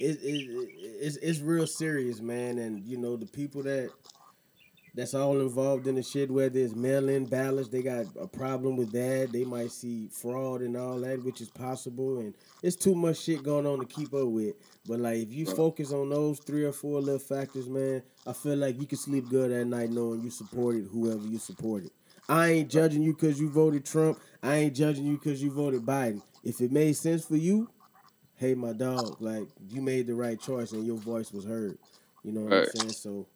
it, 0.00 0.18
it, 0.22 0.70
it's 0.82 1.16
it's 1.16 1.40
real 1.40 1.66
serious, 1.66 2.20
man. 2.20 2.58
And 2.58 2.84
you 2.86 2.96
know, 2.96 3.16
the 3.16 3.26
people 3.26 3.62
that 3.64 3.90
that's 4.96 5.12
all 5.14 5.40
involved 5.40 5.86
in 5.86 5.94
the 5.94 6.02
shit, 6.02 6.30
whether 6.30 6.58
it's 6.58 6.74
mail-in 6.74 7.26
ballots, 7.26 7.68
they 7.68 7.82
got 7.82 8.06
a 8.18 8.26
problem 8.26 8.76
with 8.76 8.90
that. 8.92 9.28
They 9.30 9.44
might 9.44 9.70
see 9.70 10.08
fraud 10.08 10.62
and 10.62 10.74
all 10.76 10.98
that, 11.00 11.22
which 11.22 11.42
is 11.42 11.50
possible, 11.50 12.18
and 12.18 12.34
it's 12.62 12.76
too 12.76 12.94
much 12.94 13.18
shit 13.18 13.42
going 13.42 13.66
on 13.66 13.78
to 13.80 13.84
keep 13.84 14.14
up 14.14 14.28
with. 14.28 14.54
But 14.88 15.00
like, 15.00 15.18
if 15.18 15.32
you 15.34 15.44
focus 15.44 15.92
on 15.92 16.08
those 16.08 16.38
three 16.40 16.64
or 16.64 16.72
four 16.72 17.00
little 17.00 17.18
factors, 17.18 17.68
man, 17.68 18.02
I 18.26 18.32
feel 18.32 18.56
like 18.56 18.80
you 18.80 18.86
can 18.86 18.96
sleep 18.96 19.28
good 19.28 19.52
at 19.52 19.66
night 19.66 19.90
knowing 19.90 20.22
you 20.22 20.30
supported 20.30 20.88
whoever 20.90 21.26
you 21.26 21.38
supported. 21.38 21.90
I 22.28 22.48
ain't 22.52 22.70
judging 22.70 23.02
you 23.02 23.12
because 23.12 23.38
you 23.38 23.50
voted 23.50 23.84
Trump. 23.84 24.18
I 24.42 24.56
ain't 24.56 24.74
judging 24.74 25.04
you 25.04 25.18
because 25.18 25.42
you 25.42 25.50
voted 25.50 25.82
Biden. 25.84 26.22
If 26.42 26.60
it 26.60 26.72
made 26.72 26.94
sense 26.96 27.24
for 27.24 27.36
you, 27.36 27.68
hey, 28.36 28.54
my 28.54 28.72
dog, 28.72 29.20
like 29.20 29.48
you 29.68 29.82
made 29.82 30.06
the 30.06 30.14
right 30.14 30.40
choice 30.40 30.72
and 30.72 30.86
your 30.86 30.96
voice 30.96 31.32
was 31.32 31.44
heard. 31.44 31.78
You 32.24 32.32
know 32.32 32.40
what 32.40 32.52
Right. 32.52 32.74
I'm 32.74 32.80
saying? 32.80 32.92
So 32.92 33.26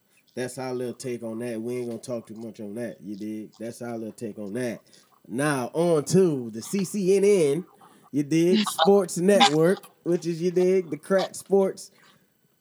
that's 0.40 0.59
our 0.59 0.72
little 0.72 0.94
take 0.94 1.22
on 1.22 1.38
that. 1.40 1.61
We 1.61 1.76
ain't 1.76 1.88
gonna 1.88 1.98
talk 1.98 2.26
too 2.26 2.35
much 2.35 2.61
on 2.61 2.74
that. 2.74 2.98
You 3.03 3.16
did. 3.16 3.53
That's 3.59 3.83
our 3.83 3.96
little 3.96 4.12
take 4.12 4.38
on 4.38 4.55
that. 4.55 4.81
Now 5.29 5.70
on 5.74 6.05
to 6.07 6.50
the 6.50 6.61
CCNN. 6.61 7.64
You 8.12 8.22
did 8.24 8.66
Sports 8.68 9.18
Network, 9.18 9.79
which 10.03 10.26
is 10.26 10.42
you 10.42 10.50
did 10.50 10.90
the 10.90 10.96
Crat 10.96 11.37
Sports 11.37 11.90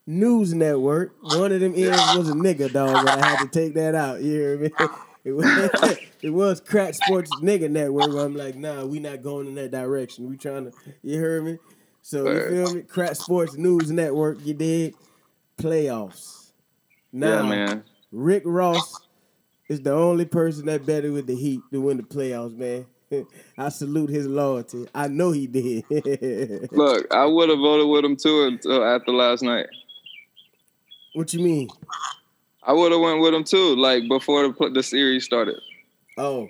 News 0.06 0.54
Network. 0.54 1.16
One 1.22 1.52
of 1.52 1.60
them 1.60 1.74
ends 1.76 2.16
was 2.16 2.30
a 2.30 2.34
nigga 2.34 2.72
dog, 2.72 3.06
but 3.06 3.18
I 3.18 3.26
had 3.26 3.40
to 3.40 3.48
take 3.48 3.74
that 3.76 3.96
out. 3.96 4.22
You 4.22 4.32
hear 4.32 4.58
me? 4.58 4.72
It 5.26 5.34
was, 5.34 5.98
it 6.22 6.30
was 6.30 6.62
Crat 6.62 6.96
Sports 6.96 7.30
Nigga 7.42 7.70
Network. 7.70 8.16
I'm 8.16 8.38
like, 8.38 8.56
nah, 8.56 8.86
we 8.86 9.00
not 9.00 9.22
going 9.22 9.48
in 9.48 9.56
that 9.56 9.70
direction. 9.70 10.30
We 10.30 10.38
trying 10.38 10.72
to, 10.72 10.72
you 11.04 11.20
heard 11.20 11.44
me? 11.44 11.58
So 12.02 12.32
you 12.32 12.50
feel 12.50 12.74
me? 12.76 12.82
Crat 12.84 13.18
Sports 13.18 13.56
News 13.56 13.92
Network. 13.92 14.38
You 14.46 14.54
did 14.54 14.96
playoffs. 15.58 16.39
Now, 17.12 17.44
yeah, 17.44 17.50
man. 17.50 17.84
Rick 18.12 18.44
Ross 18.46 19.00
is 19.68 19.82
the 19.82 19.94
only 19.94 20.26
person 20.26 20.66
that 20.68 20.86
betted 20.86 21.12
with 21.12 21.28
the 21.28 21.36
Heat 21.36 21.62
to 21.72 21.82
win 21.82 21.98
the 21.98 22.04
playoffs, 22.04 22.56
man. 22.56 22.86
I 23.58 23.70
salute 23.70 24.10
his 24.10 24.28
loyalty. 24.28 24.88
I 24.94 25.08
know 25.08 25.32
he 25.32 25.48
did. 25.48 25.84
Look, 26.72 27.08
I 27.14 27.26
would 27.26 27.50
have 27.50 27.58
voted 27.60 27.88
with 27.88 28.06
him 28.06 28.16
too 28.16 28.44
until 28.44 28.84
after 28.84 29.12
last 29.12 29.42
night. 29.44 29.68
what 31.14 31.34
you 31.34 31.40
mean? 31.40 31.70
I 32.64 32.74
would 32.74 32.92
have 32.92 33.02
went 33.02 33.22
with 33.22 33.34
him 33.34 33.44
too, 33.44 33.76
like 33.76 34.08
before 34.08 34.48
the 34.48 34.70
the 34.74 34.84
series 34.84 35.24
started. 35.26 35.56
Oh, 36.18 36.50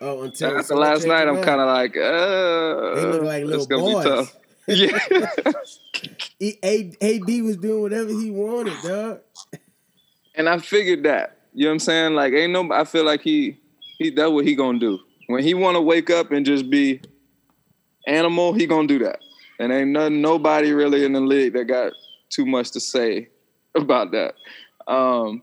oh, 0.00 0.22
until 0.22 0.58
After 0.58 0.74
last 0.74 1.06
night, 1.06 1.28
I'm 1.28 1.42
kind 1.42 1.60
of 1.60 1.68
like, 1.68 1.96
uh, 1.96 2.94
They 2.96 3.04
look 3.06 3.22
like 3.22 3.44
little 3.44 3.66
boys. 3.66 4.04
be 4.04 4.10
tough. 4.10 4.36
Yeah, 4.68 5.52
He- 6.38 6.58
AD 7.02 7.44
was 7.44 7.56
doing 7.58 7.82
whatever 7.82 8.10
he 8.10 8.30
wanted, 8.30 8.74
dog. 8.82 9.20
And 10.34 10.48
I 10.48 10.58
figured 10.58 11.02
that. 11.04 11.38
You 11.54 11.64
know 11.64 11.70
what 11.70 11.74
I'm 11.74 11.78
saying? 11.80 12.14
Like, 12.14 12.32
ain't 12.32 12.52
no. 12.52 12.72
I 12.72 12.84
feel 12.84 13.04
like 13.04 13.20
he 13.20 13.58
he 13.98 14.10
that's 14.10 14.30
what 14.30 14.46
he 14.46 14.54
gonna 14.54 14.78
do 14.78 14.98
when 15.26 15.42
he 15.42 15.54
want 15.54 15.76
to 15.76 15.80
wake 15.80 16.10
up 16.10 16.32
and 16.32 16.46
just 16.46 16.70
be 16.70 17.00
animal. 18.06 18.52
He 18.52 18.66
gonna 18.66 18.88
do 18.88 18.98
that, 19.00 19.20
and 19.58 19.70
ain't 19.70 19.90
nothing, 19.90 20.22
nobody 20.22 20.72
really 20.72 21.04
in 21.04 21.12
the 21.12 21.20
league 21.20 21.52
that 21.52 21.64
got 21.64 21.92
too 22.30 22.46
much 22.46 22.70
to 22.72 22.80
say 22.80 23.28
about 23.74 24.12
that. 24.12 24.34
Um, 24.86 25.42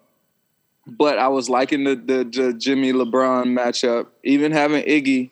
but 0.87 1.19
I 1.19 1.27
was 1.27 1.49
liking 1.49 1.83
the, 1.83 1.95
the 1.95 2.23
the 2.23 2.53
Jimmy 2.53 2.91
LeBron 2.91 3.45
matchup, 3.45 4.07
even 4.23 4.51
having 4.51 4.83
Iggy 4.83 5.29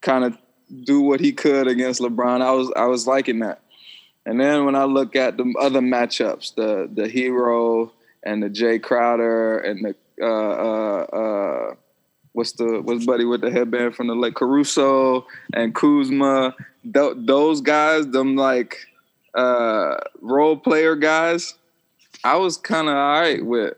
kind 0.00 0.24
of 0.24 0.36
do 0.84 1.00
what 1.00 1.20
he 1.20 1.32
could 1.32 1.68
against 1.68 2.00
LeBron. 2.00 2.42
I 2.42 2.50
was 2.50 2.72
I 2.74 2.86
was 2.86 3.06
liking 3.06 3.40
that. 3.40 3.60
And 4.26 4.38
then 4.38 4.64
when 4.64 4.74
I 4.74 4.84
look 4.84 5.16
at 5.16 5.36
the 5.36 5.54
other 5.60 5.80
matchups, 5.80 6.54
the 6.54 6.90
the 6.92 7.08
Herro 7.08 7.92
and 8.22 8.42
the 8.42 8.48
Jae 8.48 8.82
Crowder 8.82 9.58
and 9.58 9.84
the 9.84 9.94
uh, 10.22 10.26
uh, 10.26 11.02
uh, 11.16 11.74
what's 12.32 12.52
the 12.52 12.80
what's 12.82 13.06
buddy 13.06 13.24
with 13.24 13.40
the 13.40 13.50
headband 13.50 13.94
from 13.94 14.06
the 14.06 14.14
Lake 14.14 14.34
Caruso 14.34 15.26
and 15.54 15.74
Kuzma, 15.74 16.54
th- 16.92 17.14
those 17.16 17.60
guys, 17.60 18.06
them 18.08 18.36
like 18.36 18.76
uh, 19.34 19.96
role 20.20 20.56
player 20.56 20.96
guys, 20.96 21.54
I 22.24 22.36
was 22.36 22.56
kind 22.56 22.88
of 22.88 22.94
all 22.94 23.20
right 23.20 23.44
with 23.44 23.74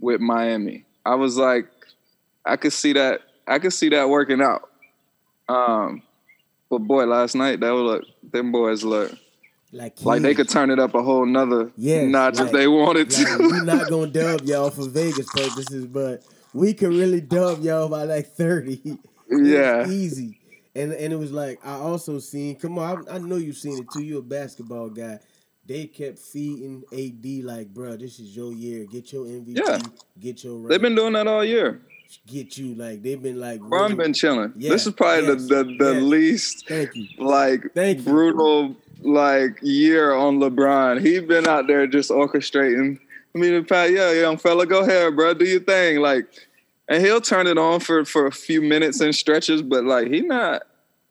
with 0.00 0.20
Miami. 0.20 0.84
I 1.04 1.14
was 1.14 1.36
like, 1.36 1.68
I 2.44 2.56
could 2.56 2.72
see 2.72 2.92
that. 2.94 3.22
I 3.46 3.58
could 3.58 3.72
see 3.72 3.88
that 3.90 4.08
working 4.08 4.42
out. 4.42 4.68
Um, 5.48 6.02
but 6.68 6.78
boy, 6.78 7.06
last 7.06 7.34
night 7.34 7.60
that 7.60 7.70
was 7.70 7.82
look, 7.82 8.04
them 8.32 8.52
boys 8.52 8.82
look 8.82 9.12
Like, 9.72 10.00
like 10.02 10.22
they 10.22 10.34
could 10.34 10.48
turn 10.48 10.70
it 10.70 10.78
up 10.78 10.94
a 10.94 11.02
whole 11.02 11.26
nother 11.26 11.70
Yes, 11.76 12.08
notch 12.10 12.36
like- 12.38 12.46
if 12.46 12.52
they 12.52 12.68
wanted 12.68 13.12
Like, 13.12 13.26
to. 13.26 13.38
We're 13.40 13.64
not 13.64 13.90
gonna 13.90 14.06
dub 14.12 14.42
y'all 14.42 14.70
for 14.70 14.88
Vegas 14.88 15.26
purposes, 15.34 15.86
but 15.86 16.22
we 16.54 16.72
could 16.72 16.90
really 16.90 17.20
dub 17.20 17.62
y'all 17.62 17.88
by 17.88 18.04
like 18.04 18.28
thirty. 18.34 18.98
Yeah. 19.28 19.88
easy. 19.88 20.38
And 20.76 20.92
and 20.92 21.12
it 21.12 21.16
was 21.16 21.32
like 21.32 21.58
I 21.66 21.72
also 21.72 22.20
seen. 22.20 22.54
Come 22.56 22.78
on, 22.78 23.08
I, 23.08 23.16
I 23.16 23.18
know 23.18 23.36
you've 23.36 23.56
seen 23.56 23.78
it 23.78 23.86
too. 23.92 24.04
You're 24.04 24.20
a 24.20 24.22
basketball 24.22 24.88
guy. 24.88 25.18
They 25.66 25.86
kept 25.86 26.20
feeding 26.20 26.84
AD 26.92 27.44
like, 27.44 27.74
bro, 27.74 27.96
this 27.96 28.20
is 28.20 28.36
your 28.36 28.52
year. 28.52 28.84
Get 28.84 29.12
your 29.12 29.24
MVP. 29.24 29.58
Yeah. 29.66 29.80
Get 30.20 30.44
your. 30.44 30.68
They've 30.68 30.80
been 30.80 30.94
doing 30.94 31.14
that 31.14 31.26
all 31.26 31.44
year. 31.44 31.80
get 32.24 32.56
you 32.56 32.76
like 32.76 33.02
they've 33.02 33.20
been 33.20 33.40
like. 33.40 33.58
Really- 33.64 33.94
been 33.96 34.12
chilling. 34.12 34.52
Yeah, 34.56 34.70
this 34.70 34.86
is 34.86 34.92
probably 34.92 35.26
yes, 35.26 35.48
the 35.48 35.64
the, 35.64 35.76
the 35.84 35.92
yes. 35.94 36.02
least 36.04 36.68
Thank 36.68 36.90
you. 36.94 37.06
like 37.18 37.74
Thank 37.74 37.98
you. 37.98 38.04
brutal 38.04 38.76
like 39.00 39.58
year 39.62 40.12
on 40.14 40.38
LeBron. 40.38 41.00
He 41.00 41.20
been 41.20 41.46
out 41.46 41.66
there 41.66 41.86
just 41.86 42.10
orchestrating. 42.10 42.98
I 43.34 43.38
mean, 43.38 43.52
the 43.54 43.62
Pat, 43.62 43.90
yeah, 43.92 44.12
young 44.12 44.38
fella, 44.38 44.64
go 44.66 44.80
ahead, 44.80 45.14
bro, 45.14 45.34
do 45.34 45.44
your 45.44 45.60
thing. 45.60 46.00
Like, 46.00 46.26
and 46.88 47.04
he'll 47.04 47.20
turn 47.20 47.46
it 47.46 47.58
on 47.58 47.80
for 47.80 48.04
for 48.04 48.26
a 48.26 48.32
few 48.32 48.62
minutes 48.62 49.00
and 49.00 49.14
stretches, 49.14 49.60
but 49.62 49.84
like 49.84 50.08
he 50.08 50.20
not, 50.22 50.62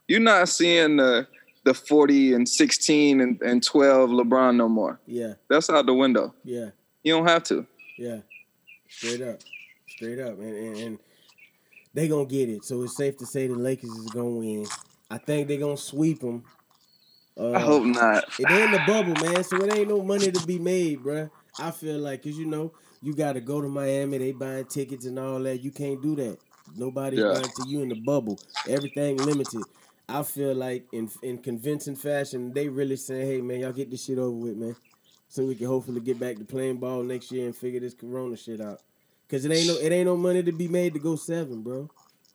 you're 0.08 0.19
not 0.19 0.50
seeing 0.50 0.98
the 0.98 1.28
the 1.65 1.74
40 1.74 2.34
and 2.34 2.48
16 2.48 3.21
and, 3.21 3.41
and 3.41 3.63
12 3.63 4.12
LeBron 4.12 4.56
no 4.56 4.69
more. 4.69 5.00
Yeah, 5.08 5.34
That's 5.50 5.67
out 5.69 5.88
the 5.88 5.93
window. 5.95 6.34
yeah. 6.43 6.69
You 7.04 7.13
don't 7.13 7.28
have 7.28 7.43
to. 7.45 7.65
Yeah, 7.98 8.19
straight 8.88 9.21
up, 9.21 9.39
straight 9.88 10.19
up, 10.19 10.39
and, 10.39 10.56
and, 10.56 10.78
and 10.78 11.00
they 11.93 12.08
gonna 12.08 12.26
get 12.26 12.50
it. 12.50 12.63
So 12.65 12.82
it's 12.84 12.98
safe 12.98 13.17
to 13.17 13.26
say 13.28 13.45
the 13.48 13.54
Lakers 13.56 13.91
is 13.91 14.10
gonna 14.10 14.30
win. 14.30 14.65
I 15.12 15.17
think 15.19 15.48
they're 15.48 15.60
gonna 15.60 15.78
sweep 15.78 16.19
them. 16.21 16.43
Uh, 17.38 17.54
I 17.54 17.60
hope 17.60 17.84
not. 17.86 18.26
It 18.38 18.52
ain't 18.52 18.71
the 18.71 18.80
bubble, 18.80 19.15
man. 19.15 19.43
So 19.43 19.62
it 19.63 19.71
ain't 19.71 19.89
no 19.89 20.02
money 20.02 20.32
to 20.32 20.39
be 20.39 20.60
made, 20.60 21.04
bruh. 21.04 21.30
I 21.58 21.71
feel 21.71 22.00
like, 22.00 22.24
cause 22.24 22.38
you 22.38 22.45
know, 22.45 22.74
you 23.02 23.13
got 23.13 23.34
to 23.34 23.41
go 23.41 23.62
to 23.62 23.67
Miami. 23.69 24.17
They 24.17 24.32
buying 24.32 24.65
tickets 24.65 25.06
and 25.06 25.17
all 25.19 25.39
that. 25.41 25.62
You 25.62 25.71
can't 25.71 26.02
do 26.02 26.15
that. 26.17 26.39
Nobody's 26.76 27.21
Yeah. 27.21 27.26
buying 27.26 27.52
to 27.52 27.63
you 27.63 27.82
in 27.82 27.89
the 27.89 27.95
bubble. 27.95 28.41
Everything 28.65 29.24
limited. 29.26 29.67
I 30.08 30.24
feel 30.24 30.54
like 30.56 30.88
in 30.91 31.10
in 31.21 31.38
convincing 31.39 31.95
fashion, 31.95 32.54
they 32.54 32.67
really 32.69 32.95
saying, 32.98 33.28
"Hey, 33.28 33.41
man, 33.41 33.60
y'all 33.62 33.71
get 33.74 33.89
this 33.89 34.04
shit 34.06 34.17
over 34.17 34.36
with, 34.36 34.56
man." 34.58 34.76
So 35.28 35.45
we 35.45 35.56
can 35.56 35.67
hopefully 35.67 36.02
get 36.02 36.19
back 36.19 36.38
to 36.39 36.45
playing 36.45 36.78
ball 36.78 37.04
next 37.04 37.32
year 37.32 37.45
and 37.45 37.56
figure 37.56 37.80
this 37.80 37.93
Corona 37.93 38.36
shit 38.38 38.62
out. 38.62 38.82
Cause 39.30 39.45
it 39.45 39.52
ain't 39.52 39.67
no 39.67 39.78
it 39.78 39.91
ain't 39.91 40.06
no 40.06 40.15
money 40.17 40.43
to 40.43 40.52
be 40.52 40.67
made 40.67 40.93
to 40.93 41.00
go 41.00 41.15
seven, 41.15 41.62
bro. 41.63 41.89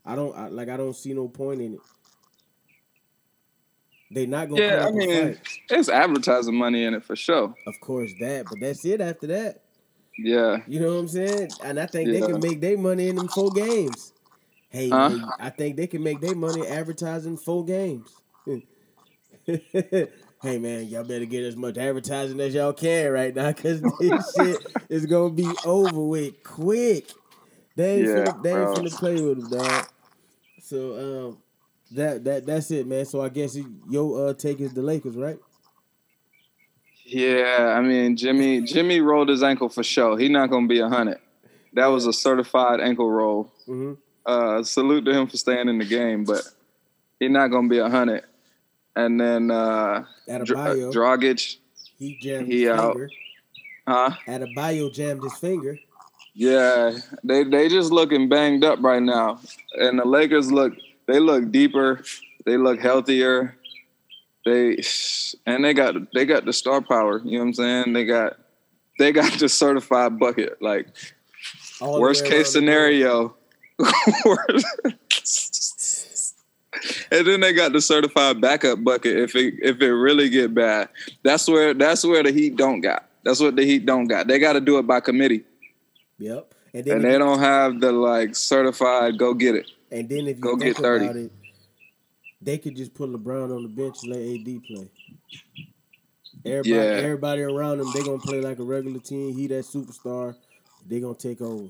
I 0.05 0.15
don't 0.17 0.37
I, 0.37 0.49
like 0.49 0.69
I 0.69 0.77
don't 0.77 0.95
see 0.97 1.13
no 1.15 1.29
point 1.29 1.61
in 1.61 1.75
it. 1.75 1.83
They 4.11 4.27
not 4.27 4.49
gonna 4.49 4.61
Yeah, 4.61 4.87
I 4.87 4.91
mean, 4.91 5.39
there's 5.69 5.89
advertising 5.89 6.57
money 6.57 6.85
in 6.85 6.95
it 6.95 7.05
for 7.05 7.15
sure. 7.15 7.55
Of 7.67 7.81
course 7.81 8.13
that, 8.15 8.49
but 8.49 8.59
that's 8.61 8.85
it 8.85 9.01
after 9.01 9.29
that. 9.29 9.63
Yeah. 10.19 10.59
You 10.67 10.81
know 10.81 10.95
what 10.95 11.01
I'm 11.01 11.09
saying? 11.09 11.57
And 11.63 11.79
I 11.79 11.87
think 11.87 12.11
they 12.11 12.21
can 12.21 12.41
make 12.41 12.61
their 12.61 12.77
money 12.77 13.09
in 13.09 13.15
them 13.15 13.29
four 13.29 13.51
games. 13.53 14.13
Hey, 14.69 14.91
Huh? 14.91 15.09
man, 15.11 15.33
I 15.39 15.51
think 15.51 15.77
they 15.77 15.87
can 15.87 16.03
make 16.03 16.21
their 16.21 16.35
money 16.35 16.67
advertising 16.67 17.37
four 17.37 17.65
games. 17.65 18.21
hey 20.43 20.59
man, 20.59 20.87
y'all 20.87 21.05
better 21.05 21.25
get 21.25 21.45
as 21.45 21.57
much 21.57 21.77
advertising 21.77 22.41
as 22.41 22.55
y'all 22.55 22.73
can 22.73 23.11
right 23.11 23.35
now, 23.35 23.53
cause 23.53 23.81
this 24.01 24.35
shit 24.35 24.61
is 24.89 25.07
gonna 25.07 25.31
be 25.31 25.57
over 25.65 26.03
with 26.03 26.43
quick. 26.45 27.07
They 27.77 27.99
ain't, 28.01 28.07
Yeah, 28.09 28.15
finna, 28.15 28.43
they 28.43 28.51
ain't 28.61 28.71
finna 28.71 28.99
play 28.99 29.21
with 29.21 29.39
them, 29.39 29.51
dog. 29.51 29.87
So 30.61 31.29
um, 31.29 31.39
that 31.93 32.25
that 32.25 32.47
that's 32.47 32.71
it, 32.71 32.87
man. 32.87 33.05
So 33.05 33.21
I 33.21 33.29
guess 33.29 33.55
you- 33.57 33.75
your 33.89 34.29
uh, 34.29 34.35
take 34.35 34.61
is 34.61 34.73
the 34.73 34.83
Lakers, 34.83 35.17
right? 35.17 35.39
Yeah, 37.05 37.75
I 37.77 37.81
mean 37.81 38.17
Jimmy 38.17 38.61
Jimmy 38.63 39.01
rolled 39.01 39.29
his 39.29 39.43
ankle 39.43 39.69
for 39.69 39.83
sure. 39.83 40.17
He 40.19 40.29
not 40.29 40.51
gonna 40.51 40.69
be 40.69 40.79
a 40.81 40.89
hundred. 40.89 41.19
That 41.73 41.87
was 41.87 42.07
a 42.07 42.13
certified 42.13 42.81
ankle 42.81 43.11
roll. 43.11 43.53
Mm-hmm. 43.67 43.95
Uh, 44.25 44.63
salute 44.63 45.05
to 45.07 45.13
him 45.15 45.27
for 45.27 45.37
staying 45.37 45.69
in 45.69 45.79
the 45.79 45.85
game, 45.85 46.25
but 46.25 46.43
he 47.19 47.29
not 47.29 47.49
gonna 47.49 47.69
be 47.69 47.79
a 47.79 47.89
hundred. 47.89 48.25
And 48.95 49.21
then 49.21 49.51
uh, 49.51 50.05
At 50.29 50.43
a 50.43 50.45
Dr- 50.45 50.57
bio, 50.77 50.93
Dragic, 50.93 51.57
he 51.99 52.17
jammed 52.21 52.47
he 52.49 52.63
his 52.63 52.71
out. 52.71 52.93
finger. 52.93 53.11
huh? 53.89 54.11
At 54.27 54.43
a 54.43 54.49
bio 54.55 54.91
jammed 54.91 55.23
his 55.23 55.35
finger. 55.35 55.79
Yeah, 56.35 56.97
they 57.25 57.43
they 57.45 57.69
just 57.69 57.91
looking 57.91 58.29
banged 58.29 58.63
up 58.63 58.79
right 58.83 59.03
now, 59.03 59.41
and 59.75 59.99
the 59.99 60.05
Lakers 60.05 60.53
look 60.53 60.75
they 61.11 61.19
look 61.19 61.51
deeper, 61.51 62.03
they 62.45 62.57
look 62.57 62.81
healthier, 62.81 63.57
they 64.45 64.79
and 65.47 65.65
they 65.65 65.75
got 65.75 66.13
they 66.13 66.25
got 66.25 66.45
the 66.45 66.53
star 66.53 66.81
power. 66.81 67.21
You 67.25 67.33
know 67.33 67.39
what 67.39 67.49
I'm 67.49 67.55
saying? 67.55 67.93
They 67.93 68.05
got 68.05 68.39
they 68.99 69.13
got 69.13 69.39
the 69.39 69.49
certified 69.49 70.19
bucket. 70.19 70.63
Like 70.63 70.89
all 71.81 72.01
worst 72.01 72.25
case 72.25 72.53
scenario, 72.53 73.35
and 73.79 73.97
then 77.11 77.41
they 77.41 77.53
got 77.53 77.73
the 77.73 77.81
certified 77.81 78.41
backup 78.41 78.83
bucket 78.85 79.19
if 79.19 79.35
it 79.35 79.55
if 79.63 79.81
it 79.81 79.93
really 79.93 80.29
get 80.29 80.55
bad. 80.55 80.89
That's 81.23 81.49
where 81.49 81.75
that's 81.75 82.05
where 82.05 82.23
the 82.23 82.33
Heat 82.33 82.57
don't 82.57 82.81
got. 82.81 83.07
That's 83.25 83.41
what 83.41 83.57
the 83.57 83.65
Heat 83.65 83.85
don't 83.85 84.07
got. 84.07 84.29
They 84.29 84.39
got 84.39 84.55
to 84.55 84.61
do 84.61 84.79
it 84.79 84.87
by 84.87 85.01
committee. 85.01 85.45
Yep. 86.19 86.55
And 86.73 86.87
and 86.87 87.05
they 87.05 87.19
don't 87.19 87.41
have 87.41 87.81
the 87.81 87.91
like 87.91 88.37
certified 88.37 89.19
go 89.19 89.35
get 89.35 89.57
it. 89.57 89.71
And 89.91 90.09
then 90.09 90.27
if 90.29 90.37
you 90.37 90.43
go 90.43 90.51
think 90.57 90.77
get 90.77 90.83
30. 90.83 91.05
about 91.05 91.17
it, 91.17 91.33
they 92.41 92.59
could 92.59 92.77
just 92.77 92.95
put 92.95 93.11
LeBron 93.11 93.55
on 93.55 93.63
the 93.63 93.69
bench 93.69 93.97
and 94.03 94.13
let 94.13 94.21
AD 94.21 94.61
play. 94.67 94.89
Everybody, 96.45 96.71
Yeah. 96.71 96.83
everybody 97.05 97.43
around 97.43 97.81
him, 97.81 97.89
they 97.93 98.03
gonna 98.03 98.19
play 98.19 98.41
like 98.41 98.59
a 98.59 98.63
regular 98.65 99.01
team. 99.01 99.35
He 99.35 99.47
that 99.49 99.65
superstar, 99.65 100.37
they 100.89 101.01
gonna 101.01 101.15
take 101.15 101.41
over. 101.41 101.69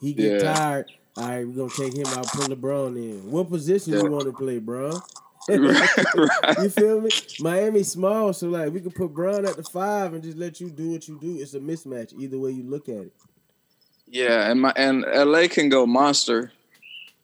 He 0.00 0.14
get 0.14 0.42
Yeah. 0.42 0.52
tired. 0.54 0.86
All 1.16 1.28
right, 1.28 1.46
we're 1.46 1.52
gonna 1.54 1.70
take 1.76 1.94
him 1.94 2.06
out, 2.06 2.26
put 2.28 2.48
LeBron 2.50 2.96
in. 2.96 3.30
What 3.30 3.50
position 3.50 3.92
Yeah. 3.92 3.98
you 4.04 4.10
want 4.10 4.24
to 4.26 4.32
play, 4.32 4.58
bro? 4.58 4.92
You 5.48 6.68
feel 6.70 7.00
me? 7.00 7.10
Miami 7.40 7.82
small, 7.82 8.32
so 8.32 8.48
like 8.48 8.72
we 8.72 8.80
could 8.80 8.94
put 8.94 9.12
Bron 9.12 9.44
at 9.44 9.56
the 9.56 9.64
five 9.64 10.14
and 10.14 10.22
just 10.22 10.38
let 10.38 10.60
you 10.60 10.70
do 10.70 10.90
what 10.92 11.08
you 11.08 11.18
do. 11.20 11.38
It's 11.40 11.54
a 11.54 11.60
mismatch 11.60 12.12
either 12.18 12.38
way 12.38 12.52
you 12.52 12.62
look 12.62 12.88
at 12.88 12.96
it. 12.96 13.12
Yeah, 14.06 14.50
and 14.50 14.60
my 14.60 14.72
and 14.76 15.02
LA 15.02 15.48
can 15.48 15.68
go 15.68 15.86
monster. 15.86 16.52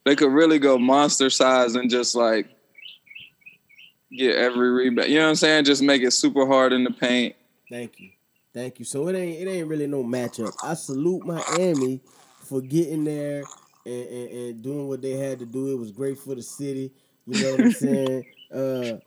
They 0.07 0.15
could 0.15 0.31
really 0.31 0.59
go 0.59 0.77
monster 0.77 1.29
size 1.29 1.75
and 1.75 1.89
just 1.89 2.15
like 2.15 2.47
get 4.11 4.35
every 4.35 4.69
rebound. 4.69 5.09
You 5.09 5.17
know 5.17 5.23
what 5.23 5.29
I'm 5.29 5.35
saying? 5.35 5.65
Just 5.65 5.83
make 5.83 6.01
it 6.01 6.11
super 6.11 6.45
hard 6.45 6.73
in 6.73 6.83
the 6.83 6.91
paint. 6.91 7.35
Thank 7.69 7.99
you. 7.99 8.11
Thank 8.53 8.79
you. 8.79 8.85
So 8.85 9.07
it 9.09 9.15
ain't 9.15 9.41
it 9.41 9.51
ain't 9.51 9.67
really 9.67 9.87
no 9.87 10.03
matchup. 10.03 10.53
I 10.63 10.73
salute 10.73 11.25
Miami 11.25 12.01
for 12.39 12.61
getting 12.61 13.03
there 13.03 13.43
and, 13.85 14.07
and, 14.07 14.29
and 14.29 14.63
doing 14.63 14.87
what 14.87 15.01
they 15.01 15.11
had 15.11 15.39
to 15.39 15.45
do. 15.45 15.71
It 15.71 15.77
was 15.77 15.91
great 15.91 16.17
for 16.17 16.35
the 16.35 16.41
city. 16.41 16.91
You 17.25 17.43
know 17.43 17.51
what 17.51 17.59
I'm 17.61 17.71
saying? 17.73 18.25
Uh, 18.51 18.97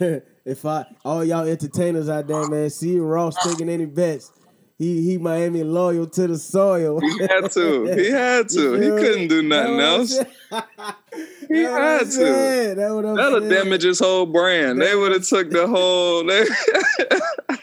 if 0.44 0.64
I 0.64 0.86
all 1.04 1.24
y'all 1.24 1.46
entertainers 1.46 2.08
out 2.08 2.26
there, 2.26 2.48
man, 2.48 2.70
see 2.70 2.98
Ross 2.98 3.36
taking 3.44 3.68
any 3.68 3.84
bets. 3.84 4.32
He 4.78 5.02
he 5.02 5.18
Miami 5.18 5.64
loyal 5.64 6.06
to 6.06 6.28
the 6.28 6.38
soil. 6.38 7.00
He 7.00 7.18
had 7.20 7.50
to. 7.50 7.84
He 7.96 8.10
had 8.10 8.48
to. 8.50 8.72
He 8.74 8.88
couldn't 8.88 9.28
do 9.28 9.42
nothing 9.42 9.80
else. 9.80 10.18
He 11.48 11.62
had 11.62 12.10
to. 12.10 12.74
That 12.76 12.90
what 12.94 13.04
I'm 13.06 13.16
That'll 13.16 13.40
saying. 13.40 13.50
damage 13.50 13.82
his 13.82 13.98
whole 13.98 14.26
brand. 14.26 14.80
They 14.80 14.94
would 14.94 15.12
have 15.12 15.26
took 15.26 15.50
the 15.50 15.66
whole. 15.66 16.24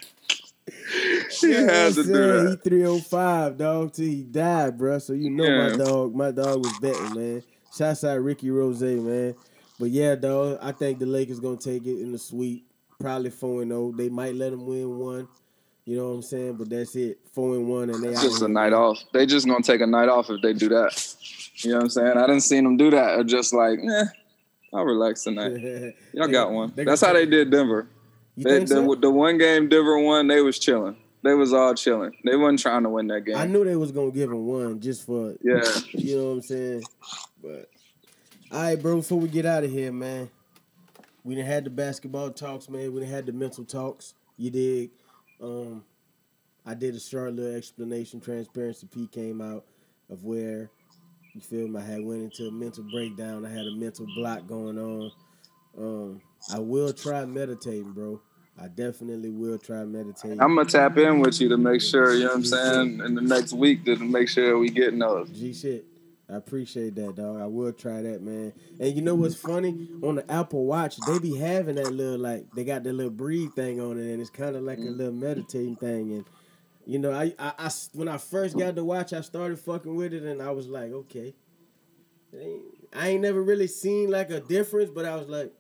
They, 1.42 1.50
he 1.50 1.52
had 1.54 1.94
to 1.96 2.04
do 2.04 2.04
saying, 2.04 2.46
that. 2.46 2.60
He 2.64 2.70
305, 2.70 3.58
dog, 3.58 3.94
till 3.94 4.06
he 4.06 4.24
died, 4.24 4.78
bro. 4.78 4.98
So 5.00 5.14
you 5.14 5.30
know 5.30 5.44
Yeah. 5.44 5.70
my 5.72 5.78
dog, 5.78 6.16
my 6.16 6.32
dog 6.32 6.62
was 6.62 6.74
betting, 6.74 7.14
man. 7.14 7.44
Shouts 7.76 8.04
out 8.04 8.22
Ricky 8.22 8.50
Rose, 8.50 8.82
man. 8.82 9.36
But 9.80 9.90
yeah, 9.90 10.16
dog, 10.16 10.60
I 10.62 10.72
think 10.72 11.00
the 11.00 11.06
Lakers 11.06 11.40
gonna 11.40 11.58
take 11.58 11.86
it 11.86 12.02
in 12.02 12.12
the 12.12 12.18
sweep. 12.18 12.66
Probably 13.00 13.30
four 13.30 13.62
and 13.62 13.72
zero. 13.72 13.92
They 13.96 14.08
might 14.10 14.36
let 14.36 14.52
them 14.52 14.66
win 14.66 14.98
one. 14.98 15.28
You 15.84 15.98
know 15.98 16.08
what 16.10 16.16
I'm 16.16 16.22
saying? 16.22 16.54
But 16.56 16.70
that's 16.70 16.96
it. 16.96 17.20
Four 17.34 17.56
and 17.56 17.68
one, 17.68 17.90
and 17.90 18.02
they 18.04 18.14
just 18.14 18.42
a 18.42 18.48
night 18.48 18.72
off. 18.74 19.04
They 19.12 19.26
just 19.26 19.46
gonna 19.48 19.62
take 19.64 19.82
a 19.82 19.88
night 19.88 20.08
off 20.08 20.30
if 20.30 20.42
they 20.42 20.54
do 20.54 20.70
that. 20.70 21.16
You 21.58 21.72
know 21.72 21.78
what 21.78 21.84
I'm 21.84 21.90
saying? 21.90 22.18
I 22.18 22.28
didn't 22.28 22.42
see 22.42 22.60
them 22.60 22.78
do 22.78 22.90
that. 22.92 23.20
Or 23.20 23.24
just 23.24 23.54
like, 23.54 23.80
eh, 23.80 24.06
I'll 24.74 24.84
relax 24.84 25.24
tonight. 25.24 25.94
Y'all 26.14 26.28
got 26.28 26.52
one. 26.52 26.74
That's 26.76 27.02
how 27.02 27.14
they 27.14 27.26
did 27.26 27.50
Denver. 27.50 27.88
They, 28.38 28.60
the, 28.60 28.68
so? 28.68 28.96
the 28.96 29.10
one 29.10 29.38
game 29.38 29.70
Denver 29.70 29.98
won, 30.00 30.28
they 30.28 30.42
was 30.42 30.60
chilling. 30.60 30.98
They 31.24 31.34
was 31.34 31.54
all 31.54 31.74
chilling. 31.74 32.12
They 32.24 32.36
wasn't 32.36 32.60
trying 32.60 32.84
to 32.84 32.90
win 32.90 33.08
that 33.08 33.22
game. 33.22 33.38
I 33.38 33.48
knew 33.48 33.64
they 33.64 33.76
was 33.76 33.92
gonna 33.92 34.12
give 34.12 34.30
him 34.30 34.46
one 34.46 34.80
just 34.80 35.06
for 35.06 35.36
Yeah. 35.42 35.64
You 35.92 36.18
know 36.18 36.26
what 36.26 36.32
I'm 36.34 36.42
saying? 36.44 36.84
But 37.42 37.70
all 38.52 38.62
right, 38.62 38.80
bro. 38.80 38.98
Before 38.98 39.20
we 39.20 39.28
get 39.28 39.46
out 39.46 39.64
of 39.64 39.72
here, 39.72 39.92
man, 39.92 40.30
we 41.24 41.34
didn't 41.34 41.48
had 41.48 41.64
the 41.64 41.72
basketball 41.72 42.30
talks, 42.30 42.70
man. 42.70 42.94
We 42.94 43.00
didn't 43.00 43.14
had 43.14 43.26
the 43.26 43.32
mental 43.32 43.66
talks. 43.66 44.14
You 44.38 44.52
dig? 44.52 44.92
Um, 45.42 45.84
I 46.66 46.76
did 46.76 46.94
a 46.94 47.00
short 47.00 47.34
little 47.34 47.56
explanation. 47.56 48.22
Transparency 48.22 48.86
P 48.86 49.08
came 49.08 49.42
out 49.42 49.66
of 50.12 50.24
where 50.24 50.70
you 51.36 51.42
feel 51.42 51.68
me. 51.68 51.80
I 51.80 51.84
had 51.84 52.04
went 52.04 52.24
into 52.24 52.48
a 52.48 52.52
mental 52.52 52.84
breakdown. 52.92 53.46
I 53.46 53.50
had 53.50 53.66
a 53.66 53.72
mental 53.72 54.08
block 54.16 54.48
going 54.48 54.80
on. 54.80 55.12
Um, 55.78 56.22
I 56.54 56.60
will 56.60 56.94
try 56.94 57.26
meditating, 57.26 57.92
bro. 57.92 58.22
I 58.58 58.70
definitely 58.70 59.30
will 59.30 59.58
try 59.58 59.84
meditating. 59.84 60.42
I'm 60.42 60.56
gonna 60.56 60.70
tap 60.70 60.98
in 60.98 61.20
with 61.20 61.42
you 61.42 61.50
to 61.50 61.58
make 61.58 61.82
sure, 61.82 62.14
you 62.14 62.22
know 62.22 62.28
what 62.30 62.36
I'm 62.38 62.46
saying, 62.46 63.02
in 63.02 63.16
the 63.16 63.22
next 63.22 63.52
week 63.52 63.84
to 63.84 63.98
make 63.98 64.30
sure 64.30 64.58
we 64.58 64.70
getting 64.70 65.00
those. 65.00 65.30
G 65.30 65.54
shit. 65.54 65.86
I 66.30 66.38
appreciate 66.38 66.96
that, 66.96 67.16
dog. 67.16 67.40
I 67.40 67.46
will 67.46 67.72
try 67.72 68.02
that, 68.02 68.22
man. 68.24 68.52
And 68.80 68.96
you 68.96 69.02
know 69.02 69.14
what's 69.14 69.36
funny? 69.36 69.90
On 70.02 70.16
the 70.16 70.32
Apple 70.32 70.66
Watch, 70.66 70.98
they 71.06 71.20
be 71.20 71.36
having 71.36 71.76
that 71.76 71.92
little 71.92 72.18
like 72.18 72.50
they 72.56 72.64
got 72.64 72.84
that 72.84 72.94
little 72.94 73.12
breathe 73.12 73.54
thing 73.54 73.80
on 73.82 74.00
it, 74.00 74.12
and 74.12 74.22
it's 74.22 74.30
kind 74.30 74.56
of 74.56 74.64
like 74.64 74.80
a 74.80 74.82
little 74.82 75.14
meditating 75.14 75.76
thing. 75.76 76.14
And 76.14 76.26
you 76.86 77.00
know, 77.00 77.12
I, 77.12 77.34
I, 77.40 77.54
I 77.58 77.72
when 77.94 78.08
I 78.08 78.18
first 78.18 78.58
got 78.58 78.76
the 78.76 78.84
watch, 78.84 79.14
I 79.14 79.22
started 79.22 79.60
fucking 79.60 79.96
with 79.96 80.14
it, 80.14 80.24
and 80.24 80.42
I 80.42 80.52
was 80.52 80.68
like, 80.68 80.92
okay. 80.92 81.34
I 82.94 83.10
ain't 83.10 83.22
never 83.22 83.42
really 83.42 83.68
seen 83.68 84.10
like 84.12 84.30
a 84.30 84.40
difference, 84.42 84.90
but 84.90 85.06
I 85.06 85.16
was 85.16 85.28
like, 85.28 85.54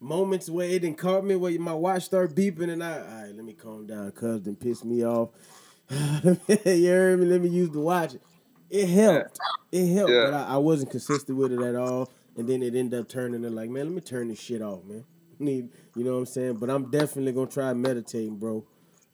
moments 0.00 0.48
where 0.48 0.68
it 0.68 0.80
didn't 0.80 0.98
caught 0.98 1.24
me 1.24 1.36
where 1.36 1.58
my 1.60 1.74
watch 1.74 2.04
started 2.04 2.36
beeping, 2.36 2.70
and 2.70 2.82
I, 2.82 2.98
all 2.98 3.22
right, 3.22 3.34
let 3.34 3.44
me 3.44 3.52
calm 3.52 3.86
down, 3.86 4.10
cuz 4.12 4.42
then 4.42 4.56
piss 4.56 4.84
me 4.84 5.04
off. 5.04 5.30
you 5.90 6.86
heard 6.88 7.20
me? 7.20 7.26
Let 7.26 7.40
me 7.40 7.48
use 7.48 7.70
the 7.70 7.80
watch. 7.80 8.14
It 8.68 8.88
helped. 8.88 9.38
It 9.72 9.92
helped, 9.94 10.12
Yeah. 10.12 10.24
but 10.26 10.34
I, 10.34 10.54
I 10.54 10.56
wasn't 10.58 10.90
consistent 10.90 11.36
with 11.36 11.52
it 11.52 11.60
at 11.60 11.74
all. 11.74 12.10
And 12.36 12.48
then 12.48 12.62
it 12.62 12.74
ended 12.74 12.98
up 12.98 13.08
turning 13.08 13.42
to 13.42 13.50
like, 13.50 13.70
man, 13.70 13.86
let 13.86 13.94
me 13.94 14.00
turn 14.00 14.28
this 14.28 14.40
shit 14.40 14.62
off, 14.62 14.84
man. 14.84 15.04
Need, 15.38 15.70
you 15.96 16.04
know 16.04 16.12
what 16.12 16.18
I'm 16.18 16.26
saying? 16.26 16.54
But 16.54 16.70
I'm 16.70 16.90
definitely 16.90 17.32
gonna 17.32 17.50
try 17.50 17.72
meditating, 17.72 18.36
bro. 18.36 18.64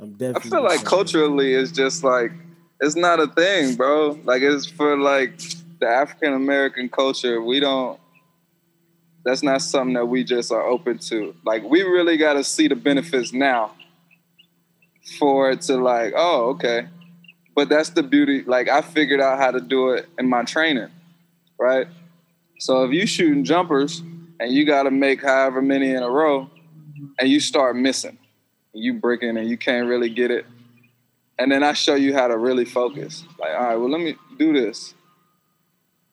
I'm 0.01 0.17
I 0.21 0.41
feel 0.41 0.63
like 0.63 0.85
culturally 0.85 1.55
it's 1.55 1.73
just 1.73 2.05
like 2.05 2.33
it's 2.81 2.97
not 2.97 3.19
a 3.19 3.27
thing, 3.29 3.77
bro. 3.77 4.19
Like 4.25 4.43
it's 4.43 4.67
for 4.67 4.97
like 4.99 5.41
the 5.81 5.89
African 5.89 6.35
American 6.35 6.89
culture. 6.89 7.41
We 7.41 7.61
don't 7.61 7.99
that's 9.25 9.43
not 9.43 9.63
something 9.63 9.95
that 9.95 10.07
we 10.07 10.23
just 10.23 10.53
are 10.53 10.63
open 10.63 10.99
to. 10.99 11.35
Like 11.45 11.63
we 11.65 11.83
really 11.83 12.17
gotta 12.17 12.45
see 12.45 12.69
the 12.69 12.77
benefits 12.77 13.33
now 13.33 13.73
for 15.19 15.51
it 15.51 15.63
to 15.63 15.77
like, 15.77 16.13
oh, 16.17 16.51
okay. 16.51 16.89
But 17.55 17.71
that's 17.71 17.91
the 17.91 18.03
beauty. 18.03 18.43
Like 18.43 18.69
I 18.69 18.83
figured 18.83 19.21
out 19.21 19.39
how 19.39 19.51
to 19.51 19.61
do 19.61 19.91
it 19.91 20.09
in 20.19 20.29
my 20.29 20.45
training, 20.45 20.91
right? 21.59 21.89
So 22.59 22.85
if 22.85 22.93
you 22.93 23.07
shooting 23.07 23.45
jumpers 23.45 24.03
and 24.39 24.53
you 24.53 24.67
gotta 24.67 24.91
make 24.91 25.23
however 25.23 25.63
many 25.63 25.91
in 25.91 26.03
a 26.03 26.11
row 26.11 26.51
and 27.19 27.29
you 27.31 27.41
start 27.41 27.77
missing 27.77 28.19
you 28.77 28.95
breaking 28.95 29.37
and 29.37 29.49
you 29.49 29.57
can't 29.57 29.89
really 29.89 30.11
get 30.11 30.31
it. 30.31 30.47
And 31.39 31.51
then 31.53 31.63
I 31.63 31.73
show 31.73 31.95
you 31.95 32.15
how 32.15 32.29
to 32.29 32.37
really 32.37 32.65
focus. 32.65 33.25
Like, 33.39 33.51
all 33.55 33.65
right, 33.65 33.77
well, 33.77 33.91
let 33.91 34.01
me 34.01 34.17
do 34.39 34.53
this. 34.53 34.95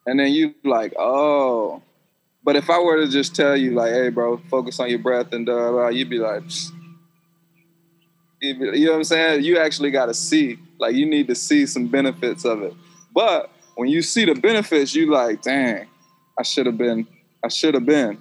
And 0.05 0.19
then 0.19 0.31
you 0.33 0.53
like, 0.63 0.93
oh. 0.97 1.81
But 2.43 2.57
if 2.57 2.69
I 2.69 2.79
were 2.79 2.97
to 2.97 3.07
just 3.07 3.35
tell 3.35 3.55
you, 3.55 3.71
like, 3.71 3.93
hey, 3.93 4.09
bro, 4.09 4.37
focus 4.49 4.79
on 4.79 4.89
your 4.89 4.99
breath 4.99 5.31
and 5.31 5.45
blah, 5.45 5.87
you'd 5.87 6.09
be 6.09 6.19
like, 6.19 6.43
Psst. 6.43 6.71
You 8.41 8.55
know 8.59 8.91
what 8.91 8.97
I'm 8.97 9.03
saying? 9.05 9.43
You 9.45 9.57
actually 9.59 9.91
got 9.91 10.07
to 10.07 10.13
see. 10.13 10.59
Like, 10.77 10.95
you 10.95 11.05
need 11.05 11.27
to 11.27 11.35
see 11.35 11.65
some 11.65 11.87
benefits 11.87 12.43
of 12.43 12.61
it. 12.61 12.73
But 13.13 13.49
when 13.75 13.87
you 13.87 14.01
see 14.01 14.25
the 14.25 14.35
benefits, 14.35 14.93
you 14.93 15.09
like, 15.09 15.41
dang, 15.41 15.87
I 16.37 16.43
should 16.43 16.65
have 16.65 16.77
been, 16.77 17.07
I 17.41 17.47
should 17.47 17.73
have 17.75 17.85
been. 17.85 18.17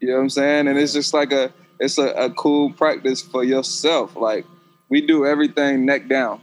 You 0.00 0.08
know 0.08 0.14
what 0.16 0.22
I'm 0.22 0.30
saying? 0.30 0.68
And 0.68 0.78
it's 0.78 0.92
just 0.92 1.12
like 1.12 1.32
a, 1.32 1.52
it's 1.80 1.98
a, 1.98 2.08
a 2.10 2.30
cool 2.30 2.72
practice 2.72 3.22
for 3.22 3.44
yourself. 3.44 4.16
Like 4.16 4.46
we 4.88 5.06
do 5.06 5.26
everything 5.26 5.84
neck 5.84 6.08
down. 6.08 6.40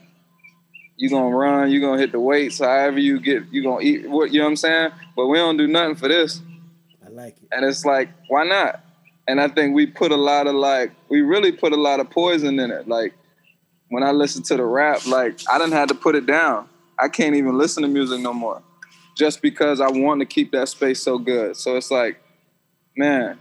You 0.96 1.10
gonna 1.10 1.36
run, 1.36 1.72
you 1.72 1.82
gonna 1.82 2.00
hit 2.00 2.12
the 2.12 2.20
weights, 2.20 2.60
however 2.60 3.00
you 3.00 3.20
get, 3.20 3.44
you 3.52 3.64
gonna 3.64 3.82
eat. 3.82 4.10
What 4.10 4.32
you 4.32 4.40
know 4.40 4.46
what 4.46 4.52
I'm 4.52 4.56
saying? 4.58 4.92
But 5.16 5.28
we 5.28 5.38
don't 5.38 5.58
do 5.58 5.68
nothing 5.68 5.96
for 5.96 6.08
this, 6.08 6.42
I 7.06 7.10
like 7.10 7.38
it. 7.38 7.50
and 7.52 7.66
it's 7.66 7.84
like, 7.84 8.10
why 8.28 8.46
not? 8.46 8.82
And 9.28 9.42
I 9.42 9.48
think 9.48 9.74
we 9.74 9.86
put 9.86 10.12
a 10.12 10.18
lot 10.18 10.48
of 10.48 10.56
like, 10.56 10.92
we 11.10 11.22
really 11.22 11.52
put 11.52 11.72
a 11.72 11.78
lot 11.78 12.00
of 12.00 12.10
poison 12.10 12.60
in 12.60 12.72
it. 12.72 12.88
Like 12.88 13.14
when 13.90 14.04
I 14.04 14.12
listen 14.12 14.44
to 14.44 14.58
the 14.58 14.66
rap, 14.66 15.06
like 15.08 15.40
I 15.50 15.58
didn't 15.58 15.74
have 15.74 15.88
to 15.90 15.96
put 15.96 16.16
it 16.16 16.26
down. 16.26 16.70
I 17.00 17.08
can't 17.08 17.36
even 17.36 17.58
listen 17.58 17.84
to 17.84 17.90
music 17.90 18.20
no 18.20 18.34
more, 18.34 18.62
just 19.18 19.42
because 19.42 19.82
I 19.82 19.90
want 19.90 20.20
to 20.20 20.26
keep 20.26 20.52
that 20.52 20.70
space 20.70 21.02
so 21.02 21.18
good. 21.18 21.58
So 21.58 21.76
it's 21.76 21.90
like, 21.90 22.22
man, 22.96 23.40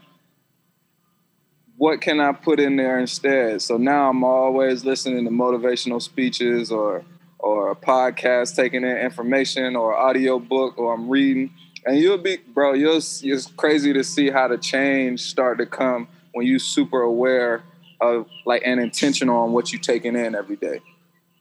what 1.83 2.01
can 2.01 2.20
I 2.20 2.30
put 2.30 2.61
in 2.61 2.76
there 2.76 2.97
instead? 3.01 3.61
So 3.61 3.76
now 3.76 4.09
I'm 4.09 4.22
always 4.22 4.85
listening 4.85 5.24
to 5.24 5.33
motivational 5.33 6.01
speeches 6.01 6.70
or 6.70 7.05
or 7.41 7.72
a 7.72 7.74
podcast, 7.74 8.55
taking 8.55 8.85
in 8.85 8.97
information 8.99 9.74
or 9.74 9.93
audio 9.93 10.39
book, 10.39 10.78
or 10.78 10.95
I'm 10.95 11.09
reading. 11.09 11.53
And 11.85 11.99
you'll 11.99 12.18
be, 12.18 12.37
bro, 12.37 12.74
you'll, 12.74 12.99
it's 12.99 13.47
crazy 13.57 13.93
to 13.95 14.05
see 14.05 14.30
how 14.30 14.47
the 14.47 14.59
change 14.59 15.22
start 15.22 15.59
to 15.59 15.66
come 15.66 16.07
when 16.35 16.47
you 16.47 16.61
super 16.61 17.03
aware 17.03 17.64
of 18.01 18.28
like 18.47 18.62
and 18.64 18.78
intentional 18.78 19.39
on 19.39 19.51
what 19.51 19.72
you 19.72 19.80
taking 19.80 20.14
in 20.14 20.37
every 20.37 20.55
day, 20.55 20.78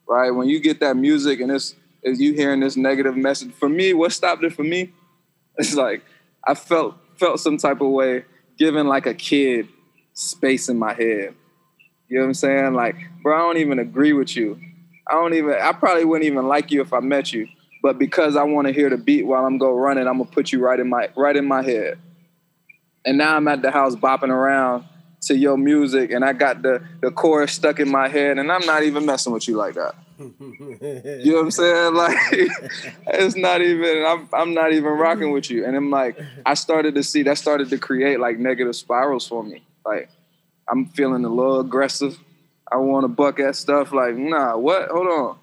right? 0.08 0.32
When 0.32 0.48
you 0.48 0.58
get 0.58 0.80
that 0.80 0.96
music 0.96 1.38
and 1.38 1.52
it's, 1.52 1.76
is 2.02 2.20
you 2.20 2.34
hearing 2.34 2.58
this 2.58 2.76
negative 2.76 3.16
message. 3.16 3.52
For 3.52 3.68
me, 3.68 3.94
what 3.94 4.10
stopped 4.10 4.42
it 4.42 4.52
for 4.52 4.64
me? 4.64 4.92
It's 5.56 5.76
like 5.76 6.02
I 6.44 6.54
felt 6.54 6.96
felt 7.14 7.38
some 7.38 7.58
type 7.58 7.80
of 7.80 7.90
way 7.90 8.24
given 8.58 8.88
like 8.88 9.06
a 9.06 9.14
kid 9.14 9.68
space 10.14 10.68
in 10.68 10.78
my 10.78 10.92
head. 10.92 11.34
You 12.08 12.18
know 12.18 12.24
what 12.24 12.28
I'm 12.28 12.34
saying? 12.34 12.74
Like, 12.74 12.96
bro, 13.22 13.34
I 13.34 13.38
don't 13.38 13.58
even 13.58 13.78
agree 13.78 14.12
with 14.12 14.36
you. 14.36 14.60
I 15.06 15.14
don't 15.14 15.34
even. 15.34 15.54
I 15.54 15.72
probably 15.72 16.04
wouldn't 16.04 16.26
even 16.26 16.46
like 16.46 16.70
you 16.70 16.80
if 16.80 16.92
I 16.92 17.00
met 17.00 17.32
you. 17.32 17.48
But 17.82 17.98
because 17.98 18.36
I 18.36 18.44
want 18.44 18.68
to 18.68 18.72
hear 18.72 18.88
the 18.88 18.96
beat 18.96 19.26
while 19.26 19.44
I'm 19.44 19.58
go 19.58 19.72
running, 19.72 20.06
I'm 20.06 20.18
gonna 20.18 20.30
put 20.30 20.52
you 20.52 20.60
right 20.60 20.78
in 20.78 20.88
my 20.88 21.08
right 21.16 21.36
in 21.36 21.46
my 21.46 21.62
head. 21.62 21.98
And 23.04 23.18
now 23.18 23.36
I'm 23.36 23.48
at 23.48 23.62
the 23.62 23.70
house 23.70 23.96
bopping 23.96 24.28
around 24.28 24.84
to 25.22 25.36
your 25.36 25.56
music, 25.56 26.10
and 26.12 26.24
I 26.24 26.32
got 26.32 26.62
the 26.62 26.82
the 27.00 27.10
chorus 27.10 27.52
stuck 27.52 27.80
in 27.80 27.88
my 27.88 28.08
head, 28.08 28.38
and 28.38 28.52
I'm 28.52 28.64
not 28.66 28.84
even 28.84 29.04
messing 29.04 29.32
with 29.32 29.48
you 29.48 29.56
like 29.56 29.74
that. 29.74 29.94
You 31.24 31.32
know 31.32 31.38
what 31.38 31.44
I'm 31.44 31.50
saying? 31.50 31.94
Like 31.94 32.16
it's 33.08 33.36
not 33.36 33.60
even 33.60 34.04
I'm 34.06 34.28
I'm 34.32 34.54
not 34.54 34.72
even 34.72 34.92
rocking 34.92 35.32
with 35.32 35.50
you. 35.50 35.64
And 35.64 35.76
I'm 35.76 35.90
like, 35.90 36.20
I 36.46 36.54
started 36.54 36.94
to 36.94 37.02
see 37.02 37.22
that 37.24 37.38
started 37.38 37.70
to 37.70 37.78
create 37.78 38.20
like 38.20 38.38
negative 38.38 38.76
spirals 38.76 39.26
for 39.26 39.42
me. 39.42 39.64
Like 39.84 40.08
I'm 40.68 40.86
feeling 40.86 41.24
a 41.24 41.28
little 41.28 41.60
aggressive. 41.60 42.18
I 42.70 42.76
want 42.76 43.04
to 43.04 43.08
buck 43.08 43.38
at 43.40 43.56
stuff 43.56 43.92
like, 43.92 44.16
nah, 44.16 44.56
what? 44.56 44.88
Hold 44.88 45.06
on. 45.06 45.38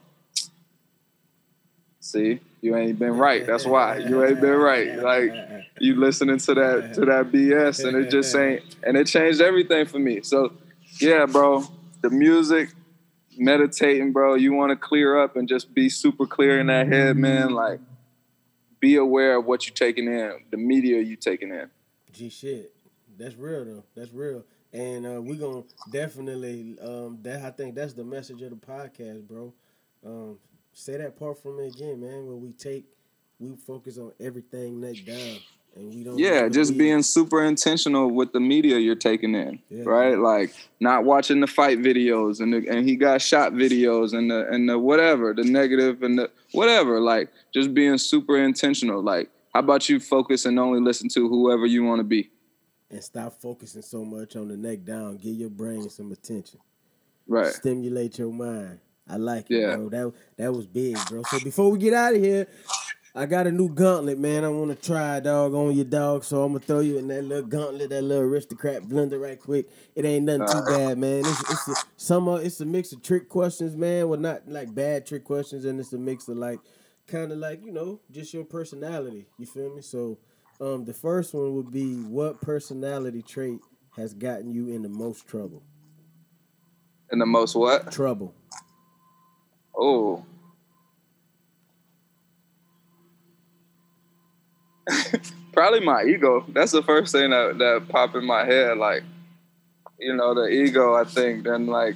See, 2.00 2.40
you 2.62 2.76
ain't 2.76 2.98
been 2.98 3.18
right. 3.18 3.46
That's 3.46 3.66
why. 3.66 3.98
You 3.98 4.26
ain't 4.26 4.42
been 4.42 4.56
right. 4.56 4.98
Like 4.98 5.34
you 5.80 5.96
listening 6.00 6.40
to 6.40 6.54
that 6.56 6.94
to 6.96 7.02
that 7.02 7.32
BS 7.32 7.88
and 7.88 7.98
it 7.98 8.10
just 8.10 8.36
ain't 8.36 8.64
and 8.84 8.98
it 8.98 9.06
changed 9.06 9.42
everything 9.42 9.86
for 9.86 10.00
me. 10.00 10.22
So 10.22 10.54
yeah, 11.00 11.26
bro, 11.26 11.66
the 12.02 12.10
music, 12.10 12.70
meditating, 13.38 14.12
bro, 14.12 14.36
you 14.36 14.54
want 14.54 14.72
to 14.72 14.76
clear 14.76 15.22
up 15.22 15.36
and 15.36 15.48
just 15.48 15.74
be 15.74 15.90
super 15.90 16.26
clear 16.26 16.60
in 16.60 16.68
that 16.68 16.88
head, 16.88 17.16
man. 17.16 17.52
Like, 17.52 17.80
be 18.80 18.96
aware 18.96 19.38
of 19.38 19.46
what 19.46 19.68
you're 19.68 19.76
taking 19.76 20.08
in, 20.08 20.44
the 20.52 20.58
media 20.58 21.02
you 21.02 21.16
taking 21.16 21.52
in. 21.52 21.70
G 22.12 22.30
shit. 22.30 22.74
That's 23.20 23.36
real 23.36 23.66
though. 23.66 23.84
That's 23.96 24.12
real. 24.14 24.44
And 24.74 25.06
uh, 25.06 25.22
we 25.22 25.36
gonna 25.38 25.64
definitely 25.92 26.78
um 26.82 27.20
that 27.24 27.42
I 27.44 27.52
think 27.52 27.76
that's 27.76 27.94
the 27.94 28.04
message 28.04 28.42
of 28.42 28.50
the 28.52 28.56
podcast, 28.56 29.28
bro. 29.28 29.54
Um 30.06 30.38
say 30.74 30.98
that 30.98 31.18
part 31.20 31.38
from 31.42 31.58
me 31.58 31.68
again, 31.68 32.00
man, 32.02 32.26
where 32.26 32.36
we 32.36 32.54
take 32.54 32.86
we 33.40 33.56
focus 33.56 33.98
on 33.98 34.12
everything 34.20 34.80
neck 34.82 34.96
down 35.06 35.38
and 35.76 35.94
we 35.94 36.04
don't 36.04 36.18
Yeah, 36.18 36.48
just 36.50 36.72
media- 36.72 36.86
being 36.86 37.04
super 37.04 37.44
intentional 37.44 38.10
with 38.12 38.32
the 38.34 38.40
media 38.40 38.78
you're 38.80 38.96
taking 38.96 39.36
in, 39.36 39.60
Yeah. 39.70 39.84
right? 39.86 40.18
Like 40.18 40.54
not 40.80 41.04
watching 41.06 41.40
the 41.40 41.48
fight 41.48 41.80
videos 41.80 42.40
and 42.42 42.54
the, 42.54 42.68
and 42.70 42.88
he 42.88 42.96
got 42.96 43.22
shot 43.22 43.54
videos 43.54 44.14
and 44.14 44.30
the 44.32 44.48
and 44.50 44.68
the 44.70 44.78
whatever, 44.80 45.34
the 45.34 45.44
negative 45.44 46.04
and 46.04 46.18
the 46.18 46.32
whatever. 46.54 47.00
Like 47.00 47.30
just 47.54 47.74
being 47.74 47.98
super 47.98 48.38
intentional. 48.38 49.02
Like 49.02 49.30
how 49.54 49.62
about 49.62 49.90
you 49.90 50.00
focus 50.00 50.46
and 50.46 50.60
only 50.60 50.80
listen 50.80 51.10
to 51.10 51.28
whoever 51.28 51.66
you 51.66 51.84
want 51.84 52.00
to 52.00 52.04
be, 52.04 52.30
and 52.92 53.04
stop 53.04 53.40
focusing 53.42 53.82
so 53.82 54.04
much 54.04 54.36
on 54.36 54.48
the 54.48 54.58
neck 54.58 54.84
down. 54.84 55.18
Give 55.18 55.36
your 55.36 55.50
brain 55.50 55.90
some 55.90 56.12
attention. 56.12 56.60
right? 57.28 57.54
Stimulate 57.54 58.18
your 58.18 58.34
mind. 58.34 58.80
I 59.08 59.18
like 59.18 59.50
it, 59.52 59.60
Yeah. 59.60 59.76
bro. 59.76 59.90
That 59.90 60.14
that 60.38 60.54
was 60.54 60.66
big, 60.68 60.98
bro. 61.08 61.24
So 61.24 61.40
before 61.44 61.70
we 61.72 61.78
get 61.78 61.94
out 61.94 62.16
of 62.16 62.22
here, 62.22 62.48
I 63.16 63.26
got 63.26 63.48
a 63.48 63.52
new 63.52 63.70
gauntlet, 63.70 64.20
man. 64.20 64.44
I 64.44 64.50
want 64.50 64.70
to 64.70 64.88
try, 64.88 65.20
dog, 65.20 65.54
on 65.54 65.76
your 65.76 65.86
dog. 65.86 66.24
So 66.24 66.44
I'm 66.44 66.54
gonna 66.54 66.64
throw 66.64 66.80
you 66.80 66.98
in 67.00 67.08
that 67.08 67.24
little 67.24 67.48
gauntlet, 67.48 67.90
that 67.90 68.04
little 68.04 68.24
aristocrat 68.24 68.84
blender, 68.84 69.20
right 69.20 69.40
quick. 69.40 69.68
It 69.96 70.06
ain't 70.06 70.26
nothing 70.26 70.48
too 70.48 70.60
uh-huh. 70.60 70.78
bad, 70.78 70.98
man. 71.00 71.20
It's, 71.20 71.52
it's 71.52 71.68
a, 71.68 71.74
some 71.98 72.28
of 72.28 72.46
it's 72.46 72.62
a 72.62 72.66
mix 72.66 72.92
of 72.92 73.02
trick 73.02 73.30
questions, 73.30 73.76
man. 73.76 74.10
Well, 74.10 74.20
not 74.20 74.48
like 74.48 74.74
bad 74.74 75.06
trick 75.06 75.24
questions, 75.24 75.66
and 75.66 75.80
it's 75.80 75.94
a 75.94 75.98
mix 75.98 76.28
of 76.28 76.38
like, 76.38 76.60
kind 77.08 77.32
of 77.32 77.40
like 77.40 77.64
you 77.66 77.72
know, 77.72 78.00
just 78.12 78.34
your 78.34 78.44
personality. 78.46 79.26
You 79.40 79.48
feel 79.48 79.76
me? 79.76 79.82
So, 79.82 80.20
um, 80.60 80.86
the 80.86 80.94
first 80.94 81.34
one 81.34 81.56
would 81.56 81.72
be 81.72 81.96
what 81.96 82.42
personality 82.42 83.22
trait 83.22 83.60
has 83.96 84.14
gotten 84.14 84.52
you 84.52 84.70
in 84.70 84.82
the 84.82 84.90
most 84.90 85.28
trouble? 85.28 85.64
In 87.12 87.20
the 87.20 87.26
most 87.26 87.56
what? 87.56 87.92
Trouble. 87.92 88.34
Oh. 89.76 90.26
Probably 95.54 95.80
my 95.80 96.04
ego. 96.04 96.46
That's 96.50 96.72
the 96.72 96.84
first 96.84 97.12
thing 97.12 97.32
that 97.32 97.58
that 97.58 97.88
pop 97.90 98.16
in 98.16 98.26
my 98.26 98.46
head. 98.46 98.78
Like, 98.78 99.04
you 100.00 100.16
know, 100.16 100.34
the 100.34 100.48
ego. 100.48 100.94
I 100.96 101.04
think 101.06 101.44
then 101.44 101.68
like 101.68 101.96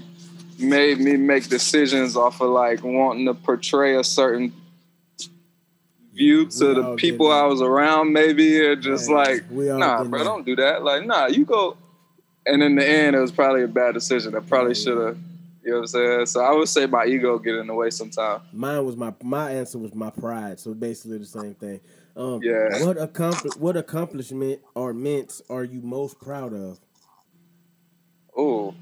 made 0.60 1.00
me 1.00 1.18
make 1.18 1.48
decisions 1.50 2.16
off 2.16 2.42
of 2.42 2.50
like 2.50 2.84
wanting 2.84 3.26
to 3.26 3.34
portray 3.34 3.96
a 3.96 4.04
certain 4.04 4.54
view 6.14 6.46
to 6.48 6.74
the 6.74 6.96
people. 6.96 7.32
I 7.32 7.44
was 7.44 7.62
around. 7.62 8.14
Maybe 8.14 8.60
or 8.60 8.76
just 8.76 9.10
Yeah, 9.10 9.16
like, 9.16 9.50
nah, 9.52 10.04
bro, 10.04 10.20
that. 10.20 10.26
don't 10.26 10.46
do 10.46 10.56
that. 10.58 10.84
Like, 10.84 11.06
nah, 11.06 11.28
you 11.28 11.46
go. 11.46 11.78
And 12.46 12.62
in 12.62 12.76
the 12.76 12.88
end, 12.88 13.16
it 13.16 13.20
was 13.20 13.32
probably 13.32 13.64
a 13.64 13.68
bad 13.68 13.94
decision. 13.94 14.36
I 14.36 14.40
probably 14.40 14.72
Yeah, 14.74 14.84
should 14.84 14.98
have. 15.08 15.18
You 15.64 15.72
know 15.72 15.78
what 15.78 15.82
I'm 15.84 15.88
saying? 15.88 16.26
So 16.26 16.42
I 16.44 16.52
would 16.54 16.68
say 16.68 16.86
my 16.88 17.06
ego 17.06 17.40
get 17.40 17.56
in 17.56 17.68
the 17.68 17.74
way 17.74 17.90
sometimes. 17.90 18.44
Mine 18.52 18.86
was 18.86 18.98
my 18.98 19.14
my 19.24 19.52
answer 19.52 19.78
was 19.78 19.96
my 19.96 20.10
pride. 20.10 20.60
So 20.60 20.74
basically 20.74 21.20
the 21.20 21.26
same 21.26 21.54
thing. 21.56 21.80
Um, 22.18 22.42
Yeah. 22.44 22.84
What 22.86 22.98
accompli- 23.02 23.52
What 23.58 23.78
accomplishment 23.78 24.60
or 24.76 24.94
mints 24.94 25.42
are 25.50 25.64
you 25.64 25.80
most 25.82 26.20
proud 26.20 26.54
of? 26.54 26.80
Oh. 28.38 28.76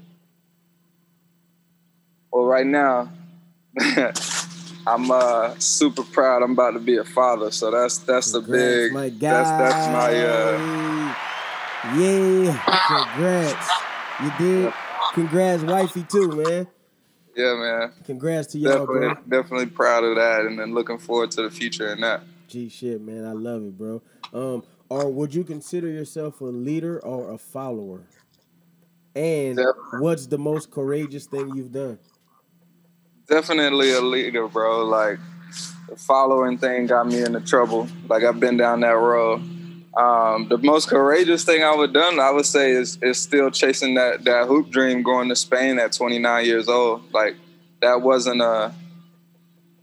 Well, 2.32 2.44
right 2.46 2.66
now, 2.66 3.10
I'm 4.86 5.10
uh, 5.10 5.54
super 5.58 6.02
proud. 6.02 6.42
I'm 6.42 6.52
about 6.52 6.72
to 6.72 6.80
be 6.80 6.96
a 6.96 7.04
father, 7.04 7.50
so 7.50 7.70
that's 7.70 7.98
that's 7.98 8.34
a 8.34 8.40
big. 8.40 8.92
my 8.92 9.08
guy. 9.10 9.30
That's 9.30 9.50
that's 9.50 9.86
my. 9.92 10.24
Uh, 10.24 11.14
yeah. 11.98 12.62
Congrats. 12.88 13.70
You 14.22 14.32
did. 14.38 14.72
Congrats, 15.14 15.62
wifey 15.62 16.04
too, 16.08 16.28
man. 16.28 16.66
yeah, 17.36 17.54
man. 17.54 17.92
Congrats 18.04 18.48
to 18.52 18.58
y'all, 18.58 18.86
Definitely, 18.86 19.14
bro. 19.26 19.42
definitely 19.42 19.66
proud 19.66 20.04
of 20.04 20.16
that, 20.16 20.46
and 20.46 20.58
then 20.58 20.72
looking 20.74 20.98
forward 20.98 21.30
to 21.32 21.42
the 21.42 21.50
future 21.50 21.88
and 21.92 22.02
that. 22.02 22.22
G 22.48 22.68
shit, 22.68 23.00
man. 23.00 23.24
I 23.26 23.32
love 23.32 23.62
it, 23.62 23.76
bro. 23.76 24.00
Um, 24.32 24.62
or 24.88 25.10
would 25.10 25.34
you 25.34 25.44
consider 25.44 25.88
yourself 25.88 26.40
a 26.40 26.44
leader 26.46 26.98
or 27.00 27.32
a 27.32 27.38
follower? 27.38 28.00
And 29.14 29.58
Yep. 29.58 30.00
what's 30.00 30.26
the 30.26 30.38
most 30.38 30.70
courageous 30.70 31.26
thing 31.26 31.54
you've 31.54 31.72
done? 31.72 31.98
Definitely 33.32 33.92
a 33.92 34.00
leader, 34.02 34.46
bro. 34.46 34.84
Like 34.84 35.18
the 35.88 35.96
following 35.96 36.58
thing 36.58 36.84
got 36.84 37.06
me 37.06 37.22
into 37.24 37.40
trouble. 37.40 37.88
Like 38.06 38.24
I've 38.24 38.38
been 38.38 38.58
down 38.58 38.80
that 38.80 38.98
road. 38.98 39.38
Um, 39.96 40.48
the 40.50 40.58
most 40.58 40.88
courageous 40.90 41.42
thing 41.42 41.64
I 41.64 41.74
would 41.74 41.94
done, 41.94 42.20
I 42.20 42.30
would 42.30 42.44
say, 42.44 42.72
is 42.72 42.98
is 43.00 43.18
still 43.18 43.50
chasing 43.50 43.94
that 43.94 44.24
that 44.24 44.48
hoop 44.48 44.68
dream, 44.68 45.02
going 45.02 45.30
to 45.30 45.36
Spain 45.36 45.78
at 45.78 45.92
29 45.92 46.44
years 46.44 46.68
old. 46.68 47.10
Like 47.14 47.36
that 47.80 48.02
wasn't 48.02 48.42
a 48.42 48.74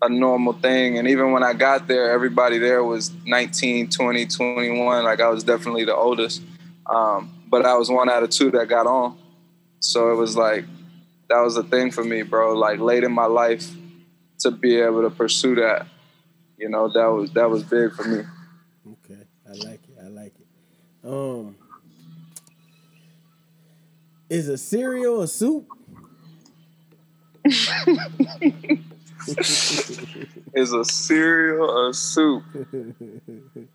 a 0.04 0.10
normal 0.10 0.54
thing. 0.54 1.00
And 1.00 1.08
even 1.08 1.32
when 1.32 1.42
I 1.42 1.54
got 1.54 1.88
there, 1.88 2.12
everybody 2.12 2.60
there 2.60 2.84
was 2.84 3.12
19, 3.26 3.90
20, 3.90 4.28
21. 4.28 5.04
Like 5.04 5.22
I 5.22 5.30
was 5.30 5.44
definitely 5.44 5.86
the 5.86 5.96
oldest. 5.96 6.44
Um, 6.86 7.34
but 7.48 7.66
I 7.66 7.74
was 7.78 7.90
one 7.90 8.12
out 8.12 8.22
of 8.22 8.30
two 8.30 8.52
that 8.52 8.68
got 8.68 8.86
on. 8.86 9.18
So 9.80 10.12
it 10.12 10.18
was 10.18 10.38
like 10.38 10.66
that 11.30 11.40
was 11.42 11.58
a 11.58 11.64
thing 11.64 11.92
for 11.92 12.04
me, 12.04 12.24
bro. 12.24 12.54
Like 12.54 12.80
late 12.80 13.04
in 13.04 13.12
my 13.12 13.26
life 13.26 13.70
to 14.40 14.52
be 14.52 14.80
able 14.80 15.04
to 15.04 15.10
pursue 15.10 15.56
that, 15.56 15.88
you 16.58 16.70
know, 16.70 16.88
that 16.94 17.06
was 17.06 17.32
that 17.34 17.50
was 17.50 17.64
big 17.64 17.94
for 17.94 18.08
me. 18.08 18.24
Okay, 18.88 19.22
I 19.48 19.54
like 19.54 19.82
it. 19.88 19.98
I 20.04 20.08
like 20.08 20.34
it. 20.40 21.08
Um, 21.08 21.56
is 24.30 24.48
a 24.50 24.58
cereal 24.58 25.22
a 25.22 25.28
soup? 25.28 25.68
Is 30.54 30.74
a 30.74 30.84
cereal 30.84 31.70
or 31.70 31.94
soup? 31.94 32.44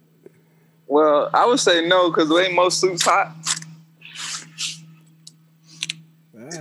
Well, 0.86 1.30
I 1.32 1.46
would 1.46 1.60
say 1.60 1.86
no, 1.86 2.10
because 2.10 2.30
ain't 2.30 2.54
most 2.54 2.78
soups 2.78 3.02
hot. 3.02 3.34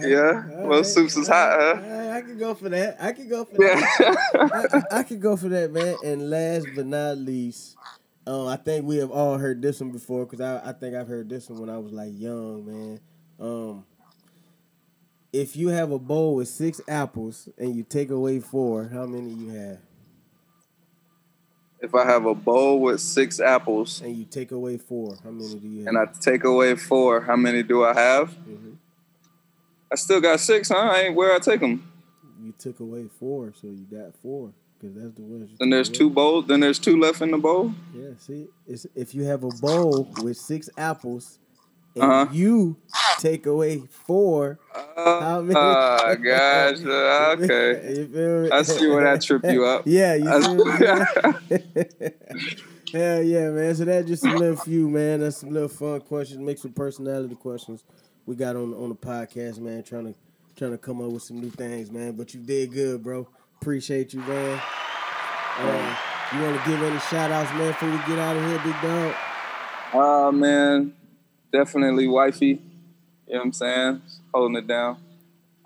Yeah, 0.01 0.43
most 0.65 0.93
soups 0.93 1.15
is 1.17 1.27
hot, 1.27 1.59
huh? 1.59 2.09
I 2.13 2.21
can 2.21 2.37
go 2.37 2.53
for 2.55 2.69
that. 2.69 2.97
I 2.99 3.11
can 3.11 3.27
go 3.29 3.45
for 3.45 3.57
that. 3.57 4.17
Yeah. 4.33 4.79
I, 4.91 4.97
I, 4.97 4.99
I 4.99 5.03
could 5.03 5.21
go 5.21 5.35
for 5.37 5.49
that, 5.49 5.71
man. 5.71 5.95
And 6.03 6.29
last 6.29 6.67
but 6.75 6.85
not 6.85 7.17
least, 7.17 7.75
um, 8.27 8.47
I 8.47 8.55
think 8.55 8.85
we 8.85 8.97
have 8.97 9.11
all 9.11 9.37
heard 9.37 9.61
this 9.61 9.79
one 9.81 9.91
before 9.91 10.25
because 10.25 10.41
I, 10.41 10.69
I 10.69 10.73
think 10.73 10.95
I've 10.95 11.07
heard 11.07 11.29
this 11.29 11.49
one 11.49 11.59
when 11.59 11.69
I 11.69 11.77
was 11.77 11.91
like 11.91 12.11
young, 12.13 12.65
man. 12.65 12.99
Um, 13.39 13.85
if 15.31 15.55
you 15.55 15.69
have 15.69 15.91
a 15.91 15.99
bowl 15.99 16.35
with 16.35 16.47
six 16.47 16.79
apples 16.87 17.49
and 17.57 17.75
you 17.75 17.83
take 17.83 18.11
away 18.11 18.39
four, 18.39 18.87
how 18.87 19.05
many 19.05 19.31
you 19.31 19.49
have? 19.49 19.79
if 21.81 21.93
I 21.93 22.05
have 22.05 22.25
a 22.25 22.33
bowl 22.33 22.79
with 22.79 23.01
six 23.01 23.41
apples 23.41 23.99
And 24.01 24.15
you 24.15 24.23
take 24.23 24.51
away 24.51 24.77
four, 24.77 25.17
how 25.21 25.31
many 25.31 25.55
do 25.55 25.67
you 25.67 25.79
have? 25.79 25.87
and 25.87 25.97
I 25.97 26.05
take 26.21 26.45
away 26.45 26.75
four, 26.75 27.19
how 27.19 27.35
many 27.35 27.61
do 27.61 27.83
I 27.83 27.93
have? 27.93 28.31
Mhm. 28.47 28.77
I 29.93 29.95
still 29.95 30.19
got 30.19 30.39
six, 30.39 30.69
huh? 30.69 30.89
I 30.91 31.01
ain't 31.01 31.15
where 31.15 31.35
I 31.35 31.37
take 31.37 31.59
them. 31.59 31.87
You 32.43 32.51
took 32.57 32.79
away 32.79 33.05
four, 33.19 33.53
so 33.53 33.67
you 33.67 33.85
got 33.91 34.15
four 34.23 34.51
because 34.79 34.95
that's 34.95 35.13
the. 35.13 35.21
You 35.21 35.47
Then 35.59 35.69
there's 35.69 35.87
away. 35.87 35.97
two 35.99 36.09
bowls. 36.09 36.47
Then 36.47 36.61
there's 36.61 36.79
two 36.79 36.99
left 36.99 37.21
in 37.21 37.29
the 37.29 37.37
bowl. 37.37 37.75
Yeah, 37.95 38.09
see, 38.17 38.47
it's 38.67 38.87
if 38.95 39.13
you 39.13 39.25
have 39.25 39.43
a 39.43 39.51
bowl 39.51 40.09
with 40.17 40.37
six 40.37 40.67
apples 40.79 41.37
and 41.93 42.03
Uh-huh. 42.03 42.25
you 42.31 42.75
take 43.19 43.45
away 43.45 43.83
four, 44.07 44.57
how 44.95 45.41
many? 45.41 45.59
Ah, 45.59 46.15
gotcha. 46.23 47.43
Okay. 47.43 47.95
you 47.95 48.07
feel 48.07 48.41
me? 48.41 48.49
I 48.49 48.63
see 48.63 48.87
where 48.87 49.03
that 49.03 49.21
tripped 49.21 49.45
you 49.45 49.63
up. 49.63 49.83
yeah, 49.85 50.15
you 50.15 50.25
Hell 52.93 53.21
yeah, 53.21 53.49
man. 53.51 53.75
So 53.75 53.85
that's 53.85 54.07
just 54.07 54.23
a 54.23 54.29
little 54.29 54.55
few, 54.55 54.89
man. 54.89 55.19
That's 55.19 55.37
some 55.37 55.51
little 55.51 55.69
fun 55.69 56.01
questions, 56.01 56.39
mixed 56.39 56.63
with 56.63 56.73
personality 56.73 57.35
questions 57.35 57.83
we 58.25 58.35
got 58.35 58.55
on 58.55 58.73
on 58.73 58.89
the 58.89 58.95
podcast, 58.95 59.59
man. 59.59 59.83
Trying 59.83 60.13
to 60.13 60.19
trying 60.55 60.71
to 60.71 60.77
come 60.77 61.01
up 61.01 61.11
with 61.11 61.23
some 61.23 61.39
new 61.41 61.49
things, 61.49 61.91
man. 61.91 62.13
But 62.13 62.33
you 62.33 62.41
did 62.41 62.71
good, 62.71 63.03
bro. 63.03 63.27
Appreciate 63.61 64.13
you, 64.13 64.19
man. 64.21 64.61
Uh, 65.59 65.95
you 66.33 66.41
want 66.41 66.63
to 66.63 66.69
give 66.69 66.81
any 66.81 66.99
shout 66.99 67.31
outs, 67.31 67.51
man, 67.51 67.67
before 67.67 67.89
we 67.89 67.97
get 67.97 68.19
out 68.19 68.35
of 68.35 68.43
here, 68.45 68.59
big 68.63 68.81
dog? 68.81 69.15
Uh 69.93 70.31
man, 70.31 70.93
definitely 71.51 72.07
wifey. 72.07 72.59
You 73.27 73.33
know 73.33 73.39
what 73.39 73.45
I'm 73.45 73.53
saying? 73.53 74.01
Holding 74.33 74.57
it 74.57 74.67
down. 74.67 74.97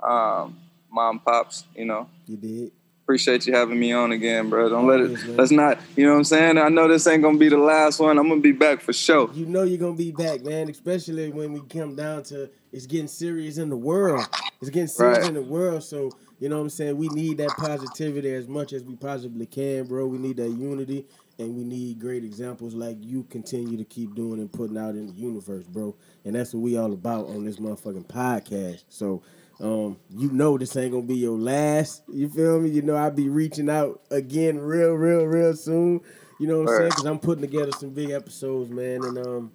Um, 0.01 0.59
mom, 0.91 1.19
pops. 1.19 1.63
You 1.75 1.85
know, 1.85 2.09
You 2.27 2.37
did. 2.37 2.71
Appreciate 3.07 3.47
you 3.47 3.53
having 3.55 3.79
me 3.79 3.93
on 3.93 4.11
again, 4.11 4.49
bro. 4.49 4.67
Don't 4.67 4.85
let 4.85 4.99
it. 4.99 5.25
Let's 5.37 5.49
not. 5.49 5.79
You 5.95 6.05
know 6.05 6.11
what 6.11 6.17
I'm 6.17 6.23
saying? 6.25 6.57
I 6.57 6.67
know 6.67 6.89
this 6.89 7.07
ain't 7.07 7.23
gonna 7.23 7.37
be 7.37 7.47
the 7.47 7.57
last 7.57 8.01
one. 8.01 8.17
I'm 8.19 8.27
gonna 8.27 8.41
be 8.41 8.51
back 8.51 8.81
for 8.81 8.91
sure. 8.91 9.29
You 9.33 9.45
know 9.45 9.63
you're 9.63 9.77
gonna 9.77 9.95
be 9.95 10.11
back, 10.11 10.43
man. 10.43 10.69
Especially 10.69 11.31
when 11.31 11.53
we 11.53 11.61
come 11.69 11.95
down 11.95 12.23
to 12.23 12.49
it's 12.73 12.85
getting 12.85 13.07
serious 13.07 13.59
in 13.59 13.69
the 13.69 13.77
world. 13.77 14.27
It's 14.59 14.69
getting 14.69 14.87
serious 14.89 15.19
Right. 15.19 15.27
in 15.29 15.35
the 15.35 15.41
world. 15.41 15.83
So 15.83 16.11
You 16.39 16.49
know 16.49 16.57
what 16.57 16.63
I'm 16.63 16.69
saying? 16.69 16.97
We 16.97 17.07
need 17.07 17.37
that 17.39 17.49
positivity 17.57 18.31
as 18.31 18.47
much 18.47 18.71
as 18.71 18.83
we 18.83 18.95
possibly 18.95 19.47
can, 19.47 19.85
bro. 19.85 20.05
We 20.05 20.19
need 20.19 20.37
that 20.37 20.49
unity 20.49 21.07
and 21.39 21.55
we 21.55 21.63
need 21.63 21.99
great 21.99 22.23
examples 22.23 22.75
like 22.75 22.97
you 22.99 23.23
continue 23.31 23.75
to 23.75 23.83
keep 23.83 24.13
doing 24.13 24.39
and 24.39 24.51
putting 24.51 24.77
out 24.77 24.91
in 24.93 25.07
the 25.07 25.13
universe, 25.13 25.65
bro. 25.65 25.95
And 26.25 26.35
that's 26.35 26.53
what 26.53 26.59
we 26.59 26.77
all 26.77 26.93
about 26.93 27.25
on 27.29 27.43
this 27.43 27.55
motherfucking 27.55 28.05
podcast. 28.05 28.83
So 28.89 29.23
um, 29.59 29.97
you 30.09 30.31
know 30.31 30.57
this 30.57 30.75
ain't 30.75 30.91
gonna 30.91 31.03
be 31.03 31.15
your 31.17 31.37
last. 31.37 32.03
You 32.11 32.29
feel 32.29 32.59
me? 32.59 32.69
You 32.69 32.81
know 32.83 32.95
I'll 32.95 33.11
be 33.11 33.29
reaching 33.29 33.69
out 33.69 34.01
again 34.11 34.59
real, 34.59 34.93
real, 34.93 35.25
real 35.25 35.55
soon. 35.55 36.01
You 36.39 36.47
know 36.47 36.59
what 36.59 36.69
I'm 36.69 36.77
saying? 36.77 36.89
Because 36.89 37.05
I'm 37.05 37.19
putting 37.19 37.41
together 37.41 37.71
some 37.71 37.89
big 37.89 38.11
episodes, 38.11 38.69
man, 38.69 39.03
and 39.03 39.17
um, 39.17 39.51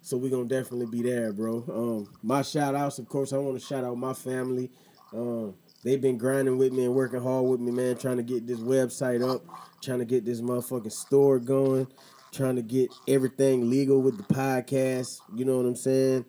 so 0.00 0.16
we're 0.16 0.30
gonna 0.30 0.44
definitely 0.44 0.86
be 0.86 1.02
there, 1.02 1.32
bro. 1.32 1.64
Um, 1.68 2.14
my 2.22 2.42
shout 2.42 2.76
outs, 2.76 3.00
of 3.00 3.08
course, 3.08 3.32
I 3.32 3.38
want 3.38 3.58
to 3.60 3.66
shout 3.66 3.82
out 3.82 3.98
my 3.98 4.12
family. 4.12 4.70
Um, 5.12 5.54
they've 5.82 6.00
been 6.00 6.18
grinding 6.18 6.58
with 6.58 6.72
me 6.72 6.84
and 6.84 6.94
working 6.94 7.20
hard 7.20 7.46
with 7.46 7.58
me, 7.60 7.72
man, 7.72 7.96
trying 7.96 8.18
to 8.18 8.22
get 8.22 8.46
this 8.46 8.60
website 8.60 9.28
up, 9.28 9.42
trying 9.82 9.98
to 9.98 10.04
get 10.04 10.24
this 10.24 10.40
motherfucking 10.40 10.92
store 10.92 11.40
going, 11.40 11.88
trying 12.30 12.54
to 12.54 12.62
get 12.62 12.90
everything 13.08 13.68
legal 13.68 14.00
with 14.00 14.16
the 14.16 14.34
podcast. 14.34 15.18
You 15.34 15.44
know 15.44 15.56
what 15.56 15.66
I'm 15.66 15.74
saying? 15.74 16.24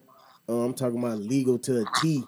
Uh, 0.50 0.62
I'm 0.62 0.74
talking 0.74 0.98
about 0.98 1.20
legal 1.20 1.60
to 1.60 1.82
a 1.82 1.86
T. 2.02 2.24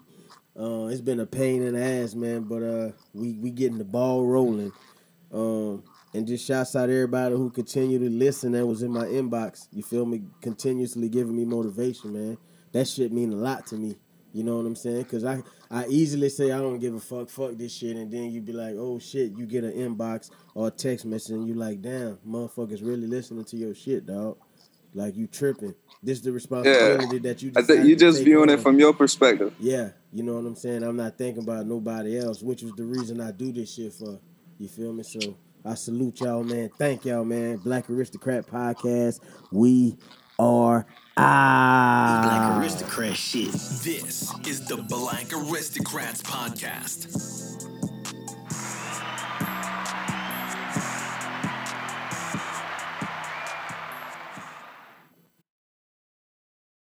Uh, 0.60 0.88
it's 0.88 1.00
been 1.00 1.22
a 1.22 1.26
pain 1.26 1.62
in 1.62 1.74
the 1.74 1.82
ass, 1.82 2.16
man, 2.16 2.42
but 2.42 2.62
uh, 2.62 2.92
we 3.14 3.34
we 3.34 3.50
getting 3.50 3.78
the 3.78 3.86
ball 3.86 4.26
rolling. 4.26 4.74
Um, 5.32 5.84
and 6.14 6.28
just 6.28 6.46
shouts 6.46 6.76
out 6.76 6.90
everybody 6.90 7.36
who 7.36 7.52
continue 7.52 8.00
to 8.00 8.10
listen 8.10 8.54
that 8.54 8.66
was 8.66 8.82
in 8.82 8.92
my 8.92 9.06
inbox. 9.06 9.68
You 9.72 9.84
feel 9.84 10.06
me? 10.06 10.24
Continuously 10.42 11.08
giving 11.08 11.36
me 11.36 11.46
motivation, 11.46 12.14
man. 12.14 12.38
That 12.72 12.88
shit 12.88 13.14
mean 13.14 13.32
a 13.32 13.36
lot 13.36 13.68
to 13.68 13.76
me. 13.76 13.96
You 14.34 14.44
know 14.44 14.58
what 14.58 14.66
I'm 14.66 14.76
saying? 14.76 15.06
Cause 15.06 15.24
I 15.24 15.42
I 15.72 15.88
easily 15.88 16.30
say 16.30 16.52
I 16.52 16.58
don't 16.58 16.80
give 16.80 16.94
a 16.94 17.00
fuck, 17.00 17.30
fuck 17.30 17.56
this 17.56 17.74
shit, 17.74 17.96
and 17.96 18.12
then 18.12 18.32
you 18.32 18.42
be 18.42 18.54
like, 18.54 18.76
oh 18.78 19.00
shit, 19.00 19.38
you 19.38 19.46
get 19.46 19.64
an 19.64 19.74
inbox 19.74 20.30
or 20.54 20.70
text 20.70 21.06
message, 21.06 21.32
and 21.32 21.48
you 21.48 21.54
like, 21.54 21.82
damn, 21.82 22.18
motherfuckers 22.28 22.86
really 22.86 23.08
listening 23.08 23.46
to 23.46 23.58
your 23.58 23.74
shit, 23.74 24.06
dog. 24.06 24.38
Like 24.94 25.16
you 25.16 25.28
tripping. 25.28 25.76
This 26.02 26.18
is 26.18 26.24
the 26.24 26.32
responsibility 26.32 27.20
that 27.20 27.42
you. 27.44 27.52
I 27.56 27.62
think 27.62 27.86
you 27.86 27.96
just 27.96 28.24
viewing 28.24 28.50
on. 28.50 28.58
it 28.58 28.62
from 28.62 28.80
your 28.80 28.94
perspective. 28.94 29.54
Yeah, 29.60 29.90
you 30.12 30.24
know 30.24 30.34
what 30.36 30.46
I'm 30.46 30.56
saying? 30.56 30.84
I'm 30.84 30.96
not 30.96 31.18
thinking 31.18 31.44
about 31.44 31.68
nobody 31.68 32.18
else, 32.18 32.42
which 32.42 32.64
is 32.64 32.72
the 32.74 32.86
reason 32.86 33.22
I 33.22 33.32
do 33.32 33.52
this 33.52 33.74
shit 33.74 33.94
for. 33.94 34.20
You 34.58 34.68
feel 34.68 34.92
me? 34.92 35.04
So 35.04 35.38
I 35.64 35.76
salute 35.76 36.22
y'all, 36.22 36.44
man. 36.44 36.70
Thank 36.78 37.06
y'all, 37.06 37.24
man. 37.24 37.58
Black 37.58 37.90
Aristocrat 37.90 38.48
Podcast. 38.48 39.20
We 39.52 39.98
are 40.40 40.86
out. 41.18 42.24
Black 42.24 42.64
aristocrat 42.64 43.16
shit. 43.16 43.52
This 43.52 44.34
is 44.48 44.66
the 44.68 44.78
Black 44.78 45.32
Aristocrats 45.34 46.24
Podcast. 46.24 47.49